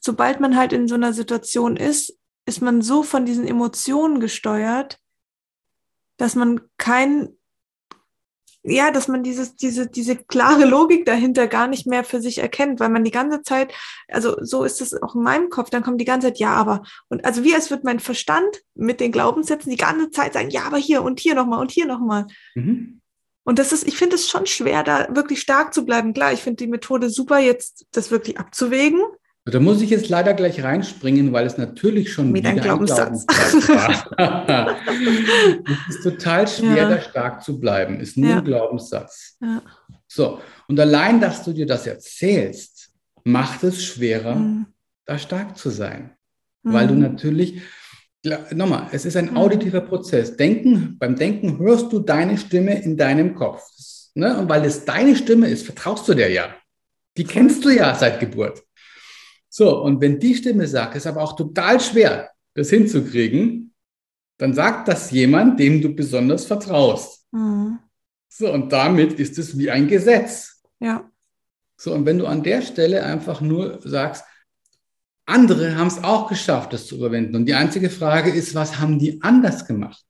sobald 0.00 0.40
man 0.40 0.56
halt 0.56 0.72
in 0.72 0.88
so 0.88 0.94
einer 0.94 1.12
Situation 1.12 1.76
ist, 1.76 2.18
ist 2.46 2.62
man 2.62 2.82
so 2.82 3.02
von 3.02 3.26
diesen 3.26 3.46
Emotionen 3.46 4.20
gesteuert, 4.20 4.98
dass 6.16 6.34
man 6.34 6.60
kein, 6.78 7.36
ja, 8.64 8.90
dass 8.90 9.08
man 9.08 9.22
dieses, 9.22 9.56
diese, 9.56 9.86
diese 9.86 10.16
klare 10.16 10.64
Logik 10.64 11.04
dahinter 11.04 11.46
gar 11.46 11.66
nicht 11.66 11.86
mehr 11.86 12.02
für 12.02 12.20
sich 12.20 12.38
erkennt, 12.38 12.80
weil 12.80 12.88
man 12.88 13.04
die 13.04 13.10
ganze 13.10 13.42
Zeit, 13.42 13.72
also 14.08 14.36
so 14.40 14.64
ist 14.64 14.80
es 14.80 15.00
auch 15.02 15.14
in 15.14 15.22
meinem 15.22 15.50
Kopf, 15.50 15.68
dann 15.68 15.82
kommt 15.82 16.00
die 16.00 16.06
ganze 16.06 16.28
Zeit, 16.28 16.38
ja, 16.38 16.54
aber, 16.54 16.82
und 17.08 17.24
also 17.26 17.44
wie 17.44 17.54
als 17.54 17.70
wird 17.70 17.84
mein 17.84 18.00
Verstand 18.00 18.62
mit 18.74 19.00
den 19.00 19.12
Glaubenssätzen 19.12 19.70
die 19.70 19.76
ganze 19.76 20.10
Zeit 20.10 20.32
sagen, 20.32 20.48
ja, 20.48 20.64
aber 20.64 20.78
hier 20.78 21.02
und 21.02 21.20
hier 21.20 21.34
nochmal 21.34 21.60
und 21.60 21.70
hier 21.70 21.86
nochmal. 21.86 22.26
Mhm. 22.54 23.02
Und 23.44 23.58
das 23.58 23.72
ist, 23.72 23.86
ich 23.86 23.98
finde 23.98 24.16
es 24.16 24.30
schon 24.30 24.46
schwer, 24.46 24.82
da 24.82 25.14
wirklich 25.14 25.42
stark 25.42 25.74
zu 25.74 25.84
bleiben. 25.84 26.14
Klar, 26.14 26.32
ich 26.32 26.40
finde 26.40 26.64
die 26.64 26.70
Methode 26.70 27.10
super, 27.10 27.38
jetzt 27.38 27.86
das 27.92 28.10
wirklich 28.10 28.38
abzuwägen. 28.38 29.02
Da 29.46 29.60
muss 29.60 29.82
ich 29.82 29.90
jetzt 29.90 30.08
leider 30.08 30.32
gleich 30.32 30.62
reinspringen, 30.62 31.32
weil 31.34 31.44
es 31.44 31.58
natürlich 31.58 32.10
schon 32.10 32.32
Mit 32.32 32.44
wieder 32.44 32.50
ein 32.50 32.60
Glaubenssatz, 32.60 33.26
war. 33.68 34.76
es 35.88 35.96
ist 35.96 36.02
total 36.02 36.48
schwer, 36.48 36.76
ja. 36.76 36.88
da 36.88 37.00
stark 37.00 37.42
zu 37.42 37.60
bleiben. 37.60 38.00
Ist 38.00 38.16
nur 38.16 38.30
ja. 38.30 38.38
ein 38.38 38.44
Glaubenssatz. 38.44 39.36
Ja. 39.42 39.62
So, 40.08 40.40
und 40.66 40.80
allein, 40.80 41.20
dass 41.20 41.44
du 41.44 41.52
dir 41.52 41.66
das 41.66 41.86
erzählst, 41.86 42.90
macht 43.24 43.64
es 43.64 43.84
schwerer, 43.84 44.36
mhm. 44.36 44.66
da 45.04 45.18
stark 45.18 45.58
zu 45.58 45.68
sein. 45.68 46.16
Mhm. 46.62 46.72
Weil 46.72 46.86
du 46.86 46.94
natürlich, 46.94 47.60
nochmal, 48.50 48.88
es 48.92 49.04
ist 49.04 49.16
ein 49.18 49.32
mhm. 49.32 49.36
auditiver 49.36 49.82
Prozess. 49.82 50.38
Denken, 50.38 50.96
beim 50.98 51.16
Denken 51.16 51.58
hörst 51.58 51.92
du 51.92 51.98
deine 51.98 52.38
Stimme 52.38 52.82
in 52.82 52.96
deinem 52.96 53.34
Kopf. 53.34 53.62
Ne? 54.14 54.38
Und 54.38 54.48
weil 54.48 54.64
es 54.64 54.86
deine 54.86 55.16
Stimme 55.16 55.48
ist, 55.48 55.66
vertraust 55.66 56.08
du 56.08 56.14
der 56.14 56.30
ja. 56.30 56.54
Die 57.18 57.24
kennst 57.24 57.62
du 57.64 57.68
ja 57.68 57.94
seit 57.94 58.20
Geburt. 58.20 58.62
So, 59.56 59.82
und 59.84 60.00
wenn 60.00 60.18
die 60.18 60.34
Stimme 60.34 60.66
sagt, 60.66 60.96
ist 60.96 61.06
aber 61.06 61.22
auch 61.22 61.36
total 61.36 61.78
schwer, 61.78 62.32
das 62.54 62.70
hinzukriegen, 62.70 63.72
dann 64.36 64.52
sagt 64.52 64.88
das 64.88 65.12
jemand, 65.12 65.60
dem 65.60 65.80
du 65.80 65.94
besonders 65.94 66.44
vertraust. 66.44 67.24
Mhm. 67.30 67.78
So, 68.28 68.52
und 68.52 68.72
damit 68.72 69.12
ist 69.12 69.38
es 69.38 69.56
wie 69.56 69.70
ein 69.70 69.86
Gesetz. 69.86 70.60
Ja. 70.80 71.08
So, 71.76 71.94
und 71.94 72.04
wenn 72.04 72.18
du 72.18 72.26
an 72.26 72.42
der 72.42 72.62
Stelle 72.62 73.04
einfach 73.04 73.40
nur 73.40 73.78
sagst, 73.84 74.24
andere 75.24 75.76
haben 75.76 75.86
es 75.86 76.02
auch 76.02 76.28
geschafft, 76.28 76.72
das 76.72 76.88
zu 76.88 76.96
überwinden. 76.96 77.36
Und 77.36 77.46
die 77.46 77.54
einzige 77.54 77.90
Frage 77.90 78.32
ist, 78.32 78.56
was 78.56 78.80
haben 78.80 78.98
die 78.98 79.22
anders 79.22 79.68
gemacht? 79.68 80.04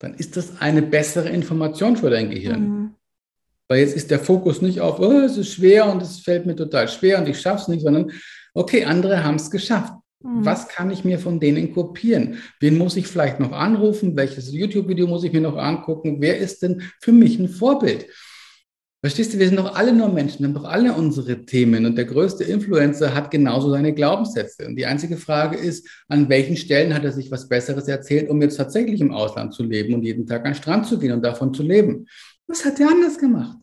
Dann 0.00 0.14
ist 0.14 0.36
das 0.36 0.60
eine 0.60 0.82
bessere 0.82 1.28
Information 1.28 1.96
für 1.96 2.10
dein 2.10 2.30
Gehirn. 2.30 2.68
Mhm. 2.68 2.94
Weil 3.68 3.78
jetzt 3.78 3.94
ist 3.94 4.10
der 4.10 4.18
Fokus 4.18 4.60
nicht 4.60 4.80
auf, 4.80 4.98
oh, 4.98 5.20
es 5.20 5.36
ist 5.36 5.52
schwer 5.52 5.86
und 5.86 6.02
es 6.02 6.18
fällt 6.18 6.46
mir 6.46 6.56
total 6.56 6.88
schwer 6.88 7.20
und 7.20 7.28
ich 7.28 7.40
schaffe 7.40 7.62
es 7.62 7.68
nicht, 7.68 7.82
sondern 7.82 8.10
okay, 8.54 8.84
andere 8.84 9.24
haben 9.24 9.36
es 9.36 9.50
geschafft. 9.50 9.94
Mhm. 10.22 10.44
Was 10.44 10.68
kann 10.68 10.90
ich 10.90 11.04
mir 11.04 11.18
von 11.18 11.40
denen 11.40 11.72
kopieren? 11.72 12.38
Wen 12.60 12.78
muss 12.78 12.96
ich 12.96 13.06
vielleicht 13.06 13.40
noch 13.40 13.52
anrufen? 13.52 14.16
Welches 14.16 14.52
YouTube-Video 14.52 15.06
muss 15.06 15.24
ich 15.24 15.32
mir 15.32 15.40
noch 15.40 15.56
angucken? 15.56 16.18
Wer 16.20 16.38
ist 16.38 16.62
denn 16.62 16.82
für 17.00 17.12
mich 17.12 17.38
ein 17.38 17.48
Vorbild? 17.48 18.06
Verstehst 19.04 19.34
du, 19.34 19.38
wir 19.40 19.48
sind 19.48 19.58
doch 19.58 19.74
alle 19.74 19.92
nur 19.92 20.10
Menschen, 20.10 20.38
wir 20.40 20.46
haben 20.46 20.54
doch 20.54 20.70
alle 20.70 20.92
unsere 20.92 21.44
Themen 21.44 21.86
und 21.86 21.98
der 21.98 22.04
größte 22.04 22.44
Influencer 22.44 23.12
hat 23.12 23.32
genauso 23.32 23.68
seine 23.68 23.92
Glaubenssätze. 23.92 24.64
Und 24.64 24.76
die 24.76 24.86
einzige 24.86 25.16
Frage 25.16 25.56
ist, 25.58 25.88
an 26.06 26.28
welchen 26.28 26.56
Stellen 26.56 26.94
hat 26.94 27.02
er 27.02 27.10
sich 27.10 27.28
was 27.32 27.48
Besseres 27.48 27.88
erzählt, 27.88 28.30
um 28.30 28.40
jetzt 28.40 28.58
tatsächlich 28.58 29.00
im 29.00 29.10
Ausland 29.10 29.54
zu 29.54 29.64
leben 29.64 29.94
und 29.94 30.04
jeden 30.04 30.24
Tag 30.24 30.46
an 30.46 30.52
den 30.52 30.54
Strand 30.54 30.86
zu 30.86 31.00
gehen 31.00 31.10
und 31.10 31.24
davon 31.24 31.52
zu 31.52 31.64
leben? 31.64 32.06
Was 32.46 32.64
hat 32.64 32.78
er 32.78 32.90
anders 32.90 33.18
gemacht? 33.18 33.58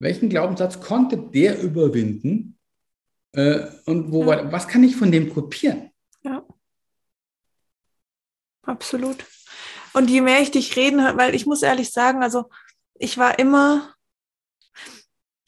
Welchen 0.00 0.28
Glaubenssatz 0.28 0.82
konnte 0.82 1.16
der 1.16 1.62
überwinden? 1.62 2.55
Äh, 3.32 3.66
und 3.84 4.12
wo, 4.12 4.24
ja. 4.24 4.50
was 4.50 4.68
kann 4.68 4.84
ich 4.84 4.96
von 4.96 5.12
dem 5.12 5.32
kopieren? 5.32 5.90
Ja. 6.22 6.44
Absolut. 8.62 9.24
Und 9.92 10.10
je 10.10 10.20
mehr 10.20 10.40
ich 10.40 10.50
dich 10.50 10.76
reden 10.76 11.02
höre, 11.02 11.16
weil 11.16 11.34
ich 11.34 11.46
muss 11.46 11.62
ehrlich 11.62 11.90
sagen, 11.90 12.22
also 12.22 12.50
ich 12.98 13.16
war 13.18 13.38
immer 13.38 13.96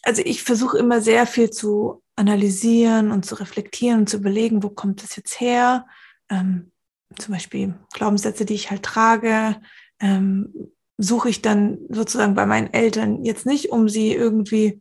also 0.08 0.22
ich 0.24 0.42
versuche 0.42 0.78
immer 0.78 1.02
sehr 1.02 1.26
viel 1.26 1.50
zu 1.50 2.02
analysieren 2.16 3.10
und 3.12 3.26
zu 3.26 3.34
reflektieren 3.34 4.00
und 4.00 4.08
zu 4.08 4.16
überlegen, 4.16 4.62
wo 4.62 4.70
kommt 4.70 5.02
das 5.02 5.16
jetzt 5.16 5.38
her? 5.38 5.86
Ähm, 6.30 6.72
zum 7.18 7.34
Beispiel 7.34 7.74
Glaubenssätze, 7.92 8.44
die 8.44 8.54
ich 8.54 8.70
halt 8.70 8.82
trage, 8.82 9.60
ähm, 10.00 10.72
suche 10.96 11.28
ich 11.28 11.42
dann 11.42 11.78
sozusagen 11.90 12.34
bei 12.34 12.46
meinen 12.46 12.72
Eltern 12.72 13.24
jetzt 13.24 13.44
nicht, 13.44 13.70
um 13.70 13.88
sie 13.88 14.14
irgendwie 14.14 14.80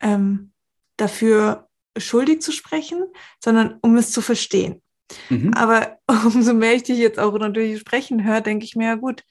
ähm, 0.00 0.52
dafür 0.96 1.68
schuldig 1.96 2.42
zu 2.42 2.52
sprechen, 2.52 3.04
sondern 3.42 3.78
um 3.82 3.96
es 3.96 4.10
zu 4.10 4.20
verstehen. 4.20 4.82
Mhm. 5.30 5.52
Aber 5.54 5.98
umso 6.24 6.54
mehr 6.54 6.74
ich 6.74 6.84
dich 6.84 6.98
jetzt 6.98 7.18
auch 7.18 7.38
natürlich 7.38 7.80
sprechen 7.80 8.24
höre, 8.24 8.40
denke 8.40 8.64
ich 8.64 8.76
mir, 8.76 8.86
ja 8.86 8.94
gut, 8.94 9.22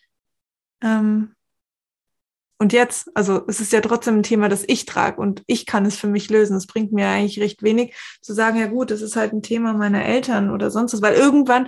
ähm, 0.82 1.34
und 2.64 2.72
jetzt, 2.72 3.10
also 3.14 3.42
es 3.48 3.60
ist 3.60 3.74
ja 3.74 3.82
trotzdem 3.82 4.20
ein 4.20 4.24
Thema, 4.24 4.48
das 4.48 4.64
ich 4.66 4.86
trage 4.86 5.20
und 5.20 5.44
ich 5.48 5.66
kann 5.66 5.86
es 5.86 5.98
für 5.98 6.08
mich 6.08 6.30
lösen. 6.30 6.56
Es 6.56 6.66
bringt 6.66 6.94
mir 6.94 7.08
eigentlich 7.08 7.42
recht 7.42 7.62
wenig 7.62 7.94
zu 8.22 8.34
sagen, 8.34 8.58
ja 8.58 8.68
gut, 8.68 8.90
es 8.90 9.02
ist 9.02 9.18
halt 9.18 9.34
ein 9.34 9.42
Thema 9.42 9.74
meiner 9.74 10.06
Eltern 10.06 10.50
oder 10.50 10.72
sonst 10.72 10.94
was, 10.94 11.02
weil 11.02 11.16
irgendwann 11.16 11.68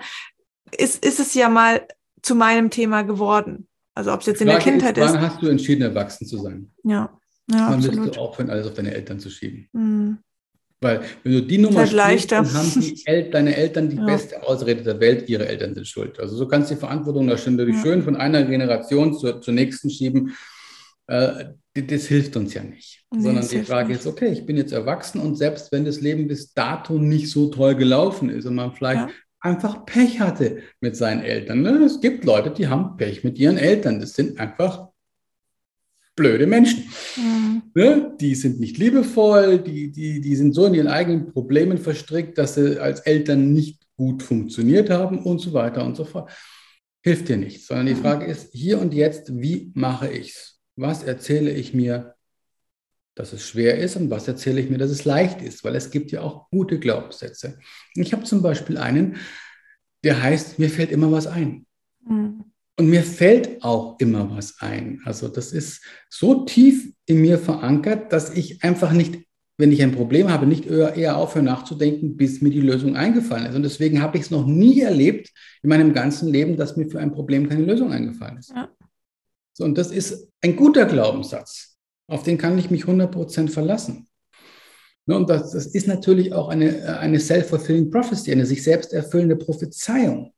ist, 0.77 1.03
ist 1.05 1.19
es 1.19 1.33
ja 1.33 1.49
mal 1.49 1.85
zu 2.21 2.33
meinem 2.33 2.69
Thema 2.69 3.01
geworden. 3.01 3.67
Also 3.93 4.13
ob 4.13 4.21
es 4.21 4.27
jetzt 4.27 4.41
in 4.41 4.47
der 4.47 4.59
Kindheit 4.59 4.97
ist. 4.97 5.13
Wann 5.13 5.21
hast 5.21 5.41
du 5.41 5.47
entschieden, 5.47 5.81
erwachsen 5.81 6.27
zu 6.27 6.37
sein? 6.37 6.71
Ja. 6.83 7.19
ja 7.51 7.71
Wann 7.71 7.83
willst 7.83 8.15
du 8.15 8.21
aufhören, 8.21 8.49
alles 8.49 8.65
auf 8.65 8.73
deine 8.73 8.93
Eltern 8.93 9.19
zu 9.19 9.29
schieben? 9.29 9.67
Mhm. 9.73 10.19
Weil 10.81 11.01
wenn 11.23 11.31
du 11.31 11.41
die 11.41 11.57
Nummer 11.57 11.87
spielst, 11.87 12.31
dann 12.31 12.53
haben 12.53 12.93
El 13.05 13.29
deine 13.29 13.55
Eltern 13.55 13.89
die 13.89 13.95
ja. 13.95 14.05
beste 14.05 14.43
Ausrede 14.43 14.83
der 14.83 14.99
Welt, 14.99 15.27
ihre 15.29 15.47
Eltern 15.47 15.73
sind 15.73 15.87
schuld. 15.87 16.19
Also 16.19 16.35
so 16.35 16.47
kannst 16.47 16.69
du 16.69 16.75
die 16.75 16.79
Verantwortung 16.79 17.27
da 17.27 17.37
schon 17.37 17.57
ja. 17.57 17.81
schön 17.81 18.03
von 18.03 18.15
einer 18.15 18.43
Generation 18.43 19.13
zur, 19.17 19.41
zur 19.41 19.53
nächsten 19.53 19.89
schieben. 19.89 20.35
Äh, 21.07 21.45
das 21.73 22.05
hilft 22.05 22.37
uns 22.37 22.53
ja 22.53 22.63
nicht. 22.63 23.05
Nee, 23.11 23.21
Sondern 23.21 23.47
die 23.47 23.63
Frage 23.63 23.89
nicht. 23.89 23.99
ist, 23.99 24.07
okay, 24.07 24.29
ich 24.29 24.45
bin 24.45 24.57
jetzt 24.57 24.73
erwachsen 24.73 25.19
und 25.19 25.35
selbst 25.35 25.71
wenn 25.71 25.85
das 25.85 26.01
Leben 26.01 26.27
bis 26.27 26.53
dato 26.53 26.97
nicht 26.97 27.29
so 27.29 27.49
toll 27.49 27.75
gelaufen 27.75 28.29
ist 28.29 28.45
und 28.45 28.55
man 28.55 28.73
vielleicht 28.73 29.09
ja. 29.09 29.15
einfach 29.41 29.85
Pech 29.85 30.19
hatte 30.19 30.59
mit 30.81 30.95
seinen 30.95 31.21
Eltern. 31.21 31.61
Ne? 31.61 31.83
Es 31.85 31.99
gibt 31.99 32.25
Leute, 32.25 32.51
die 32.51 32.67
haben 32.67 32.97
Pech 32.97 33.23
mit 33.23 33.37
ihren 33.37 33.57
Eltern. 33.57 33.99
Das 33.99 34.13
sind 34.13 34.39
einfach 34.39 34.89
blöde 36.15 36.47
Menschen. 36.47 36.85
Mhm. 37.17 37.63
Ne? 37.73 38.15
Die 38.19 38.35
sind 38.35 38.59
nicht 38.59 38.77
liebevoll, 38.77 39.59
die, 39.59 39.91
die, 39.91 40.21
die 40.21 40.35
sind 40.35 40.53
so 40.53 40.65
in 40.65 40.73
ihren 40.73 40.87
eigenen 40.87 41.31
Problemen 41.31 41.77
verstrickt, 41.77 42.37
dass 42.37 42.55
sie 42.55 42.79
als 42.79 43.01
Eltern 43.01 43.53
nicht 43.53 43.85
gut 43.97 44.23
funktioniert 44.23 44.89
haben 44.89 45.19
und 45.19 45.39
so 45.39 45.53
weiter 45.53 45.85
und 45.85 45.95
so 45.95 46.05
fort. 46.05 46.31
Hilft 47.01 47.29
dir 47.29 47.37
nichts, 47.37 47.67
sondern 47.67 47.85
die 47.85 47.93
mhm. 47.93 48.01
Frage 48.01 48.25
ist 48.25 48.53
hier 48.53 48.79
und 48.79 48.93
jetzt, 48.93 49.39
wie 49.39 49.71
mache 49.75 50.09
ich 50.09 50.29
es? 50.29 50.59
Was 50.75 51.03
erzähle 51.03 51.51
ich 51.51 51.73
mir, 51.73 52.15
dass 53.13 53.31
es 53.31 53.47
schwer 53.47 53.77
ist 53.77 53.95
und 53.95 54.09
was 54.09 54.27
erzähle 54.27 54.59
ich 54.59 54.69
mir, 54.69 54.77
dass 54.77 54.91
es 54.91 55.05
leicht 55.05 55.41
ist? 55.41 55.63
Weil 55.63 55.75
es 55.75 55.91
gibt 55.91 56.11
ja 56.11 56.21
auch 56.21 56.49
gute 56.49 56.79
Glaubenssätze. 56.79 57.59
Ich 57.93 58.11
habe 58.11 58.23
zum 58.23 58.41
Beispiel 58.41 58.77
einen, 58.77 59.17
der 60.03 60.21
heißt, 60.21 60.59
mir 60.59 60.69
fällt 60.69 60.91
immer 60.91 61.11
was 61.11 61.27
ein. 61.27 61.65
Mhm. 62.05 62.44
Und 62.77 62.87
mir 62.89 63.03
fällt 63.03 63.63
auch 63.63 63.97
immer 63.99 64.35
was 64.35 64.55
ein. 64.59 65.01
Also 65.05 65.29
das 65.29 65.53
ist 65.53 65.81
so 66.09 66.43
tief 66.43 66.93
in 67.05 67.21
mir 67.21 67.39
verankert, 67.39 68.11
dass 68.11 68.35
ich 68.35 68.63
einfach 68.63 68.91
nicht, 68.91 69.25
wenn 69.57 69.71
ich 69.71 69.81
ein 69.81 69.93
Problem 69.93 70.29
habe, 70.29 70.45
nicht 70.45 70.65
eher, 70.65 70.95
eher 70.95 71.17
aufhöre 71.17 71.45
nachzudenken, 71.45 72.17
bis 72.17 72.41
mir 72.41 72.49
die 72.49 72.59
Lösung 72.59 72.97
eingefallen 72.97 73.45
ist. 73.45 73.55
Und 73.55 73.63
deswegen 73.63 74.01
habe 74.01 74.17
ich 74.17 74.25
es 74.25 74.31
noch 74.31 74.45
nie 74.45 74.81
erlebt 74.81 75.31
in 75.63 75.69
meinem 75.69 75.93
ganzen 75.93 76.27
Leben, 76.27 76.57
dass 76.57 76.75
mir 76.75 76.89
für 76.89 76.99
ein 76.99 77.13
Problem 77.13 77.47
keine 77.47 77.63
Lösung 77.63 77.93
eingefallen 77.93 78.39
ist. 78.39 78.49
Ja. 78.49 78.69
So, 79.53 79.63
und 79.63 79.77
das 79.77 79.91
ist 79.91 80.27
ein 80.41 80.57
guter 80.57 80.85
Glaubenssatz. 80.85 81.77
Auf 82.07 82.23
den 82.23 82.37
kann 82.37 82.57
ich 82.57 82.69
mich 82.69 82.83
100% 82.83 83.49
verlassen. 83.49 84.07
Ne, 85.05 85.15
und 85.15 85.29
das, 85.29 85.51
das 85.51 85.67
ist 85.67 85.87
natürlich 85.87 86.33
auch 86.33 86.49
eine, 86.49 86.99
eine 86.99 87.19
self-fulfilling 87.19 87.89
prophecy, 87.89 88.31
eine 88.31 88.45
sich 88.45 88.63
selbst 88.63 88.91
erfüllende 88.91 89.35
Prophezeiung. 89.35 90.33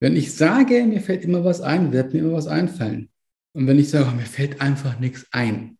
Wenn 0.00 0.16
ich 0.16 0.34
sage, 0.34 0.84
mir 0.84 1.00
fällt 1.00 1.24
immer 1.24 1.44
was 1.44 1.60
ein, 1.60 1.92
wird 1.92 2.14
mir 2.14 2.20
immer 2.20 2.32
was 2.32 2.46
einfallen. 2.46 3.10
Und 3.52 3.66
wenn 3.66 3.78
ich 3.78 3.90
sage, 3.90 4.10
mir 4.16 4.22
fällt 4.22 4.60
einfach 4.60 4.98
nichts 4.98 5.26
ein, 5.30 5.76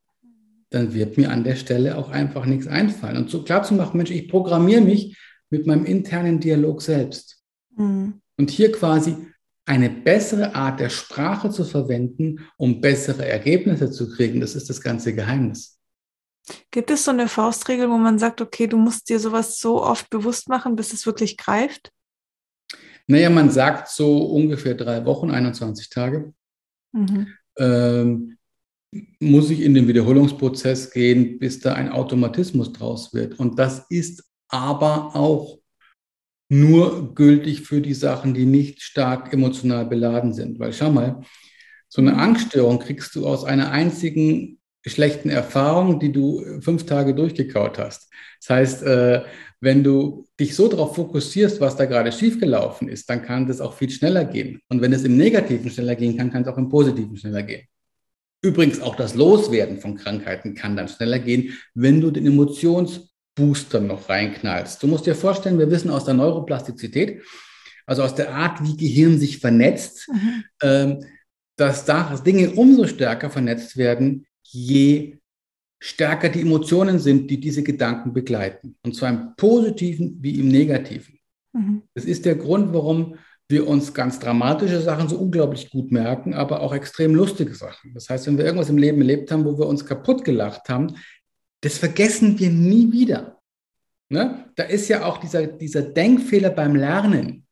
dann 0.68 0.92
wird 0.94 1.16
mir 1.16 1.30
an 1.30 1.42
der 1.42 1.56
Stelle 1.56 1.96
auch 1.96 2.10
einfach 2.10 2.44
nichts 2.44 2.66
einfallen. 2.66 3.16
Und 3.16 3.30
so 3.30 3.42
klar 3.42 3.62
zu 3.62 3.74
machen, 3.74 3.96
Mensch, 3.96 4.10
ich 4.10 4.28
programmiere 4.28 4.82
mich 4.82 5.16
mit 5.48 5.66
meinem 5.66 5.84
internen 5.84 6.38
Dialog 6.38 6.82
selbst. 6.82 7.42
Mhm. 7.76 8.20
Und 8.36 8.50
hier 8.50 8.70
quasi 8.72 9.16
eine 9.64 9.88
bessere 9.88 10.54
Art 10.54 10.80
der 10.80 10.90
Sprache 10.90 11.50
zu 11.50 11.64
verwenden, 11.64 12.40
um 12.56 12.80
bessere 12.80 13.26
Ergebnisse 13.26 13.90
zu 13.90 14.10
kriegen, 14.10 14.40
das 14.40 14.54
ist 14.54 14.68
das 14.68 14.80
ganze 14.80 15.14
Geheimnis. 15.14 15.78
Gibt 16.70 16.90
es 16.90 17.04
so 17.04 17.10
eine 17.10 17.28
Faustregel, 17.28 17.88
wo 17.88 17.96
man 17.96 18.18
sagt, 18.18 18.40
okay, 18.40 18.66
du 18.66 18.76
musst 18.76 19.08
dir 19.08 19.20
sowas 19.20 19.58
so 19.58 19.82
oft 19.82 20.10
bewusst 20.10 20.48
machen, 20.48 20.76
bis 20.76 20.92
es 20.92 21.06
wirklich 21.06 21.36
greift? 21.36 21.92
Naja, 23.10 23.28
man 23.28 23.50
sagt 23.50 23.88
so 23.88 24.22
ungefähr 24.22 24.74
drei 24.74 25.04
Wochen, 25.04 25.32
21 25.32 25.90
Tage. 25.90 26.32
Mhm. 26.92 27.26
Ähm, 27.58 28.38
muss 29.18 29.50
ich 29.50 29.62
in 29.62 29.74
den 29.74 29.88
Wiederholungsprozess 29.88 30.92
gehen, 30.92 31.40
bis 31.40 31.58
da 31.58 31.74
ein 31.74 31.90
Automatismus 31.90 32.72
draus 32.72 33.12
wird. 33.12 33.40
Und 33.40 33.58
das 33.58 33.86
ist 33.90 34.30
aber 34.46 35.16
auch 35.16 35.58
nur 36.48 37.12
gültig 37.16 37.62
für 37.62 37.80
die 37.80 37.94
Sachen, 37.94 38.32
die 38.32 38.46
nicht 38.46 38.80
stark 38.80 39.32
emotional 39.32 39.86
beladen 39.86 40.32
sind. 40.32 40.60
Weil 40.60 40.72
schau 40.72 40.92
mal, 40.92 41.20
so 41.88 42.00
eine 42.00 42.16
Angststörung 42.16 42.78
kriegst 42.78 43.16
du 43.16 43.26
aus 43.26 43.44
einer 43.44 43.72
einzigen 43.72 44.59
schlechten 44.88 45.28
Erfahrung, 45.28 46.00
die 46.00 46.12
du 46.12 46.42
fünf 46.60 46.86
Tage 46.86 47.14
durchgekaut 47.14 47.78
hast. 47.78 48.10
Das 48.40 48.50
heißt, 48.50 48.82
äh, 48.84 49.22
wenn 49.60 49.84
du 49.84 50.26
dich 50.38 50.56
so 50.56 50.68
darauf 50.68 50.94
fokussierst, 50.96 51.60
was 51.60 51.76
da 51.76 51.84
gerade 51.84 52.10
schiefgelaufen 52.12 52.88
ist, 52.88 53.10
dann 53.10 53.22
kann 53.22 53.46
das 53.46 53.60
auch 53.60 53.74
viel 53.74 53.90
schneller 53.90 54.24
gehen. 54.24 54.62
Und 54.68 54.80
wenn 54.80 54.92
es 54.92 55.04
im 55.04 55.16
Negativen 55.18 55.70
schneller 55.70 55.96
gehen 55.96 56.16
kann, 56.16 56.32
kann 56.32 56.42
es 56.42 56.48
auch 56.48 56.56
im 56.56 56.70
Positiven 56.70 57.16
schneller 57.16 57.42
gehen. 57.42 57.66
Übrigens 58.42 58.80
auch 58.80 58.96
das 58.96 59.14
Loswerden 59.14 59.78
von 59.78 59.96
Krankheiten 59.96 60.54
kann 60.54 60.76
dann 60.76 60.88
schneller 60.88 61.18
gehen, 61.18 61.52
wenn 61.74 62.00
du 62.00 62.10
den 62.10 62.26
Emotionsbooster 62.26 63.80
noch 63.80 64.08
reinknallst. 64.08 64.82
Du 64.82 64.86
musst 64.86 65.04
dir 65.04 65.14
vorstellen, 65.14 65.58
wir 65.58 65.70
wissen 65.70 65.90
aus 65.90 66.06
der 66.06 66.14
Neuroplastizität, 66.14 67.20
also 67.84 68.02
aus 68.02 68.14
der 68.14 68.34
Art, 68.34 68.64
wie 68.64 68.78
Gehirn 68.78 69.18
sich 69.18 69.38
vernetzt, 69.40 70.08
mhm. 70.08 70.44
ähm, 70.62 71.04
dass 71.56 71.84
da 71.84 72.16
Dinge 72.24 72.52
umso 72.52 72.86
stärker 72.86 73.28
vernetzt 73.28 73.76
werden, 73.76 74.24
je 74.52 75.18
stärker 75.78 76.28
die 76.28 76.42
Emotionen 76.42 76.98
sind, 76.98 77.30
die 77.30 77.40
diese 77.40 77.62
Gedanken 77.62 78.12
begleiten. 78.12 78.76
Und 78.82 78.94
zwar 78.94 79.10
im 79.10 79.34
positiven 79.36 80.18
wie 80.20 80.38
im 80.38 80.48
negativen. 80.48 81.18
Mhm. 81.52 81.82
Das 81.94 82.04
ist 82.04 82.26
der 82.26 82.34
Grund, 82.34 82.72
warum 82.72 83.16
wir 83.48 83.66
uns 83.66 83.92
ganz 83.92 84.18
dramatische 84.18 84.80
Sachen 84.80 85.08
so 85.08 85.16
unglaublich 85.16 85.70
gut 85.70 85.90
merken, 85.90 86.34
aber 86.34 86.60
auch 86.60 86.72
extrem 86.72 87.14
lustige 87.14 87.54
Sachen. 87.54 87.92
Das 87.94 88.08
heißt, 88.08 88.26
wenn 88.26 88.38
wir 88.38 88.44
irgendwas 88.44 88.68
im 88.68 88.78
Leben 88.78 89.00
erlebt 89.00 89.30
haben, 89.32 89.44
wo 89.44 89.58
wir 89.58 89.66
uns 89.66 89.84
kaputt 89.84 90.24
gelacht 90.24 90.68
haben, 90.68 90.94
das 91.60 91.78
vergessen 91.78 92.38
wir 92.38 92.50
nie 92.50 92.92
wieder. 92.92 93.40
Ne? 94.08 94.50
Da 94.54 94.64
ist 94.64 94.88
ja 94.88 95.04
auch 95.04 95.18
dieser, 95.18 95.46
dieser 95.46 95.82
Denkfehler 95.82 96.50
beim 96.50 96.76
Lernen. 96.76 97.46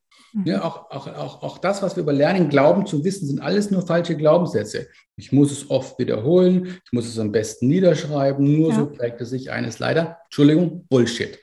Ja, 0.44 0.62
auch, 0.62 0.90
auch, 0.90 1.06
auch, 1.06 1.42
auch 1.42 1.58
das, 1.58 1.82
was 1.82 1.96
wir 1.96 2.02
über 2.02 2.12
Lernen 2.12 2.48
glauben 2.48 2.86
zu 2.86 3.04
wissen, 3.04 3.26
sind 3.26 3.40
alles 3.40 3.70
nur 3.70 3.86
falsche 3.86 4.16
Glaubenssätze. 4.16 4.88
Ich 5.16 5.32
muss 5.32 5.50
es 5.50 5.70
oft 5.70 5.98
wiederholen, 5.98 6.78
ich 6.84 6.92
muss 6.92 7.08
es 7.08 7.18
am 7.18 7.32
besten 7.32 7.68
niederschreiben, 7.68 8.44
nur 8.44 8.70
ja. 8.70 8.76
so 8.76 8.86
prägt 8.86 9.20
es 9.20 9.30
sich 9.30 9.50
eines 9.50 9.78
leider, 9.78 10.18
Entschuldigung, 10.24 10.86
Bullshit. 10.88 11.38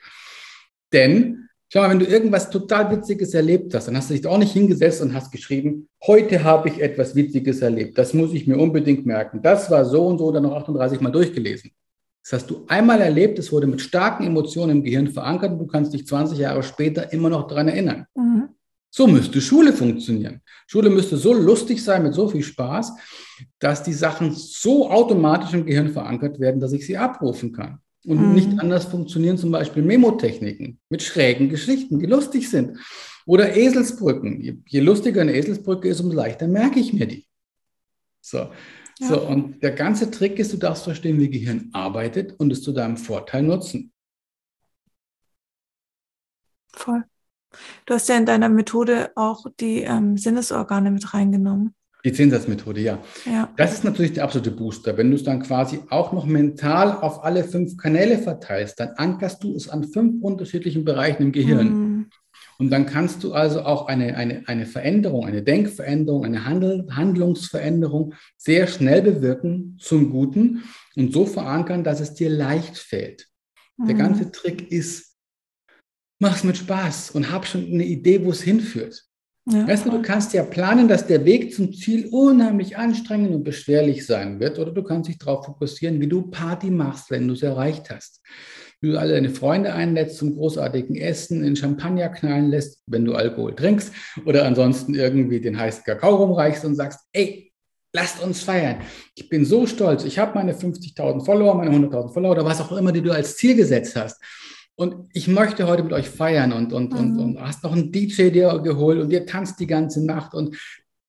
Denn, 0.92 1.48
schau 1.68 1.80
mal, 1.80 1.90
wenn 1.90 1.98
du 1.98 2.06
irgendwas 2.06 2.48
total 2.48 2.90
Witziges 2.90 3.34
erlebt 3.34 3.74
hast, 3.74 3.88
dann 3.88 3.96
hast 3.96 4.08
du 4.08 4.14
dich 4.14 4.26
auch 4.26 4.38
nicht 4.38 4.52
hingesetzt 4.52 5.02
und 5.02 5.14
hast 5.14 5.32
geschrieben, 5.32 5.88
heute 6.06 6.44
habe 6.44 6.68
ich 6.68 6.80
etwas 6.80 7.14
Witziges 7.14 7.60
erlebt, 7.60 7.98
das 7.98 8.14
muss 8.14 8.32
ich 8.32 8.46
mir 8.46 8.56
unbedingt 8.56 9.04
merken. 9.04 9.42
Das 9.42 9.70
war 9.70 9.84
so 9.84 10.06
und 10.06 10.18
so 10.18 10.30
dann 10.30 10.44
noch 10.44 10.54
38 10.54 11.00
Mal 11.00 11.10
durchgelesen. 11.10 11.72
Das 12.22 12.40
hast 12.40 12.50
du 12.50 12.64
einmal 12.66 13.00
erlebt, 13.00 13.38
es 13.38 13.52
wurde 13.52 13.68
mit 13.68 13.80
starken 13.80 14.24
Emotionen 14.24 14.78
im 14.78 14.82
Gehirn 14.82 15.08
verankert 15.08 15.52
und 15.52 15.58
du 15.58 15.66
kannst 15.66 15.92
dich 15.92 16.06
20 16.06 16.38
Jahre 16.38 16.62
später 16.62 17.12
immer 17.12 17.30
noch 17.30 17.46
daran 17.46 17.68
erinnern. 17.68 18.06
Mhm. 18.16 18.48
So 18.90 19.06
müsste 19.06 19.40
Schule 19.40 19.72
funktionieren. 19.72 20.40
Schule 20.66 20.90
müsste 20.90 21.16
so 21.16 21.34
lustig 21.34 21.82
sein, 21.82 22.02
mit 22.02 22.14
so 22.14 22.28
viel 22.28 22.42
Spaß, 22.42 22.94
dass 23.58 23.82
die 23.82 23.92
Sachen 23.92 24.32
so 24.32 24.90
automatisch 24.90 25.52
im 25.52 25.66
Gehirn 25.66 25.90
verankert 25.90 26.40
werden, 26.40 26.60
dass 26.60 26.72
ich 26.72 26.86
sie 26.86 26.96
abrufen 26.96 27.52
kann. 27.52 27.80
Und 28.06 28.28
mhm. 28.28 28.34
nicht 28.34 28.60
anders 28.60 28.84
funktionieren 28.84 29.36
zum 29.36 29.50
Beispiel 29.50 29.82
Memotechniken 29.82 30.78
mit 30.88 31.02
schrägen 31.02 31.48
Geschichten, 31.48 31.98
die 31.98 32.06
lustig 32.06 32.48
sind. 32.48 32.78
Oder 33.26 33.56
Eselsbrücken. 33.56 34.40
Je, 34.40 34.56
je 34.66 34.80
lustiger 34.80 35.22
eine 35.22 35.34
Eselsbrücke 35.34 35.88
ist, 35.88 36.00
umso 36.00 36.16
leichter 36.16 36.46
merke 36.46 36.78
ich 36.78 36.92
mir 36.92 37.06
die. 37.06 37.26
So. 38.20 38.48
Ja. 38.98 39.08
so, 39.08 39.26
und 39.26 39.62
der 39.62 39.72
ganze 39.72 40.10
Trick 40.10 40.38
ist, 40.38 40.52
du 40.52 40.56
darfst 40.56 40.84
verstehen, 40.84 41.18
wie 41.18 41.28
Gehirn 41.28 41.70
arbeitet 41.72 42.38
und 42.38 42.50
es 42.50 42.62
zu 42.62 42.72
deinem 42.72 42.96
Vorteil 42.96 43.42
nutzen. 43.42 43.92
Voll. 46.72 47.04
Du 47.86 47.94
hast 47.94 48.08
ja 48.08 48.16
in 48.16 48.26
deiner 48.26 48.48
Methode 48.48 49.10
auch 49.14 49.46
die 49.60 49.82
ähm, 49.82 50.16
Sinnesorgane 50.16 50.90
mit 50.90 51.14
reingenommen. 51.14 51.74
Die 52.04 52.12
Zehnsatzmethode, 52.12 52.80
ja. 52.80 53.02
ja. 53.24 53.52
Das 53.56 53.72
ist 53.72 53.82
natürlich 53.82 54.12
der 54.12 54.24
absolute 54.24 54.52
Booster. 54.52 54.96
Wenn 54.96 55.10
du 55.10 55.16
es 55.16 55.24
dann 55.24 55.42
quasi 55.42 55.80
auch 55.90 56.12
noch 56.12 56.24
mental 56.24 56.92
auf 56.92 57.24
alle 57.24 57.42
fünf 57.42 57.76
Kanäle 57.76 58.18
verteilst, 58.18 58.78
dann 58.78 58.90
ankerst 58.90 59.42
du 59.42 59.56
es 59.56 59.68
an 59.68 59.82
fünf 59.82 60.22
unterschiedlichen 60.22 60.84
Bereichen 60.84 61.24
im 61.24 61.32
Gehirn. 61.32 61.68
Mhm. 61.68 62.10
Und 62.58 62.70
dann 62.70 62.86
kannst 62.86 63.24
du 63.24 63.32
also 63.32 63.62
auch 63.62 63.86
eine, 63.86 64.16
eine, 64.16 64.42
eine 64.46 64.66
Veränderung, 64.66 65.26
eine 65.26 65.42
Denkveränderung, 65.42 66.24
eine 66.24 66.44
Handel, 66.44 66.86
Handlungsveränderung 66.90 68.14
sehr 68.36 68.66
schnell 68.66 69.02
bewirken 69.02 69.76
zum 69.80 70.10
Guten 70.10 70.62
und 70.94 71.12
so 71.12 71.26
verankern, 71.26 71.84
dass 71.84 72.00
es 72.00 72.14
dir 72.14 72.30
leicht 72.30 72.78
fällt. 72.78 73.26
Mhm. 73.76 73.86
Der 73.86 73.96
ganze 73.96 74.30
Trick 74.30 74.70
ist, 74.70 75.15
mach 76.18 76.36
es 76.36 76.44
mit 76.44 76.56
Spaß 76.56 77.10
und 77.10 77.30
hab 77.30 77.46
schon 77.46 77.66
eine 77.66 77.84
Idee, 77.84 78.24
wo 78.24 78.30
es 78.30 78.42
hinführt. 78.42 79.04
Ja, 79.48 79.68
weißt 79.68 79.86
du, 79.86 79.90
du 79.90 80.02
kannst 80.02 80.32
ja 80.32 80.42
planen, 80.42 80.88
dass 80.88 81.06
der 81.06 81.24
Weg 81.24 81.54
zum 81.54 81.72
Ziel 81.72 82.08
unheimlich 82.10 82.76
anstrengend 82.76 83.32
und 83.32 83.44
beschwerlich 83.44 84.04
sein 84.04 84.40
wird, 84.40 84.58
oder 84.58 84.72
du 84.72 84.82
kannst 84.82 85.08
dich 85.08 85.18
darauf 85.18 85.46
fokussieren, 85.46 86.00
wie 86.00 86.08
du 86.08 86.22
Party 86.22 86.68
machst, 86.68 87.12
wenn 87.12 87.28
du 87.28 87.34
es 87.34 87.42
erreicht 87.42 87.90
hast. 87.90 88.22
Wie 88.80 88.90
du 88.90 88.98
alle 88.98 89.12
deine 89.12 89.30
Freunde 89.30 89.72
einlädst 89.72 90.18
zum 90.18 90.34
großartigen 90.34 90.96
Essen, 90.96 91.44
in 91.44 91.54
Champagner 91.54 92.08
knallen 92.08 92.50
lässt, 92.50 92.82
wenn 92.88 93.04
du 93.04 93.14
Alkohol 93.14 93.54
trinkst, 93.54 93.92
oder 94.24 94.44
ansonsten 94.44 94.96
irgendwie 94.96 95.40
den 95.40 95.56
heißen 95.56 95.84
Kakao 95.84 96.16
rumreichst 96.16 96.64
und 96.64 96.74
sagst, 96.74 97.00
ey, 97.12 97.52
lasst 97.94 98.22
uns 98.22 98.42
feiern. 98.42 98.78
Ich 99.14 99.28
bin 99.28 99.44
so 99.44 99.64
stolz, 99.66 100.04
ich 100.04 100.18
habe 100.18 100.34
meine 100.34 100.54
50.000 100.54 101.24
Follower, 101.24 101.54
meine 101.54 101.70
100.000 101.70 102.12
Follower 102.12 102.32
oder 102.32 102.44
was 102.44 102.60
auch 102.60 102.72
immer, 102.72 102.90
die 102.90 103.00
du 103.00 103.12
als 103.12 103.36
Ziel 103.36 103.54
gesetzt 103.54 103.94
hast. 103.94 104.20
Und 104.76 105.08
ich 105.14 105.26
möchte 105.26 105.66
heute 105.66 105.82
mit 105.82 105.92
euch 105.92 106.08
feiern 106.08 106.52
und, 106.52 106.72
und, 106.72 106.92
mhm. 106.92 106.98
und, 106.98 107.18
und 107.18 107.40
hast 107.40 107.64
noch 107.64 107.72
einen 107.72 107.90
DJ 107.90 108.28
dir 108.30 108.60
geholt 108.60 109.00
und 109.00 109.10
ihr 109.10 109.24
tanzt 109.24 109.58
die 109.58 109.66
ganze 109.66 110.04
Nacht 110.04 110.34
und 110.34 110.56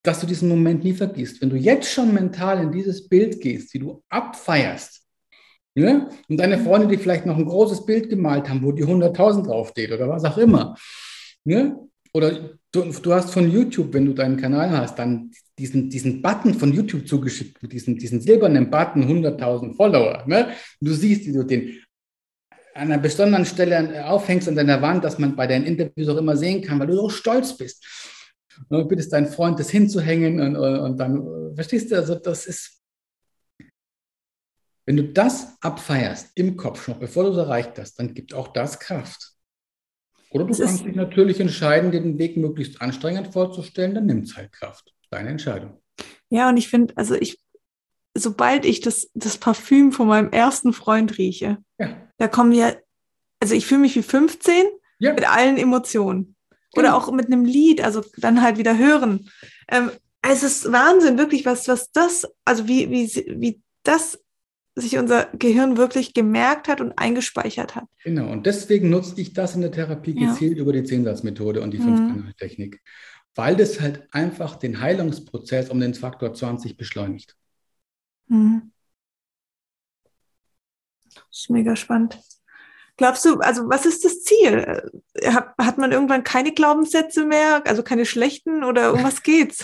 dass 0.03 0.22
du 0.22 0.26
diesen 0.26 0.47
Moment 0.47 0.86
nie 0.86 0.93
vergisst. 0.93 1.41
Wenn 1.41 1.49
du 1.49 1.57
jetzt 1.57 1.91
schon 1.91 2.13
mental 2.13 2.63
in 2.63 2.72
dieses 2.72 3.09
Bild 3.09 3.41
gehst, 3.41 3.74
wie 3.74 3.80
du 3.80 4.03
abfeierst, 4.07 5.01
ne? 5.76 6.09
und 6.30 6.38
deine 6.38 6.59
Freunde, 6.59 6.88
die 6.88 6.97
vielleicht 6.97 7.26
noch 7.26 7.38
ein 7.38 7.45
großes 7.45 7.86
Bild 7.86 8.09
gemalt 8.09 8.47
haben, 8.47 8.63
wo 8.63 8.72
die 8.72 8.86
100.000 8.86 9.45
draufsteht 9.45 9.91
oder 9.91 10.07
was 10.07 10.24
auch 10.24 10.38
immer, 10.38 10.76
ne? 11.43 11.78
oder 12.13 12.55
du, 12.72 12.84
du, 12.84 13.13
hast 13.13 13.32
von 13.32 13.51
YouTube, 13.51 13.93
wenn 13.93 14.05
du 14.05 14.13
deinen 14.13 14.38
Kanal 14.38 14.72
hast, 14.72 14.97
dann 14.97 15.32
diesen, 15.59 15.89
diesen 15.89 16.22
Button 16.22 16.53
von 16.53 16.72
YouTube 16.72 17.05
zugeschickt, 17.05 17.57
diesen, 17.70 17.97
diesen 17.97 18.22
silbernen 18.22 18.70
Button, 18.72 19.03
100.000 19.03 19.76
Follower. 19.76 20.24
Ne? 20.26 20.53
Du 20.80 20.93
siehst, 20.93 21.26
wie 21.26 21.34
du 21.34 21.43
den 21.43 21.78
an 22.78 22.91
einer 22.91 23.01
besonderen 23.01 23.45
Stelle 23.45 24.05
aufhängst 24.07 24.47
an 24.47 24.55
deiner 24.55 24.82
Wand, 24.82 25.03
dass 25.03 25.17
man 25.17 25.36
bei 25.36 25.47
deinen 25.47 25.65
Interviews 25.65 26.09
auch 26.09 26.17
immer 26.17 26.38
sehen 26.38 26.61
kann, 26.61 26.80
weil 26.80 26.88
du 26.88 26.95
so 26.95 27.09
stolz 27.09 27.57
bist. 27.57 27.86
Du 28.69 28.88
bittest 28.88 29.13
deinen 29.13 29.28
Freund, 29.28 29.59
das 29.59 29.69
hinzuhängen 29.69 30.39
und, 30.39 30.55
und 30.55 30.97
dann, 30.97 31.55
verstehst 31.55 31.91
du, 31.91 31.95
also 31.95 32.15
das 32.15 32.45
ist, 32.45 32.82
wenn 34.86 34.97
du 34.97 35.03
das 35.03 35.57
abfeierst 35.61 36.32
im 36.36 36.55
Kopf 36.55 36.88
noch, 36.88 36.97
bevor 36.97 37.23
du 37.23 37.32
es 37.32 37.38
erreicht 37.38 37.78
hast, 37.78 37.95
dann 37.95 38.13
gibt 38.13 38.34
auch 38.34 38.47
das 38.47 38.80
Kraft. 38.80 39.34
Oder 40.32 40.45
du 40.45 40.49
das 40.49 40.59
kannst 40.59 40.86
dich 40.86 40.95
natürlich 40.95 41.39
entscheiden, 41.39 41.91
dir 41.91 42.01
den 42.01 42.17
Weg 42.19 42.38
möglichst 42.38 42.82
anstrengend 42.82 43.34
vorzustellen, 43.34 43.95
dann 43.95 44.05
nimmt 44.05 44.28
es 44.28 44.38
halt 44.38 44.51
Kraft. 44.51 44.93
Deine 45.09 45.30
Entscheidung. 45.30 45.82
Ja, 46.30 46.49
und 46.49 46.57
ich 46.57 46.67
finde, 46.67 46.95
also 46.97 47.15
ich, 47.15 47.39
sobald 48.18 48.65
ich 48.65 48.82
das, 48.82 49.09
das 49.13 49.38
Parfüm 49.38 49.91
von 49.91 50.07
meinem 50.07 50.32
ersten 50.32 50.74
Freund 50.74 51.18
rieche, 51.18 51.57
ja. 51.80 51.95
da 52.18 52.28
kommen 52.28 52.51
ja, 52.51 52.74
also 53.39 53.53
ich 53.53 53.65
fühle 53.65 53.82
mich 53.82 53.95
wie 53.95 54.03
15 54.03 54.65
ja. 54.99 55.13
mit 55.13 55.30
allen 55.30 55.57
Emotionen. 55.57 56.36
Oder 56.76 56.89
genau. 56.89 56.97
auch 56.97 57.11
mit 57.11 57.28
einem 57.28 57.45
Lied, 57.45 57.84
also 57.84 58.03
dann 58.18 58.41
halt 58.41 58.57
wieder 58.57 58.78
hören. 58.78 59.30
Ähm, 59.70 59.91
es 60.22 60.43
ist 60.43 60.72
Wahnsinn, 60.72 61.18
wirklich, 61.18 61.45
was, 61.45 61.68
was 61.68 61.91
das, 61.91 62.28
also 62.43 62.68
wie, 62.68 62.89
wie, 62.91 63.07
wie 63.39 63.61
das 63.84 64.20
sich 64.76 64.97
unser 64.97 65.26
Gehirn 65.34 65.78
wirklich 65.78 66.13
gemerkt 66.13 66.68
hat 66.68 66.82
und 66.82 66.93
eingespeichert 66.97 67.76
hat. 67.76 67.86
Genau, 68.03 68.32
und 68.32 68.45
deswegen 68.45 68.89
nutze 68.89 69.20
ich 69.20 69.34
das 69.34 69.55
in 69.55 69.61
der 69.61 69.72
Therapie 69.72 70.13
gezielt 70.13 70.57
ja. 70.57 70.61
über 70.61 70.74
die 70.74 70.84
Zehnsatzmethode 70.84 71.61
und 71.61 71.72
die 71.72 71.80
Fünf-Kanal-Technik, 71.80 72.76
mhm. 72.76 72.80
weil 73.34 73.55
das 73.55 73.82
halt 73.82 74.03
einfach 74.11 74.57
den 74.57 74.80
Heilungsprozess 74.80 75.70
um 75.70 75.80
den 75.80 75.95
Faktor 75.95 76.34
20 76.34 76.78
beschleunigt. 76.78 77.36
Mhm. 78.28 78.71
Das 81.13 81.23
ist 81.32 81.49
mega 81.49 81.75
spannend. 81.75 82.19
Glaubst 82.97 83.25
du, 83.25 83.39
also 83.39 83.69
was 83.69 83.86
ist 83.86 84.03
das 84.03 84.23
Ziel? 84.23 84.89
Hat, 85.23 85.53
hat 85.59 85.78
man 85.78 85.91
irgendwann 85.91 86.23
keine 86.23 86.51
Glaubenssätze 86.51 87.25
mehr, 87.25 87.61
also 87.67 87.84
keine 87.84 88.07
schlechten 88.07 88.63
oder 88.63 88.93
um 88.93 89.03
was 89.03 89.21
geht's? 89.21 89.63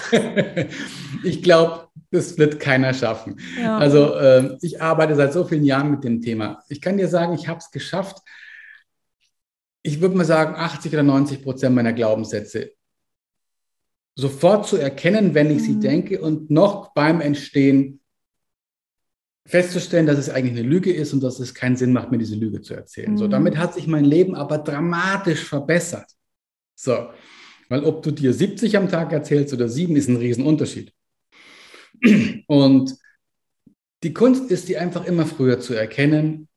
ich 1.23 1.41
glaube, 1.41 1.87
das 2.11 2.37
wird 2.37 2.59
keiner 2.59 2.93
schaffen. 2.93 3.39
Ja. 3.59 3.79
Also 3.79 4.13
äh, 4.13 4.55
ich 4.61 4.83
arbeite 4.83 5.15
seit 5.15 5.33
so 5.33 5.45
vielen 5.45 5.63
Jahren 5.63 5.89
mit 5.89 6.03
dem 6.03 6.21
Thema. 6.21 6.63
Ich 6.69 6.79
kann 6.79 6.97
dir 6.97 7.07
sagen, 7.07 7.33
ich 7.33 7.47
habe 7.47 7.57
es 7.57 7.71
geschafft. 7.71 8.19
Ich 9.81 9.99
würde 9.99 10.15
mal 10.15 10.25
sagen, 10.25 10.55
80 10.55 10.93
oder 10.93 11.03
90 11.03 11.41
Prozent 11.41 11.75
meiner 11.75 11.93
Glaubenssätze 11.93 12.73
sofort 14.15 14.67
zu 14.67 14.77
erkennen, 14.77 15.33
wenn 15.33 15.49
ich 15.49 15.63
mhm. 15.63 15.65
sie 15.65 15.79
denke 15.79 16.21
und 16.21 16.51
noch 16.51 16.93
beim 16.93 17.19
Entstehen 17.19 17.99
festzustellen, 19.45 20.05
dass 20.05 20.17
es 20.17 20.29
eigentlich 20.29 20.57
eine 20.57 20.67
Lüge 20.67 20.93
ist 20.93 21.13
und 21.13 21.21
dass 21.21 21.39
es 21.39 21.53
keinen 21.53 21.75
Sinn 21.75 21.93
macht, 21.93 22.11
mir 22.11 22.17
diese 22.17 22.35
Lüge 22.35 22.61
zu 22.61 22.73
erzählen. 22.73 23.11
Mhm. 23.11 23.17
So, 23.17 23.27
damit 23.27 23.57
hat 23.57 23.73
sich 23.73 23.87
mein 23.87 24.05
Leben 24.05 24.35
aber 24.35 24.57
dramatisch 24.57 25.43
verbessert. 25.43 26.09
So, 26.75 27.09
weil 27.69 27.83
ob 27.83 28.03
du 28.03 28.11
dir 28.11 28.33
70 28.33 28.77
am 28.77 28.89
Tag 28.89 29.11
erzählst 29.11 29.53
oder 29.53 29.67
sieben, 29.67 29.95
ist 29.95 30.07
ein 30.07 30.17
Riesenunterschied. 30.17 30.93
Und 32.47 32.95
die 34.03 34.13
Kunst 34.13 34.51
ist, 34.51 34.67
die 34.67 34.77
einfach 34.77 35.05
immer 35.05 35.25
früher 35.25 35.59
zu 35.59 35.73
erkennen 35.73 36.49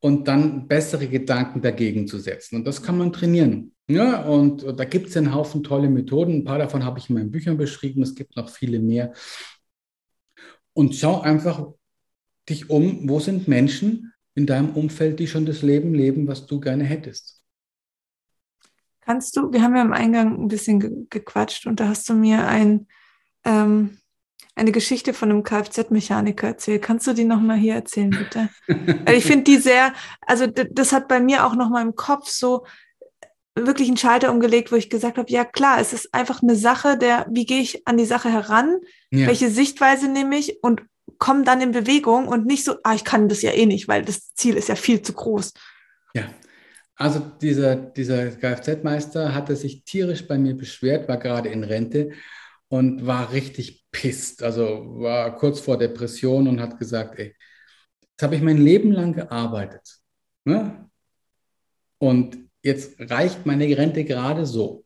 und 0.00 0.28
dann 0.28 0.68
bessere 0.68 1.08
Gedanken 1.08 1.62
dagegen 1.62 2.06
zu 2.06 2.18
setzen. 2.18 2.56
Und 2.56 2.66
das 2.66 2.82
kann 2.82 2.98
man 2.98 3.12
trainieren. 3.12 3.74
Ja, 3.88 4.22
und 4.22 4.64
da 4.78 4.84
gibt 4.84 5.08
es 5.08 5.16
einen 5.16 5.34
Haufen 5.34 5.62
tolle 5.62 5.90
Methoden. 5.90 6.38
Ein 6.38 6.44
paar 6.44 6.58
davon 6.58 6.84
habe 6.84 6.98
ich 6.98 7.08
in 7.08 7.16
meinen 7.16 7.30
Büchern 7.30 7.56
beschrieben. 7.56 8.02
Es 8.02 8.14
gibt 8.14 8.36
noch 8.36 8.48
viele 8.48 8.78
mehr. 8.78 9.12
Und 10.72 10.94
schau 10.94 11.20
einfach, 11.20 11.72
dich 12.48 12.70
um, 12.70 13.08
wo 13.08 13.20
sind 13.20 13.48
Menschen 13.48 14.12
in 14.34 14.46
deinem 14.46 14.70
Umfeld, 14.70 15.18
die 15.18 15.26
schon 15.26 15.46
das 15.46 15.62
Leben 15.62 15.94
leben, 15.94 16.26
was 16.26 16.46
du 16.46 16.60
gerne 16.60 16.84
hättest? 16.84 17.42
Kannst 19.00 19.36
du, 19.36 19.52
wir 19.52 19.62
haben 19.62 19.76
ja 19.76 19.82
im 19.82 19.92
Eingang 19.92 20.40
ein 20.40 20.48
bisschen 20.48 20.80
ge 20.80 20.90
gequatscht 21.10 21.66
und 21.66 21.80
da 21.80 21.88
hast 21.88 22.08
du 22.08 22.14
mir 22.14 22.46
ein, 22.46 22.86
ähm, 23.44 23.98
eine 24.54 24.70
Geschichte 24.70 25.12
von 25.12 25.30
einem 25.30 25.42
Kfz-Mechaniker 25.42 26.48
erzählt. 26.48 26.82
Kannst 26.82 27.06
du 27.06 27.12
die 27.12 27.24
nochmal 27.24 27.56
hier 27.56 27.74
erzählen, 27.74 28.10
bitte? 28.10 28.48
ich 29.12 29.24
finde 29.24 29.44
die 29.44 29.56
sehr, 29.56 29.92
also 30.20 30.46
das 30.46 30.92
hat 30.92 31.08
bei 31.08 31.20
mir 31.20 31.44
auch 31.44 31.56
nochmal 31.56 31.82
im 31.82 31.96
Kopf 31.96 32.28
so 32.28 32.64
wirklich 33.54 33.88
einen 33.88 33.96
Schalter 33.96 34.30
umgelegt, 34.30 34.72
wo 34.72 34.76
ich 34.76 34.88
gesagt 34.88 35.18
habe, 35.18 35.30
ja 35.30 35.44
klar, 35.44 35.80
es 35.80 35.92
ist 35.92 36.14
einfach 36.14 36.42
eine 36.42 36.56
Sache 36.56 36.96
der, 36.96 37.26
wie 37.30 37.44
gehe 37.44 37.60
ich 37.60 37.86
an 37.86 37.98
die 37.98 38.06
Sache 38.06 38.30
heran, 38.30 38.78
ja. 39.10 39.26
welche 39.26 39.50
Sichtweise 39.50 40.08
nehme 40.08 40.38
ich 40.38 40.62
und 40.62 40.82
kommen 41.18 41.44
dann 41.44 41.60
in 41.60 41.72
Bewegung 41.72 42.28
und 42.28 42.46
nicht 42.46 42.64
so, 42.64 42.76
ah, 42.82 42.94
ich 42.94 43.04
kann 43.04 43.28
das 43.28 43.42
ja 43.42 43.52
eh 43.52 43.66
nicht, 43.66 43.88
weil 43.88 44.04
das 44.04 44.34
Ziel 44.34 44.56
ist 44.56 44.68
ja 44.68 44.74
viel 44.74 45.02
zu 45.02 45.12
groß. 45.12 45.52
Ja, 46.14 46.24
also 46.96 47.20
dieser, 47.40 47.76
dieser 47.76 48.30
Kfz-Meister 48.30 49.34
hatte 49.34 49.56
sich 49.56 49.84
tierisch 49.84 50.26
bei 50.26 50.38
mir 50.38 50.56
beschwert, 50.56 51.08
war 51.08 51.18
gerade 51.18 51.48
in 51.48 51.64
Rente 51.64 52.12
und 52.68 53.06
war 53.06 53.32
richtig 53.32 53.84
pisst, 53.90 54.42
also 54.42 55.00
war 55.00 55.36
kurz 55.36 55.60
vor 55.60 55.78
Depression 55.78 56.48
und 56.48 56.60
hat 56.60 56.78
gesagt, 56.78 57.18
ey, 57.18 57.34
jetzt 58.00 58.22
habe 58.22 58.36
ich 58.36 58.42
mein 58.42 58.58
Leben 58.58 58.92
lang 58.92 59.12
gearbeitet 59.12 59.98
ne? 60.44 60.88
und 61.98 62.38
jetzt 62.62 62.94
reicht 62.98 63.46
meine 63.46 63.76
Rente 63.76 64.04
gerade 64.04 64.46
so. 64.46 64.84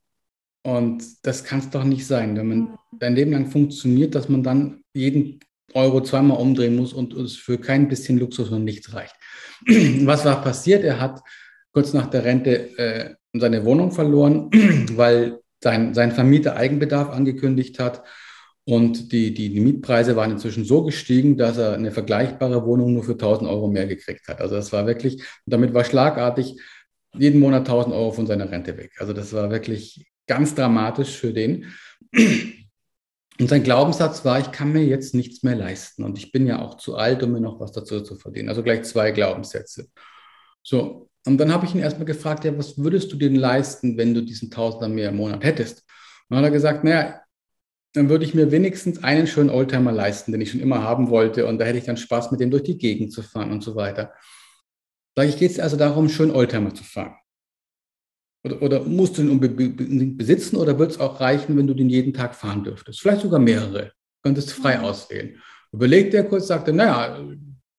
Und 0.63 1.25
das 1.25 1.45
kann 1.45 1.61
es 1.61 1.71
doch 1.71 1.85
nicht 1.85 2.07
sein, 2.07 2.37
wenn 2.37 2.49
man 2.49 2.59
mhm. 2.59 2.79
dein 2.99 3.15
Leben 3.15 3.31
lang 3.31 3.47
funktioniert, 3.47 4.17
dass 4.17 4.29
man 4.29 4.43
dann 4.43 4.83
jeden 4.93 5.39
Euro 5.75 6.01
zweimal 6.03 6.39
umdrehen 6.39 6.77
muss 6.77 6.93
und 6.93 7.13
es 7.15 7.37
für 7.37 7.59
kein 7.59 7.89
bisschen 7.89 8.19
Luxus 8.19 8.51
und 8.51 8.65
nichts 8.65 8.95
reicht. 8.95 9.15
Was 10.07 10.25
war 10.25 10.43
passiert? 10.43 10.85
Er 10.85 11.01
hat 11.01 11.21
kurz 11.73 11.93
nach 11.93 12.07
der 12.07 12.25
Rente 12.25 12.79
äh, 12.79 13.15
seine 13.35 13.65
Wohnung 13.65 13.93
verloren, 13.93 14.51
weil 14.93 15.41
sein, 15.63 15.95
sein 15.95 16.13
Vermieter 16.13 16.57
Eigenbedarf 16.57 17.11
angekündigt 17.11 17.79
hat. 17.79 18.03
Und 18.65 19.13
die, 19.13 19.33
die, 19.33 19.51
die 19.51 19.61
Mietpreise 19.61 20.17
waren 20.17 20.33
inzwischen 20.33 20.65
so 20.65 20.83
gestiegen, 20.83 21.37
dass 21.37 21.57
er 21.57 21.75
eine 21.75 21.93
vergleichbare 21.93 22.67
Wohnung 22.67 22.95
nur 22.95 23.05
für 23.05 23.13
1000 23.13 23.49
Euro 23.49 23.69
mehr 23.69 23.87
gekriegt 23.87 24.27
hat. 24.27 24.41
Also 24.41 24.57
das 24.57 24.73
war 24.73 24.87
wirklich, 24.87 25.23
damit 25.47 25.73
war 25.73 25.85
schlagartig 25.85 26.61
jeden 27.17 27.41
Monat 27.41 27.61
1000 27.61 27.95
Euro 27.95 28.11
von 28.11 28.27
seiner 28.27 28.51
Rente 28.51 28.77
weg. 28.77 28.93
Also 28.99 29.13
das 29.13 29.33
war 29.33 29.51
wirklich 29.51 30.07
ganz 30.27 30.55
dramatisch 30.55 31.17
für 31.17 31.33
den. 31.33 31.67
Und 33.39 33.49
sein 33.49 33.63
Glaubenssatz 33.63 34.25
war, 34.25 34.41
ich 34.41 34.51
kann 34.51 34.73
mir 34.73 34.85
jetzt 34.85 35.15
nichts 35.15 35.43
mehr 35.43 35.55
leisten 35.55 36.05
und 36.05 36.17
ich 36.17 36.33
bin 36.33 36.47
ja 36.47 36.61
auch 36.63 36.77
zu 36.77 36.97
alt, 36.97 37.23
um 37.23 37.33
mir 37.33 37.41
noch 37.41 37.61
was 37.61 37.73
dazu 37.73 38.01
zu 38.01 38.17
verdienen. 38.17 38.49
Also 38.49 38.63
gleich 38.63 38.85
zwei 38.85 39.11
Glaubenssätze. 39.11 39.89
So, 40.63 41.11
und 41.27 41.39
dann 41.39 41.53
habe 41.53 41.67
ich 41.67 41.75
ihn 41.75 41.81
erstmal 41.81 42.07
gefragt, 42.07 42.45
ja, 42.45 42.57
was 42.57 42.79
würdest 42.79 43.13
du 43.13 43.17
denn 43.17 43.35
leisten, 43.35 43.99
wenn 43.99 44.15
du 44.15 44.23
diesen 44.23 44.51
Tausender 44.51 44.89
mehr 44.89 45.11
im 45.11 45.17
Monat 45.17 45.45
hättest? 45.45 45.81
Und 46.29 46.37
dann 46.37 46.39
hat 46.39 46.45
er 46.47 46.51
gesagt, 46.51 46.85
naja, 46.85 47.21
dann 47.93 48.09
würde 48.09 48.25
ich 48.25 48.35
mir 48.35 48.53
wenigstens 48.53 49.03
einen 49.03 49.27
schönen 49.27 49.51
Oldtimer 49.51 49.93
leisten, 49.93 50.33
den 50.33 50.41
ich 50.41 50.51
schon 50.51 50.61
immer 50.61 50.83
haben 50.83 51.11
wollte 51.11 51.47
und 51.47 51.59
da 51.59 51.65
hätte 51.65 51.79
ich 51.79 51.85
dann 51.85 51.97
Spaß, 51.97 52.31
mit 52.31 52.41
dem 52.41 52.51
durch 52.51 52.63
die 52.63 52.79
Gegend 52.79 53.13
zu 53.13 53.23
fahren 53.23 53.53
und 53.53 53.63
so 53.63 53.75
weiter. 53.75 54.13
Sag 55.15 55.29
ich, 55.29 55.39
geht 55.39 55.51
es 55.51 55.61
also 55.61 55.77
darum, 55.77 56.09
schön 56.09 56.31
Oldtimer 56.31 56.75
zu 56.75 56.85
fahren. 56.85 57.17
Oder, 58.47 58.63
oder 58.63 58.85
musst 58.85 59.19
du 59.19 59.23
ihn 59.23 59.31
unbedingt 59.31 60.17
besitzen 60.17 60.57
oder 60.57 60.79
würde 60.79 60.93
es 60.93 61.01
auch 61.01 61.21
reichen, 61.21 61.57
wenn 61.57 61.67
du 61.67 61.75
den 61.75 61.89
jeden 61.89 62.15
Tag 62.15 62.35
fahren 62.37 62.63
dürftest? 62.63 63.01
Vielleicht 63.01 63.23
sogar 63.23 63.41
mehrere. 63.41 63.93
Könntest 64.23 64.53
frei 64.53 64.79
mhm. 64.79 64.85
auswählen. 64.85 65.43
Überlegt 65.73 66.15
er 66.15 66.23
kurz, 66.25 66.47
sagte, 66.47 66.73
naja, 66.73 67.27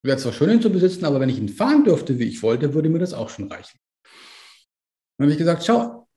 wäre 0.04 0.18
zwar 0.18 0.34
schön, 0.34 0.50
ihn 0.50 0.62
zu 0.62 0.70
besitzen, 0.70 1.06
aber 1.06 1.22
wenn 1.22 1.30
ich 1.30 1.40
ihn 1.40 1.48
fahren 1.48 1.86
dürfte, 1.86 2.20
wie 2.20 2.26
ich 2.26 2.44
wollte, 2.44 2.74
würde 2.74 2.90
mir 2.90 3.00
das 3.00 3.14
auch 3.14 3.30
schon 3.30 3.50
reichen. 3.50 3.80
Dann 5.18 5.26
habe 5.26 5.32
ich 5.32 5.38
gesagt, 5.38 5.66
schau, 5.66 6.08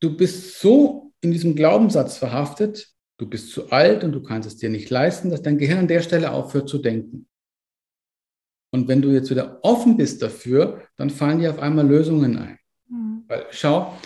du 0.00 0.16
bist 0.16 0.60
so 0.60 1.12
in 1.20 1.32
diesem 1.32 1.56
Glaubenssatz 1.56 2.16
verhaftet, 2.16 2.88
du 3.18 3.28
bist 3.28 3.50
zu 3.50 3.70
alt 3.70 4.04
und 4.04 4.12
du 4.12 4.22
kannst 4.22 4.46
es 4.46 4.56
dir 4.56 4.70
nicht 4.70 4.88
leisten, 4.88 5.30
dass 5.30 5.42
dein 5.42 5.58
Gehirn 5.58 5.80
an 5.80 5.88
der 5.88 6.00
Stelle 6.00 6.30
aufhört 6.30 6.68
zu 6.68 6.78
denken. 6.78 7.26
Und 8.72 8.86
wenn 8.86 9.02
du 9.02 9.10
jetzt 9.10 9.30
wieder 9.30 9.58
offen 9.62 9.96
bist 9.96 10.22
dafür, 10.22 10.82
dann 10.96 11.10
fallen 11.10 11.40
dir 11.40 11.50
auf 11.50 11.58
einmal 11.58 11.86
Lösungen 11.86 12.38
ein. 12.38 12.58
Weil 13.34 13.46
schau, 13.50 13.98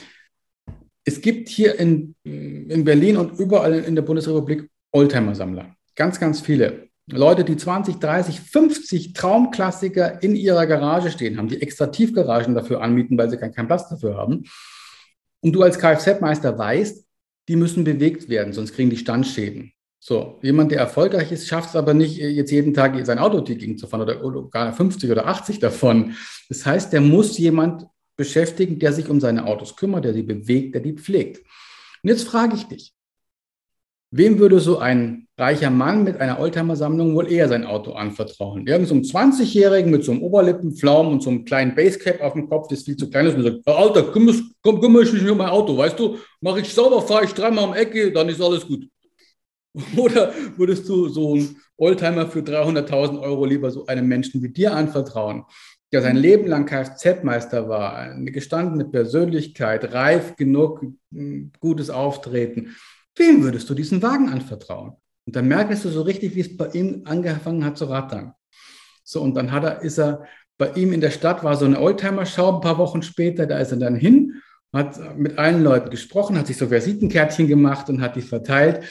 es 1.05 1.21
gibt 1.21 1.51
hier 1.51 1.79
in, 1.79 2.15
in 2.25 2.85
Berlin 2.85 3.19
und 3.19 3.39
überall 3.39 3.75
in 3.75 3.95
der 3.95 4.03
Bundesrepublik 4.03 4.71
Oldtimer-Sammler. 4.93 5.77
Ganz, 5.95 6.19
ganz 6.19 6.41
viele. 6.41 6.89
Leute, 7.11 7.45
die 7.45 7.57
20, 7.57 7.97
30, 7.97 8.41
50 8.41 9.13
Traumklassiker 9.13 10.23
in 10.23 10.35
ihrer 10.35 10.67
Garage 10.67 11.11
stehen 11.11 11.37
haben, 11.37 11.49
die 11.49 11.61
extra 11.61 11.89
Tiefgaragen 11.89 12.55
dafür 12.55 12.83
anmieten, 12.83 13.19
weil 13.19 13.29
sie 13.29 13.37
keinen, 13.37 13.53
keinen 13.53 13.67
Platz 13.67 13.89
dafür 13.89 14.17
haben. 14.17 14.45
Und 15.41 15.53
du 15.53 15.63
als 15.63 15.79
Kfz-Meister 15.79 16.59
weißt, 16.59 17.05
die 17.49 17.57
müssen 17.57 17.85
bewegt 17.85 18.29
werden, 18.29 18.53
sonst 18.53 18.75
kriegen 18.75 18.91
die 18.91 18.97
Standschäden. 18.97 19.73
So, 20.01 20.39
jemand, 20.43 20.71
der 20.71 20.79
erfolgreich 20.79 21.33
ist, 21.33 21.49
schafft 21.49 21.71
es 21.71 21.77
aber 21.77 21.93
nicht, 21.93 22.19
jetzt 22.19 22.51
jeden 22.51 22.73
Tag 22.73 22.95
sein 23.05 23.19
Auto 23.19 23.43
gegen 23.43 23.77
zu 23.77 23.87
fahren 23.87 24.03
oder, 24.03 24.25
oder 24.25 24.49
gar 24.49 24.73
50 24.73 25.11
oder 25.11 25.27
80 25.27 25.59
davon. 25.59 26.15
Das 26.49 26.65
heißt, 26.65 26.93
der 26.93 27.01
muss 27.01 27.37
jemand 27.37 27.87
beschäftigen, 28.19 28.79
der 28.79 28.93
sich 28.93 29.09
um 29.09 29.21
seine 29.21 29.47
Autos 29.47 29.77
kümmert, 29.77 30.05
der 30.05 30.13
sie 30.13 30.25
bewegt, 30.25 30.75
der 30.75 30.83
die 30.83 30.93
pflegt. 30.93 31.39
Und 32.03 32.11
jetzt 32.11 32.25
frage 32.25 32.57
ich 32.57 32.65
dich, 32.65 32.93
wem 34.11 34.39
würde 34.39 34.59
so 34.59 34.79
ein 34.79 35.29
reicher 35.39 35.71
Mann 35.71 36.03
mit 36.03 36.21
einer 36.21 36.41
Oldtimer-Sammlung 36.41 37.15
wohl 37.15 37.31
eher 37.31 37.49
sein 37.49 37.65
Auto 37.65 37.93
anvertrauen? 37.93 38.67
Irgend 38.67 38.89
so 38.89 38.95
einem 38.95 39.05
20-Jährigen 39.05 39.91
mit 39.91 40.05
so 40.05 40.13
einem 40.13 40.23
Oberlippenflaum 40.23 41.09
und 41.09 41.23
so 41.23 41.31
einem 41.31 41.45
kleinen 41.45 41.75
Basecap 41.75 42.21
auf 42.21 42.33
dem 42.33 42.49
Kopf, 42.49 42.69
das 42.69 42.83
viel 42.83 42.97
zu 42.97 43.09
klein 43.09 43.27
ist 43.27 43.37
und 43.37 43.45
sagt, 43.45 43.67
Alter, 43.67 44.11
kümmere 44.11 44.37
komm, 44.63 44.81
kümmere 44.81 45.05
ich 45.05 45.13
mich 45.13 45.31
um 45.31 45.39
mein 45.39 45.51
Auto, 45.51 45.77
weißt 45.77 45.99
du? 45.99 46.19
Mache 46.41 46.61
ich 46.61 46.75
sauber, 46.75 47.01
fahre 47.03 47.25
ich 47.25 47.33
dreimal 47.33 47.65
um 47.65 47.75
Ecke, 47.75 48.13
dann 48.13 48.29
ist 48.29 48.43
alles 48.43 48.67
gut. 48.67 48.89
Oder 49.97 50.33
würdest 50.57 50.89
du 50.89 51.09
so 51.09 51.35
einen 51.35 51.57
Oldtimer 51.77 52.27
für 52.27 52.41
300.000 52.41 53.21
Euro 53.21 53.45
lieber 53.45 53.71
so 53.71 53.87
einem 53.87 54.09
Menschen 54.09 54.43
wie 54.43 54.49
dir 54.49 54.75
anvertrauen, 54.75 55.45
der 55.93 56.03
sein 56.03 56.17
Leben 56.17 56.47
lang 56.47 56.67
Kfz-Meister 56.67 57.69
war, 57.69 57.97
eine 57.97 58.31
gestandene 58.31 58.85
Persönlichkeit, 58.85 59.93
reif 59.93 60.37
genug, 60.37 60.85
gutes 61.61 61.91
Auftreten. 61.91 62.77
Wem 63.17 63.43
würdest 63.43 63.69
du 63.71 63.75
diesen 63.75 64.03
Wagen 64.03 64.29
anvertrauen? 64.29 64.93
Und 65.27 65.37
dann 65.37 65.49
merkst 65.49 65.85
du 65.85 65.89
so 65.89 66.03
richtig, 66.03 66.35
wie 66.35 66.41
es 66.41 66.57
bei 66.57 66.69
ihm 66.69 67.03
angefangen 67.05 67.65
hat 67.65 67.77
zu 67.79 67.87
rattern. 67.87 68.35
So, 69.05 69.23
und 69.23 69.35
dann 69.35 69.53
hat 69.53 69.65
er, 69.65 69.83
ist 69.83 69.99
er 69.99 70.25
bei 70.59 70.73
ihm 70.73 70.93
in 70.93 71.01
der 71.01 71.11
Stadt, 71.11 71.45
war 71.45 71.57
so 71.57 71.65
eine 71.65 71.81
Oldtimer-Schau 71.81 72.57
ein 72.57 72.61
paar 72.61 72.79
Wochen 72.79 73.03
später, 73.03 73.47
da 73.47 73.59
ist 73.59 73.73
er 73.73 73.79
dann 73.79 73.95
hin, 73.95 74.43
hat 74.73 75.17
mit 75.17 75.39
allen 75.39 75.63
Leuten 75.63 75.91
gesprochen, 75.91 76.37
hat 76.39 76.47
sich 76.47 76.59
so 76.59 76.71
Visitenkärtchen 76.71 77.47
gemacht 77.47 77.89
und 77.89 78.03
hat 78.03 78.17
die 78.17 78.23
verteilt. 78.23 78.85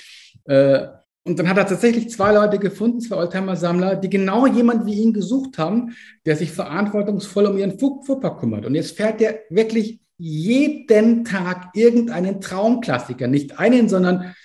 Äh, 0.46 0.88
und 1.28 1.38
dann 1.38 1.50
hat 1.50 1.58
er 1.58 1.68
tatsächlich 1.68 2.10
zwei 2.10 2.32
Leute 2.32 2.58
gefunden, 2.58 3.02
zwei 3.02 3.18
Oldtimer-Sammler, 3.18 3.96
die 3.98 4.10
genau 4.10 4.48
jemand 4.48 4.86
wie 4.86 4.96
ihn 4.96 5.14
gesucht 5.14 5.58
haben, 5.58 5.96
der 6.26 6.36
sich 6.36 6.52
verantwortungsvoll 6.52 7.46
um 7.46 7.58
ihren 7.58 7.78
Fuhrpark 7.78 8.40
kümmert. 8.40 8.66
Und 8.66 8.76
jetzt 8.76 8.96
fährt 8.96 9.22
er 9.22 9.40
wirklich 9.50 10.00
jeden 10.18 11.26
Tag 11.26 11.70
irgendeinen 11.74 12.42
Traumklassiker, 12.42 13.28
nicht 13.28 13.60
einen, 13.60 13.90
sondern 13.90 14.36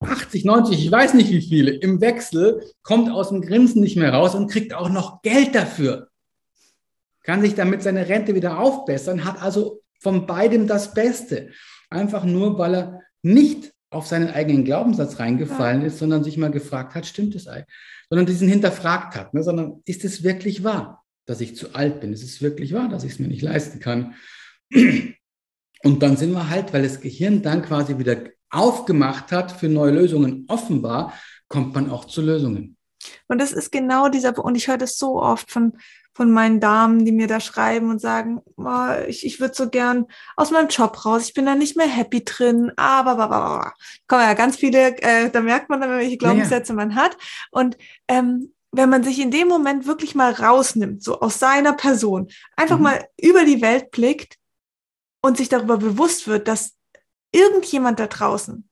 80, 0.00 0.44
90, 0.44 0.84
ich 0.84 0.92
weiß 0.92 1.14
nicht 1.14 1.30
wie 1.30 1.40
viele, 1.40 1.72
im 1.72 2.00
Wechsel, 2.00 2.62
kommt 2.82 3.10
aus 3.10 3.30
dem 3.30 3.40
Grinsen 3.40 3.82
nicht 3.82 3.96
mehr 3.96 4.12
raus 4.12 4.34
und 4.34 4.50
kriegt 4.50 4.74
auch 4.74 4.90
noch 4.90 5.22
Geld 5.22 5.54
dafür. 5.54 6.08
Kann 7.24 7.40
sich 7.40 7.54
damit 7.54 7.82
seine 7.82 8.08
Rente 8.08 8.34
wieder 8.34 8.58
aufbessern, 8.58 9.24
hat 9.24 9.42
also 9.42 9.82
von 9.98 10.26
beidem 10.26 10.66
das 10.66 10.94
Beste. 10.94 11.50
Einfach 11.90 12.24
nur, 12.24 12.58
weil 12.58 12.74
er 12.74 13.00
nicht 13.22 13.72
auf 13.90 14.06
seinen 14.06 14.30
eigenen 14.30 14.64
Glaubenssatz 14.64 15.18
reingefallen 15.18 15.82
ja. 15.82 15.86
ist, 15.86 15.98
sondern 15.98 16.24
sich 16.24 16.36
mal 16.36 16.50
gefragt 16.50 16.94
hat, 16.94 17.06
stimmt 17.06 17.34
es 17.34 17.48
eigentlich? 17.48 17.74
Sondern 18.10 18.26
diesen 18.26 18.48
hinterfragt 18.48 19.14
hat, 19.16 19.34
ne? 19.34 19.42
sondern 19.42 19.82
ist 19.84 20.04
es 20.04 20.22
wirklich 20.22 20.64
wahr, 20.64 21.04
dass 21.26 21.40
ich 21.40 21.56
zu 21.56 21.74
alt 21.74 22.00
bin? 22.00 22.12
Ist 22.12 22.22
es 22.22 22.42
wirklich 22.42 22.72
wahr, 22.72 22.88
dass 22.88 23.04
ich 23.04 23.12
es 23.12 23.18
mir 23.18 23.28
nicht 23.28 23.42
leisten 23.42 23.80
kann? 23.80 24.14
Und 25.84 26.02
dann 26.02 26.16
sind 26.16 26.32
wir 26.32 26.50
halt, 26.50 26.72
weil 26.72 26.82
das 26.82 27.00
Gehirn 27.00 27.42
dann 27.42 27.62
quasi 27.62 27.98
wieder 27.98 28.16
aufgemacht 28.50 29.30
hat, 29.30 29.52
für 29.52 29.68
neue 29.68 29.92
Lösungen 29.92 30.44
offen 30.48 30.82
war, 30.82 31.12
kommt 31.48 31.74
man 31.74 31.90
auch 31.90 32.04
zu 32.06 32.20
Lösungen. 32.20 32.76
Und 33.28 33.40
das 33.40 33.52
ist 33.52 33.70
genau 33.70 34.08
dieser, 34.08 34.36
und 34.42 34.56
ich 34.56 34.68
höre 34.68 34.78
das 34.78 34.98
so 34.98 35.22
oft 35.22 35.50
von, 35.50 35.74
von 36.18 36.32
meinen 36.32 36.58
Damen, 36.58 37.04
die 37.04 37.12
mir 37.12 37.28
da 37.28 37.38
schreiben 37.38 37.90
und 37.90 38.00
sagen, 38.00 38.42
oh, 38.56 38.88
ich, 39.06 39.24
ich 39.24 39.38
würde 39.38 39.54
so 39.54 39.70
gern 39.70 40.06
aus 40.34 40.50
meinem 40.50 40.66
Job 40.66 41.04
raus, 41.04 41.28
ich 41.28 41.32
bin 41.32 41.46
da 41.46 41.54
nicht 41.54 41.76
mehr 41.76 41.86
happy 41.86 42.24
drin, 42.24 42.72
aber, 42.74 43.12
aber, 43.12 43.30
aber. 43.30 43.72
kommen 44.08 44.22
ja 44.22 44.34
ganz 44.34 44.56
viele, 44.56 45.00
äh, 45.00 45.30
da 45.30 45.40
merkt 45.40 45.70
man 45.70 45.80
dann, 45.80 45.90
welche 45.90 46.16
Glaubenssätze 46.16 46.72
ja. 46.72 46.74
man 46.74 46.96
hat. 46.96 47.16
Und 47.52 47.78
ähm, 48.08 48.52
wenn 48.72 48.90
man 48.90 49.04
sich 49.04 49.20
in 49.20 49.30
dem 49.30 49.46
Moment 49.46 49.86
wirklich 49.86 50.16
mal 50.16 50.32
rausnimmt, 50.32 51.04
so 51.04 51.20
aus 51.20 51.38
seiner 51.38 51.74
Person, 51.74 52.26
einfach 52.56 52.78
mhm. 52.78 52.82
mal 52.82 53.08
über 53.16 53.44
die 53.44 53.62
Welt 53.62 53.92
blickt 53.92 54.38
und 55.20 55.36
sich 55.36 55.48
darüber 55.48 55.76
bewusst 55.76 56.26
wird, 56.26 56.48
dass 56.48 56.74
irgendjemand 57.30 58.00
da 58.00 58.08
draußen 58.08 58.68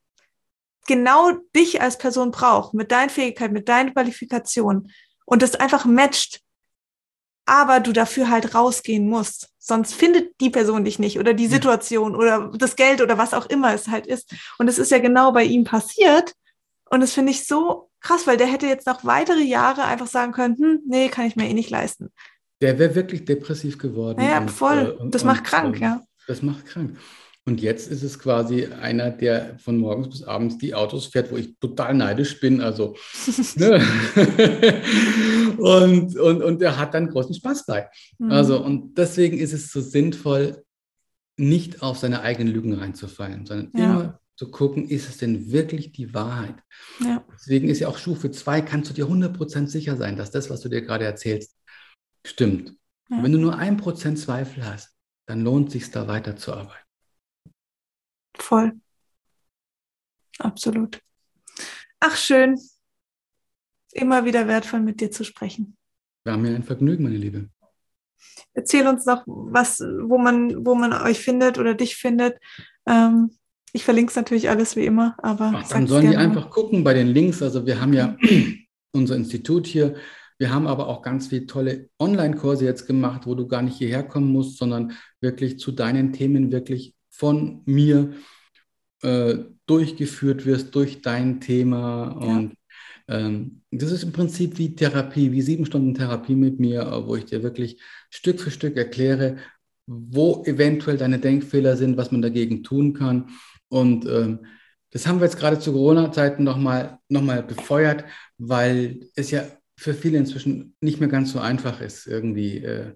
genau 0.88 1.30
dich 1.54 1.80
als 1.80 1.96
Person 1.96 2.32
braucht, 2.32 2.74
mit 2.74 2.90
deinen 2.90 3.10
Fähigkeiten, 3.10 3.54
mit 3.54 3.68
deinen 3.68 3.92
Qualifikationen 3.92 4.90
und 5.26 5.42
das 5.42 5.54
einfach 5.54 5.84
matcht 5.84 6.42
aber 7.46 7.80
du 7.80 7.92
dafür 7.92 8.28
halt 8.28 8.54
rausgehen 8.54 9.08
musst. 9.08 9.48
Sonst 9.58 9.94
findet 9.94 10.40
die 10.40 10.50
Person 10.50 10.84
dich 10.84 10.98
nicht 10.98 11.18
oder 11.18 11.32
die 11.32 11.46
Situation 11.46 12.12
ja. 12.12 12.18
oder 12.18 12.52
das 12.58 12.76
Geld 12.76 13.00
oder 13.00 13.18
was 13.18 13.34
auch 13.34 13.46
immer 13.46 13.72
es 13.72 13.88
halt 13.88 14.06
ist. 14.06 14.32
Und 14.58 14.68
es 14.68 14.78
ist 14.78 14.90
ja 14.90 14.98
genau 14.98 15.32
bei 15.32 15.44
ihm 15.44 15.64
passiert. 15.64 16.34
Und 16.90 17.00
das 17.00 17.12
finde 17.12 17.32
ich 17.32 17.46
so 17.46 17.90
krass, 18.00 18.26
weil 18.26 18.36
der 18.36 18.46
hätte 18.46 18.66
jetzt 18.66 18.86
noch 18.86 19.04
weitere 19.04 19.42
Jahre 19.42 19.84
einfach 19.84 20.06
sagen 20.06 20.32
können, 20.32 20.56
hm, 20.56 20.80
nee, 20.86 21.08
kann 21.08 21.26
ich 21.26 21.36
mir 21.36 21.48
eh 21.48 21.54
nicht 21.54 21.70
leisten. 21.70 22.12
Der 22.60 22.78
wäre 22.78 22.94
wirklich 22.94 23.24
depressiv 23.24 23.78
geworden. 23.78 24.22
Ja, 24.22 24.38
und, 24.38 24.50
voll. 24.50 24.96
Äh, 24.98 25.02
und, 25.02 25.14
das 25.14 25.24
macht 25.24 25.44
krank, 25.44 25.74
und, 25.74 25.80
ja. 25.80 26.02
Das 26.26 26.42
macht 26.42 26.66
krank. 26.66 26.96
Und 27.48 27.60
jetzt 27.60 27.88
ist 27.88 28.02
es 28.02 28.18
quasi 28.18 28.66
einer, 28.66 29.10
der 29.10 29.56
von 29.60 29.78
morgens 29.78 30.08
bis 30.08 30.22
abends 30.24 30.58
die 30.58 30.74
Autos 30.74 31.06
fährt, 31.06 31.30
wo 31.30 31.36
ich 31.36 31.56
total 31.60 31.94
neidisch 31.94 32.40
bin. 32.40 32.60
Also, 32.60 32.96
ne? 33.54 33.80
und, 35.56 36.16
und, 36.18 36.42
und 36.42 36.62
er 36.62 36.76
hat 36.76 36.94
dann 36.94 37.08
großen 37.08 37.36
Spaß 37.36 37.66
bei. 37.66 37.88
Mhm. 38.18 38.32
Also, 38.32 38.62
und 38.62 38.98
deswegen 38.98 39.38
ist 39.38 39.52
es 39.52 39.70
so 39.70 39.80
sinnvoll, 39.80 40.64
nicht 41.36 41.82
auf 41.82 41.98
seine 41.98 42.22
eigenen 42.22 42.52
Lügen 42.52 42.74
reinzufallen, 42.74 43.46
sondern 43.46 43.70
ja. 43.74 43.84
immer 43.84 44.20
zu 44.36 44.50
gucken, 44.50 44.88
ist 44.88 45.08
es 45.08 45.18
denn 45.18 45.52
wirklich 45.52 45.92
die 45.92 46.12
Wahrheit? 46.14 46.56
Ja. 46.98 47.24
Deswegen 47.32 47.68
ist 47.68 47.78
ja 47.78 47.88
auch 47.88 47.98
Stufe 47.98 48.30
2, 48.30 48.60
kannst 48.62 48.90
du 48.90 48.94
dir 48.94 49.06
100% 49.06 49.68
sicher 49.68 49.96
sein, 49.96 50.16
dass 50.16 50.32
das, 50.32 50.50
was 50.50 50.62
du 50.62 50.68
dir 50.68 50.82
gerade 50.82 51.04
erzählst, 51.04 51.56
stimmt. 52.26 52.74
Ja. 53.08 53.22
Wenn 53.22 53.32
du 53.32 53.38
nur 53.38 53.56
ein 53.56 53.76
Prozent 53.76 54.18
Zweifel 54.18 54.66
hast, 54.66 54.96
dann 55.26 55.42
lohnt 55.42 55.68
es 55.68 55.74
sich 55.74 55.90
da 55.90 56.08
weiterzuarbeiten. 56.08 56.85
Voll. 58.38 58.72
Absolut. 60.38 61.00
Ach, 62.00 62.16
schön. 62.16 62.58
Immer 63.92 64.24
wieder 64.24 64.46
wertvoll, 64.46 64.80
mit 64.80 65.00
dir 65.00 65.10
zu 65.10 65.24
sprechen. 65.24 65.76
War 66.24 66.36
mir 66.36 66.54
ein 66.54 66.62
Vergnügen, 66.62 67.04
meine 67.04 67.16
Liebe. 67.16 67.48
Erzähl 68.52 68.86
uns 68.86 69.06
noch, 69.06 69.22
was, 69.26 69.80
wo 69.80 70.18
man, 70.18 70.66
wo 70.66 70.74
man 70.74 70.92
euch 70.92 71.20
findet 71.20 71.58
oder 71.58 71.74
dich 71.74 71.96
findet. 71.96 72.38
Ähm, 72.86 73.30
ich 73.72 73.84
verlinke 73.84 74.10
es 74.10 74.16
natürlich 74.16 74.48
alles 74.48 74.76
wie 74.76 74.86
immer, 74.86 75.16
aber. 75.18 75.52
Ach, 75.54 75.68
dann 75.68 75.86
sollen 75.86 76.10
die 76.10 76.16
einfach 76.16 76.50
gucken 76.50 76.82
bei 76.82 76.94
den 76.94 77.08
Links. 77.08 77.42
Also 77.42 77.66
wir 77.66 77.80
haben 77.80 77.92
ja 77.92 78.16
unser 78.92 79.16
Institut 79.16 79.66
hier. 79.66 79.96
Wir 80.38 80.52
haben 80.52 80.66
aber 80.66 80.88
auch 80.88 81.00
ganz 81.00 81.28
viele 81.28 81.46
tolle 81.46 81.88
Online-Kurse 81.98 82.64
jetzt 82.64 82.86
gemacht, 82.86 83.26
wo 83.26 83.34
du 83.34 83.46
gar 83.46 83.62
nicht 83.62 83.76
hierher 83.78 84.02
kommen 84.02 84.32
musst, 84.32 84.58
sondern 84.58 84.92
wirklich 85.20 85.58
zu 85.58 85.72
deinen 85.72 86.12
Themen 86.12 86.52
wirklich 86.52 86.95
von 87.16 87.62
mir 87.64 88.12
äh, 89.02 89.36
durchgeführt 89.66 90.46
wirst 90.46 90.74
durch 90.74 91.02
dein 91.02 91.40
Thema. 91.40 92.08
Und 92.12 92.56
ja. 93.08 93.18
ähm, 93.18 93.62
das 93.70 93.92
ist 93.92 94.02
im 94.02 94.12
Prinzip 94.12 94.58
wie 94.58 94.74
Therapie, 94.74 95.32
wie 95.32 95.42
sieben 95.42 95.66
Stunden 95.66 95.94
Therapie 95.94 96.34
mit 96.34 96.60
mir, 96.60 97.04
wo 97.06 97.16
ich 97.16 97.24
dir 97.24 97.42
wirklich 97.42 97.80
Stück 98.10 98.40
für 98.40 98.50
Stück 98.50 98.76
erkläre, 98.76 99.36
wo 99.86 100.42
eventuell 100.44 100.96
deine 100.96 101.18
Denkfehler 101.18 101.76
sind, 101.76 101.96
was 101.96 102.10
man 102.10 102.22
dagegen 102.22 102.62
tun 102.62 102.92
kann. 102.92 103.30
Und 103.68 104.06
ähm, 104.06 104.46
das 104.90 105.06
haben 105.06 105.20
wir 105.20 105.26
jetzt 105.26 105.38
gerade 105.38 105.58
zu 105.58 105.72
Corona-Zeiten 105.72 106.44
nochmal 106.44 106.98
noch 107.08 107.22
mal 107.22 107.42
befeuert, 107.42 108.04
weil 108.38 109.10
es 109.14 109.30
ja 109.30 109.44
für 109.78 109.94
viele 109.94 110.18
inzwischen 110.18 110.74
nicht 110.80 111.00
mehr 111.00 111.08
ganz 111.08 111.32
so 111.32 111.38
einfach 111.38 111.80
ist, 111.80 112.06
irgendwie 112.06 112.58
äh, 112.58 112.94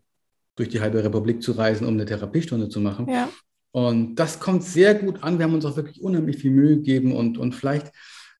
durch 0.56 0.68
die 0.68 0.80
halbe 0.80 1.04
Republik 1.04 1.42
zu 1.42 1.52
reisen, 1.52 1.86
um 1.86 1.94
eine 1.94 2.06
Therapiestunde 2.06 2.68
zu 2.68 2.80
machen. 2.80 3.08
Ja. 3.08 3.28
Und 3.72 4.16
das 4.16 4.40
kommt 4.40 4.64
sehr 4.64 4.94
gut 4.94 5.22
an. 5.22 5.38
Wir 5.38 5.44
haben 5.44 5.54
uns 5.54 5.64
auch 5.64 5.76
wirklich 5.76 6.02
unheimlich 6.02 6.38
viel 6.38 6.50
Mühe 6.50 6.76
gegeben 6.76 7.14
und, 7.14 7.38
und 7.38 7.54
vielleicht 7.54 7.92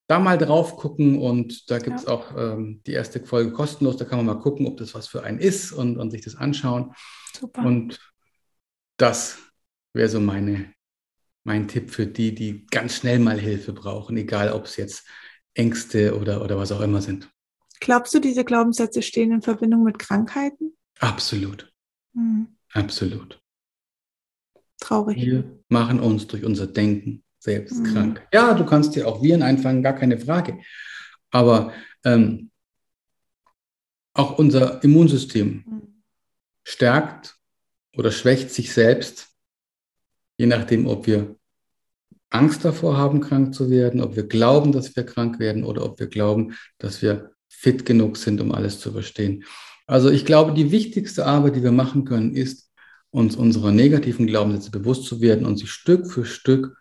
da 0.08 0.18
mal 0.18 0.38
drauf 0.38 0.76
gucken. 0.76 1.18
Und 1.18 1.70
da 1.70 1.78
gibt 1.78 2.00
es 2.00 2.06
ja. 2.06 2.10
auch 2.10 2.36
ähm, 2.36 2.82
die 2.86 2.92
erste 2.92 3.24
Folge 3.24 3.52
kostenlos. 3.52 3.96
Da 3.96 4.04
kann 4.04 4.18
man 4.18 4.26
mal 4.26 4.42
gucken, 4.42 4.66
ob 4.66 4.76
das 4.76 4.94
was 4.94 5.06
für 5.06 5.22
einen 5.22 5.38
ist 5.38 5.72
und, 5.72 5.98
und 5.98 6.10
sich 6.10 6.22
das 6.22 6.34
anschauen. 6.34 6.92
Super. 7.38 7.62
Und 7.64 8.00
das 8.96 9.38
wäre 9.92 10.08
so 10.08 10.20
meine, 10.20 10.72
mein 11.44 11.68
Tipp 11.68 11.90
für 11.90 12.06
die, 12.06 12.34
die 12.34 12.66
ganz 12.66 12.96
schnell 12.96 13.20
mal 13.20 13.38
Hilfe 13.38 13.72
brauchen, 13.72 14.16
egal 14.16 14.52
ob 14.52 14.64
es 14.66 14.76
jetzt 14.76 15.06
Ängste 15.54 16.18
oder, 16.18 16.42
oder 16.42 16.58
was 16.58 16.72
auch 16.72 16.80
immer 16.80 17.00
sind. 17.00 17.30
Glaubst 17.80 18.12
du, 18.12 18.18
diese 18.18 18.44
Glaubenssätze 18.44 19.02
stehen 19.02 19.32
in 19.32 19.42
Verbindung 19.42 19.84
mit 19.84 19.98
Krankheiten? 19.98 20.76
Absolut. 20.98 21.72
Mhm. 22.12 22.48
Absolut. 22.72 23.39
Traurig. 24.80 25.16
Wir 25.24 25.44
machen 25.68 26.00
uns 26.00 26.26
durch 26.26 26.44
unser 26.44 26.66
Denken 26.66 27.22
selbst 27.38 27.78
mhm. 27.78 27.84
krank. 27.84 28.28
Ja, 28.32 28.54
du 28.54 28.64
kannst 28.64 28.96
dir 28.96 29.06
auch 29.06 29.22
Viren 29.22 29.42
einfangen, 29.42 29.82
gar 29.82 29.94
keine 29.94 30.18
Frage. 30.18 30.58
Aber 31.30 31.72
ähm, 32.04 32.50
auch 34.14 34.38
unser 34.38 34.82
Immunsystem 34.82 35.64
mhm. 35.66 36.02
stärkt 36.64 37.36
oder 37.96 38.10
schwächt 38.10 38.50
sich 38.50 38.72
selbst, 38.72 39.28
je 40.38 40.46
nachdem, 40.46 40.86
ob 40.86 41.06
wir 41.06 41.36
Angst 42.30 42.64
davor 42.64 42.96
haben, 42.96 43.20
krank 43.20 43.54
zu 43.54 43.70
werden, 43.70 44.00
ob 44.00 44.16
wir 44.16 44.26
glauben, 44.26 44.72
dass 44.72 44.94
wir 44.94 45.04
krank 45.04 45.38
werden 45.38 45.64
oder 45.64 45.84
ob 45.84 45.98
wir 45.98 46.06
glauben, 46.06 46.56
dass 46.78 47.02
wir 47.02 47.32
fit 47.48 47.84
genug 47.84 48.16
sind, 48.16 48.40
um 48.40 48.52
alles 48.52 48.78
zu 48.78 48.90
überstehen. 48.90 49.44
Also 49.86 50.08
ich 50.08 50.24
glaube, 50.24 50.54
die 50.54 50.70
wichtigste 50.70 51.26
Arbeit, 51.26 51.56
die 51.56 51.64
wir 51.64 51.72
machen 51.72 52.04
können, 52.04 52.36
ist, 52.36 52.69
uns 53.10 53.36
unserer 53.36 53.72
negativen 53.72 54.26
Glaubenssätze 54.26 54.70
bewusst 54.70 55.04
zu 55.04 55.20
werden 55.20 55.46
und 55.46 55.56
sie 55.56 55.66
Stück 55.66 56.10
für 56.10 56.24
Stück 56.24 56.76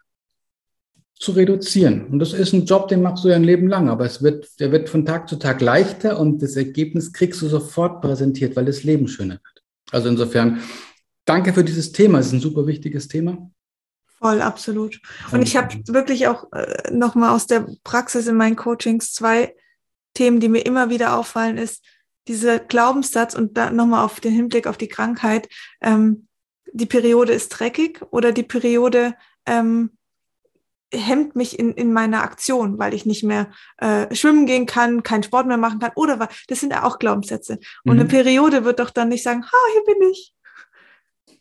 zu 1.15 1.33
reduzieren. 1.33 2.07
Und 2.07 2.19
das 2.19 2.33
ist 2.33 2.53
ein 2.53 2.65
Job, 2.65 2.87
den 2.87 3.01
machst 3.01 3.23
du 3.23 3.29
ja 3.29 3.35
ein 3.35 3.43
Leben 3.43 3.67
lang, 3.67 3.89
aber 3.89 4.05
es 4.05 4.23
wird, 4.23 4.59
der 4.59 4.71
wird 4.71 4.87
von 4.87 5.05
Tag 5.05 5.27
zu 5.27 5.35
Tag 5.35 5.59
leichter 5.59 6.17
und 6.17 6.41
das 6.41 6.55
Ergebnis 6.55 7.11
kriegst 7.11 7.41
du 7.41 7.47
sofort 7.47 8.01
präsentiert, 8.01 8.55
weil 8.55 8.65
das 8.65 8.83
Leben 8.83 9.07
schöner 9.07 9.33
wird. 9.33 9.63
Also 9.91 10.07
insofern, 10.07 10.61
danke 11.25 11.51
für 11.51 11.63
dieses 11.63 11.91
Thema. 11.91 12.19
Es 12.19 12.27
ist 12.27 12.33
ein 12.33 12.39
super 12.39 12.67
wichtiges 12.67 13.09
Thema. 13.09 13.51
Voll, 14.19 14.41
absolut. 14.41 15.01
Und 15.31 15.41
ich 15.41 15.57
habe 15.57 15.75
wirklich 15.87 16.27
auch 16.27 16.51
äh, 16.53 16.91
nochmal 16.91 17.31
aus 17.31 17.47
der 17.47 17.67
Praxis 17.83 18.27
in 18.27 18.35
meinen 18.35 18.55
Coachings 18.55 19.13
zwei 19.13 19.55
Themen, 20.13 20.39
die 20.39 20.49
mir 20.49 20.65
immer 20.65 20.89
wieder 20.89 21.17
auffallen, 21.17 21.57
ist 21.57 21.83
dieser 22.27 22.59
Glaubenssatz 22.59 23.33
und 23.33 23.57
dann 23.57 23.75
nochmal 23.75 24.05
auf 24.05 24.19
den 24.19 24.33
Hinblick 24.33 24.67
auf 24.67 24.77
die 24.77 24.87
Krankheit. 24.87 25.49
Ähm, 25.81 26.27
die 26.71 26.85
Periode 26.85 27.33
ist 27.33 27.49
dreckig 27.49 28.01
oder 28.11 28.31
die 28.31 28.43
Periode 28.43 29.15
ähm, 29.45 29.91
hemmt 30.93 31.35
mich 31.35 31.59
in, 31.59 31.73
in 31.73 31.93
meiner 31.93 32.23
Aktion, 32.23 32.79
weil 32.79 32.93
ich 32.93 33.05
nicht 33.05 33.23
mehr 33.23 33.51
äh, 33.77 34.13
schwimmen 34.15 34.45
gehen 34.45 34.65
kann, 34.65 35.03
keinen 35.03 35.23
Sport 35.23 35.47
mehr 35.47 35.57
machen 35.57 35.79
kann 35.79 35.91
oder 35.95 36.19
was. 36.19 36.29
Das 36.47 36.59
sind 36.59 36.71
ja 36.71 36.83
auch 36.83 36.99
Glaubenssätze. 36.99 37.59
Und 37.83 37.95
mhm. 37.95 37.99
eine 37.99 38.09
Periode 38.09 38.65
wird 38.65 38.79
doch 38.79 38.89
dann 38.89 39.09
nicht 39.09 39.23
sagen, 39.23 39.43
ha, 39.43 39.57
hier 39.73 39.95
bin 39.95 40.09
ich. 40.09 40.33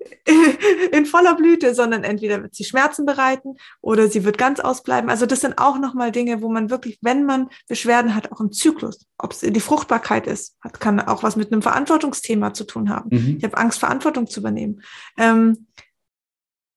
in 0.92 1.06
voller 1.06 1.34
Blüte, 1.34 1.74
sondern 1.74 2.04
entweder 2.04 2.42
wird 2.42 2.54
sie 2.54 2.64
Schmerzen 2.64 3.06
bereiten 3.06 3.56
oder 3.80 4.08
sie 4.08 4.24
wird 4.24 4.38
ganz 4.38 4.60
ausbleiben. 4.60 5.10
Also 5.10 5.26
das 5.26 5.40
sind 5.40 5.58
auch 5.58 5.78
nochmal 5.78 6.12
Dinge, 6.12 6.40
wo 6.42 6.48
man 6.48 6.70
wirklich, 6.70 6.98
wenn 7.02 7.24
man 7.26 7.48
Beschwerden 7.68 8.14
hat, 8.14 8.30
auch 8.32 8.40
im 8.40 8.52
Zyklus, 8.52 9.06
ob 9.18 9.32
es 9.32 9.40
die 9.40 9.60
Fruchtbarkeit 9.60 10.26
ist, 10.26 10.56
hat, 10.60 10.80
kann 10.80 11.00
auch 11.00 11.22
was 11.22 11.36
mit 11.36 11.52
einem 11.52 11.62
Verantwortungsthema 11.62 12.54
zu 12.54 12.64
tun 12.64 12.90
haben. 12.90 13.10
Mhm. 13.10 13.36
Ich 13.38 13.44
habe 13.44 13.56
Angst, 13.56 13.78
Verantwortung 13.78 14.26
zu 14.28 14.40
übernehmen. 14.40 14.82
Ähm, 15.16 15.66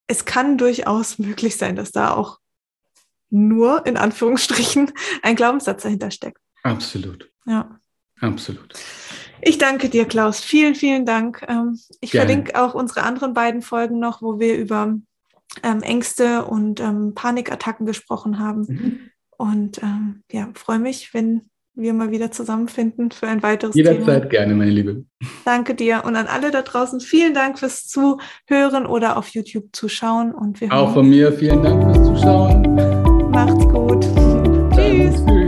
es 0.07 0.26
kann 0.26 0.57
durchaus 0.57 1.19
möglich 1.19 1.57
sein, 1.57 1.76
dass 1.76 1.91
da 1.91 2.13
auch 2.13 2.39
nur 3.30 3.86
in 3.86 3.97
Anführungsstrichen 3.97 4.91
ein 5.22 5.36
Glaubenssatz 5.36 5.84
dahinter 5.84 6.11
steckt. 6.11 6.39
Absolut. 6.63 7.32
Ja. 7.45 7.80
Absolut. 8.19 8.74
Ich 9.41 9.57
danke 9.57 9.89
dir, 9.89 10.05
Klaus. 10.05 10.39
Vielen, 10.39 10.75
vielen 10.75 11.05
Dank. 11.05 11.45
Ähm, 11.47 11.79
ich 11.99 12.11
Gerne. 12.11 12.27
verlinke 12.27 12.61
auch 12.61 12.73
unsere 12.73 13.03
anderen 13.03 13.33
beiden 13.33 13.61
Folgen 13.61 13.99
noch, 13.99 14.21
wo 14.21 14.39
wir 14.39 14.57
über 14.57 14.95
ähm, 15.63 15.81
Ängste 15.81 16.45
und 16.45 16.79
ähm, 16.79 17.13
Panikattacken 17.15 17.85
gesprochen 17.85 18.39
haben. 18.39 18.61
Mhm. 18.67 18.99
Und 19.37 19.81
ja, 20.31 20.49
freue 20.53 20.77
mich, 20.77 21.15
wenn 21.15 21.41
wir 21.73 21.93
mal 21.93 22.11
wieder 22.11 22.31
zusammenfinden 22.31 23.11
für 23.11 23.27
ein 23.27 23.43
weiteres 23.43 23.75
Jederzeit 23.75 24.23
Thema. 24.23 24.29
gerne, 24.29 24.55
meine 24.55 24.71
Liebe. 24.71 25.05
Danke 25.45 25.75
dir 25.75 26.03
und 26.05 26.15
an 26.15 26.27
alle 26.27 26.51
da 26.51 26.61
draußen 26.61 26.99
vielen 26.99 27.33
Dank 27.33 27.59
fürs 27.59 27.87
Zuhören 27.87 28.85
oder 28.85 29.17
auf 29.17 29.29
YouTube 29.29 29.69
zuschauen. 29.71 30.33
Und 30.33 30.61
wir 30.61 30.71
auch 30.71 30.93
von 30.93 31.09
mir 31.09 31.31
vielen 31.31 31.63
Dank 31.63 31.83
fürs 31.83 32.07
Zuschauen. 32.07 32.61
Macht's 33.31 33.65
gut. 33.67 34.05
Tschüss. 34.75 35.15
Tschüss. 35.25 35.40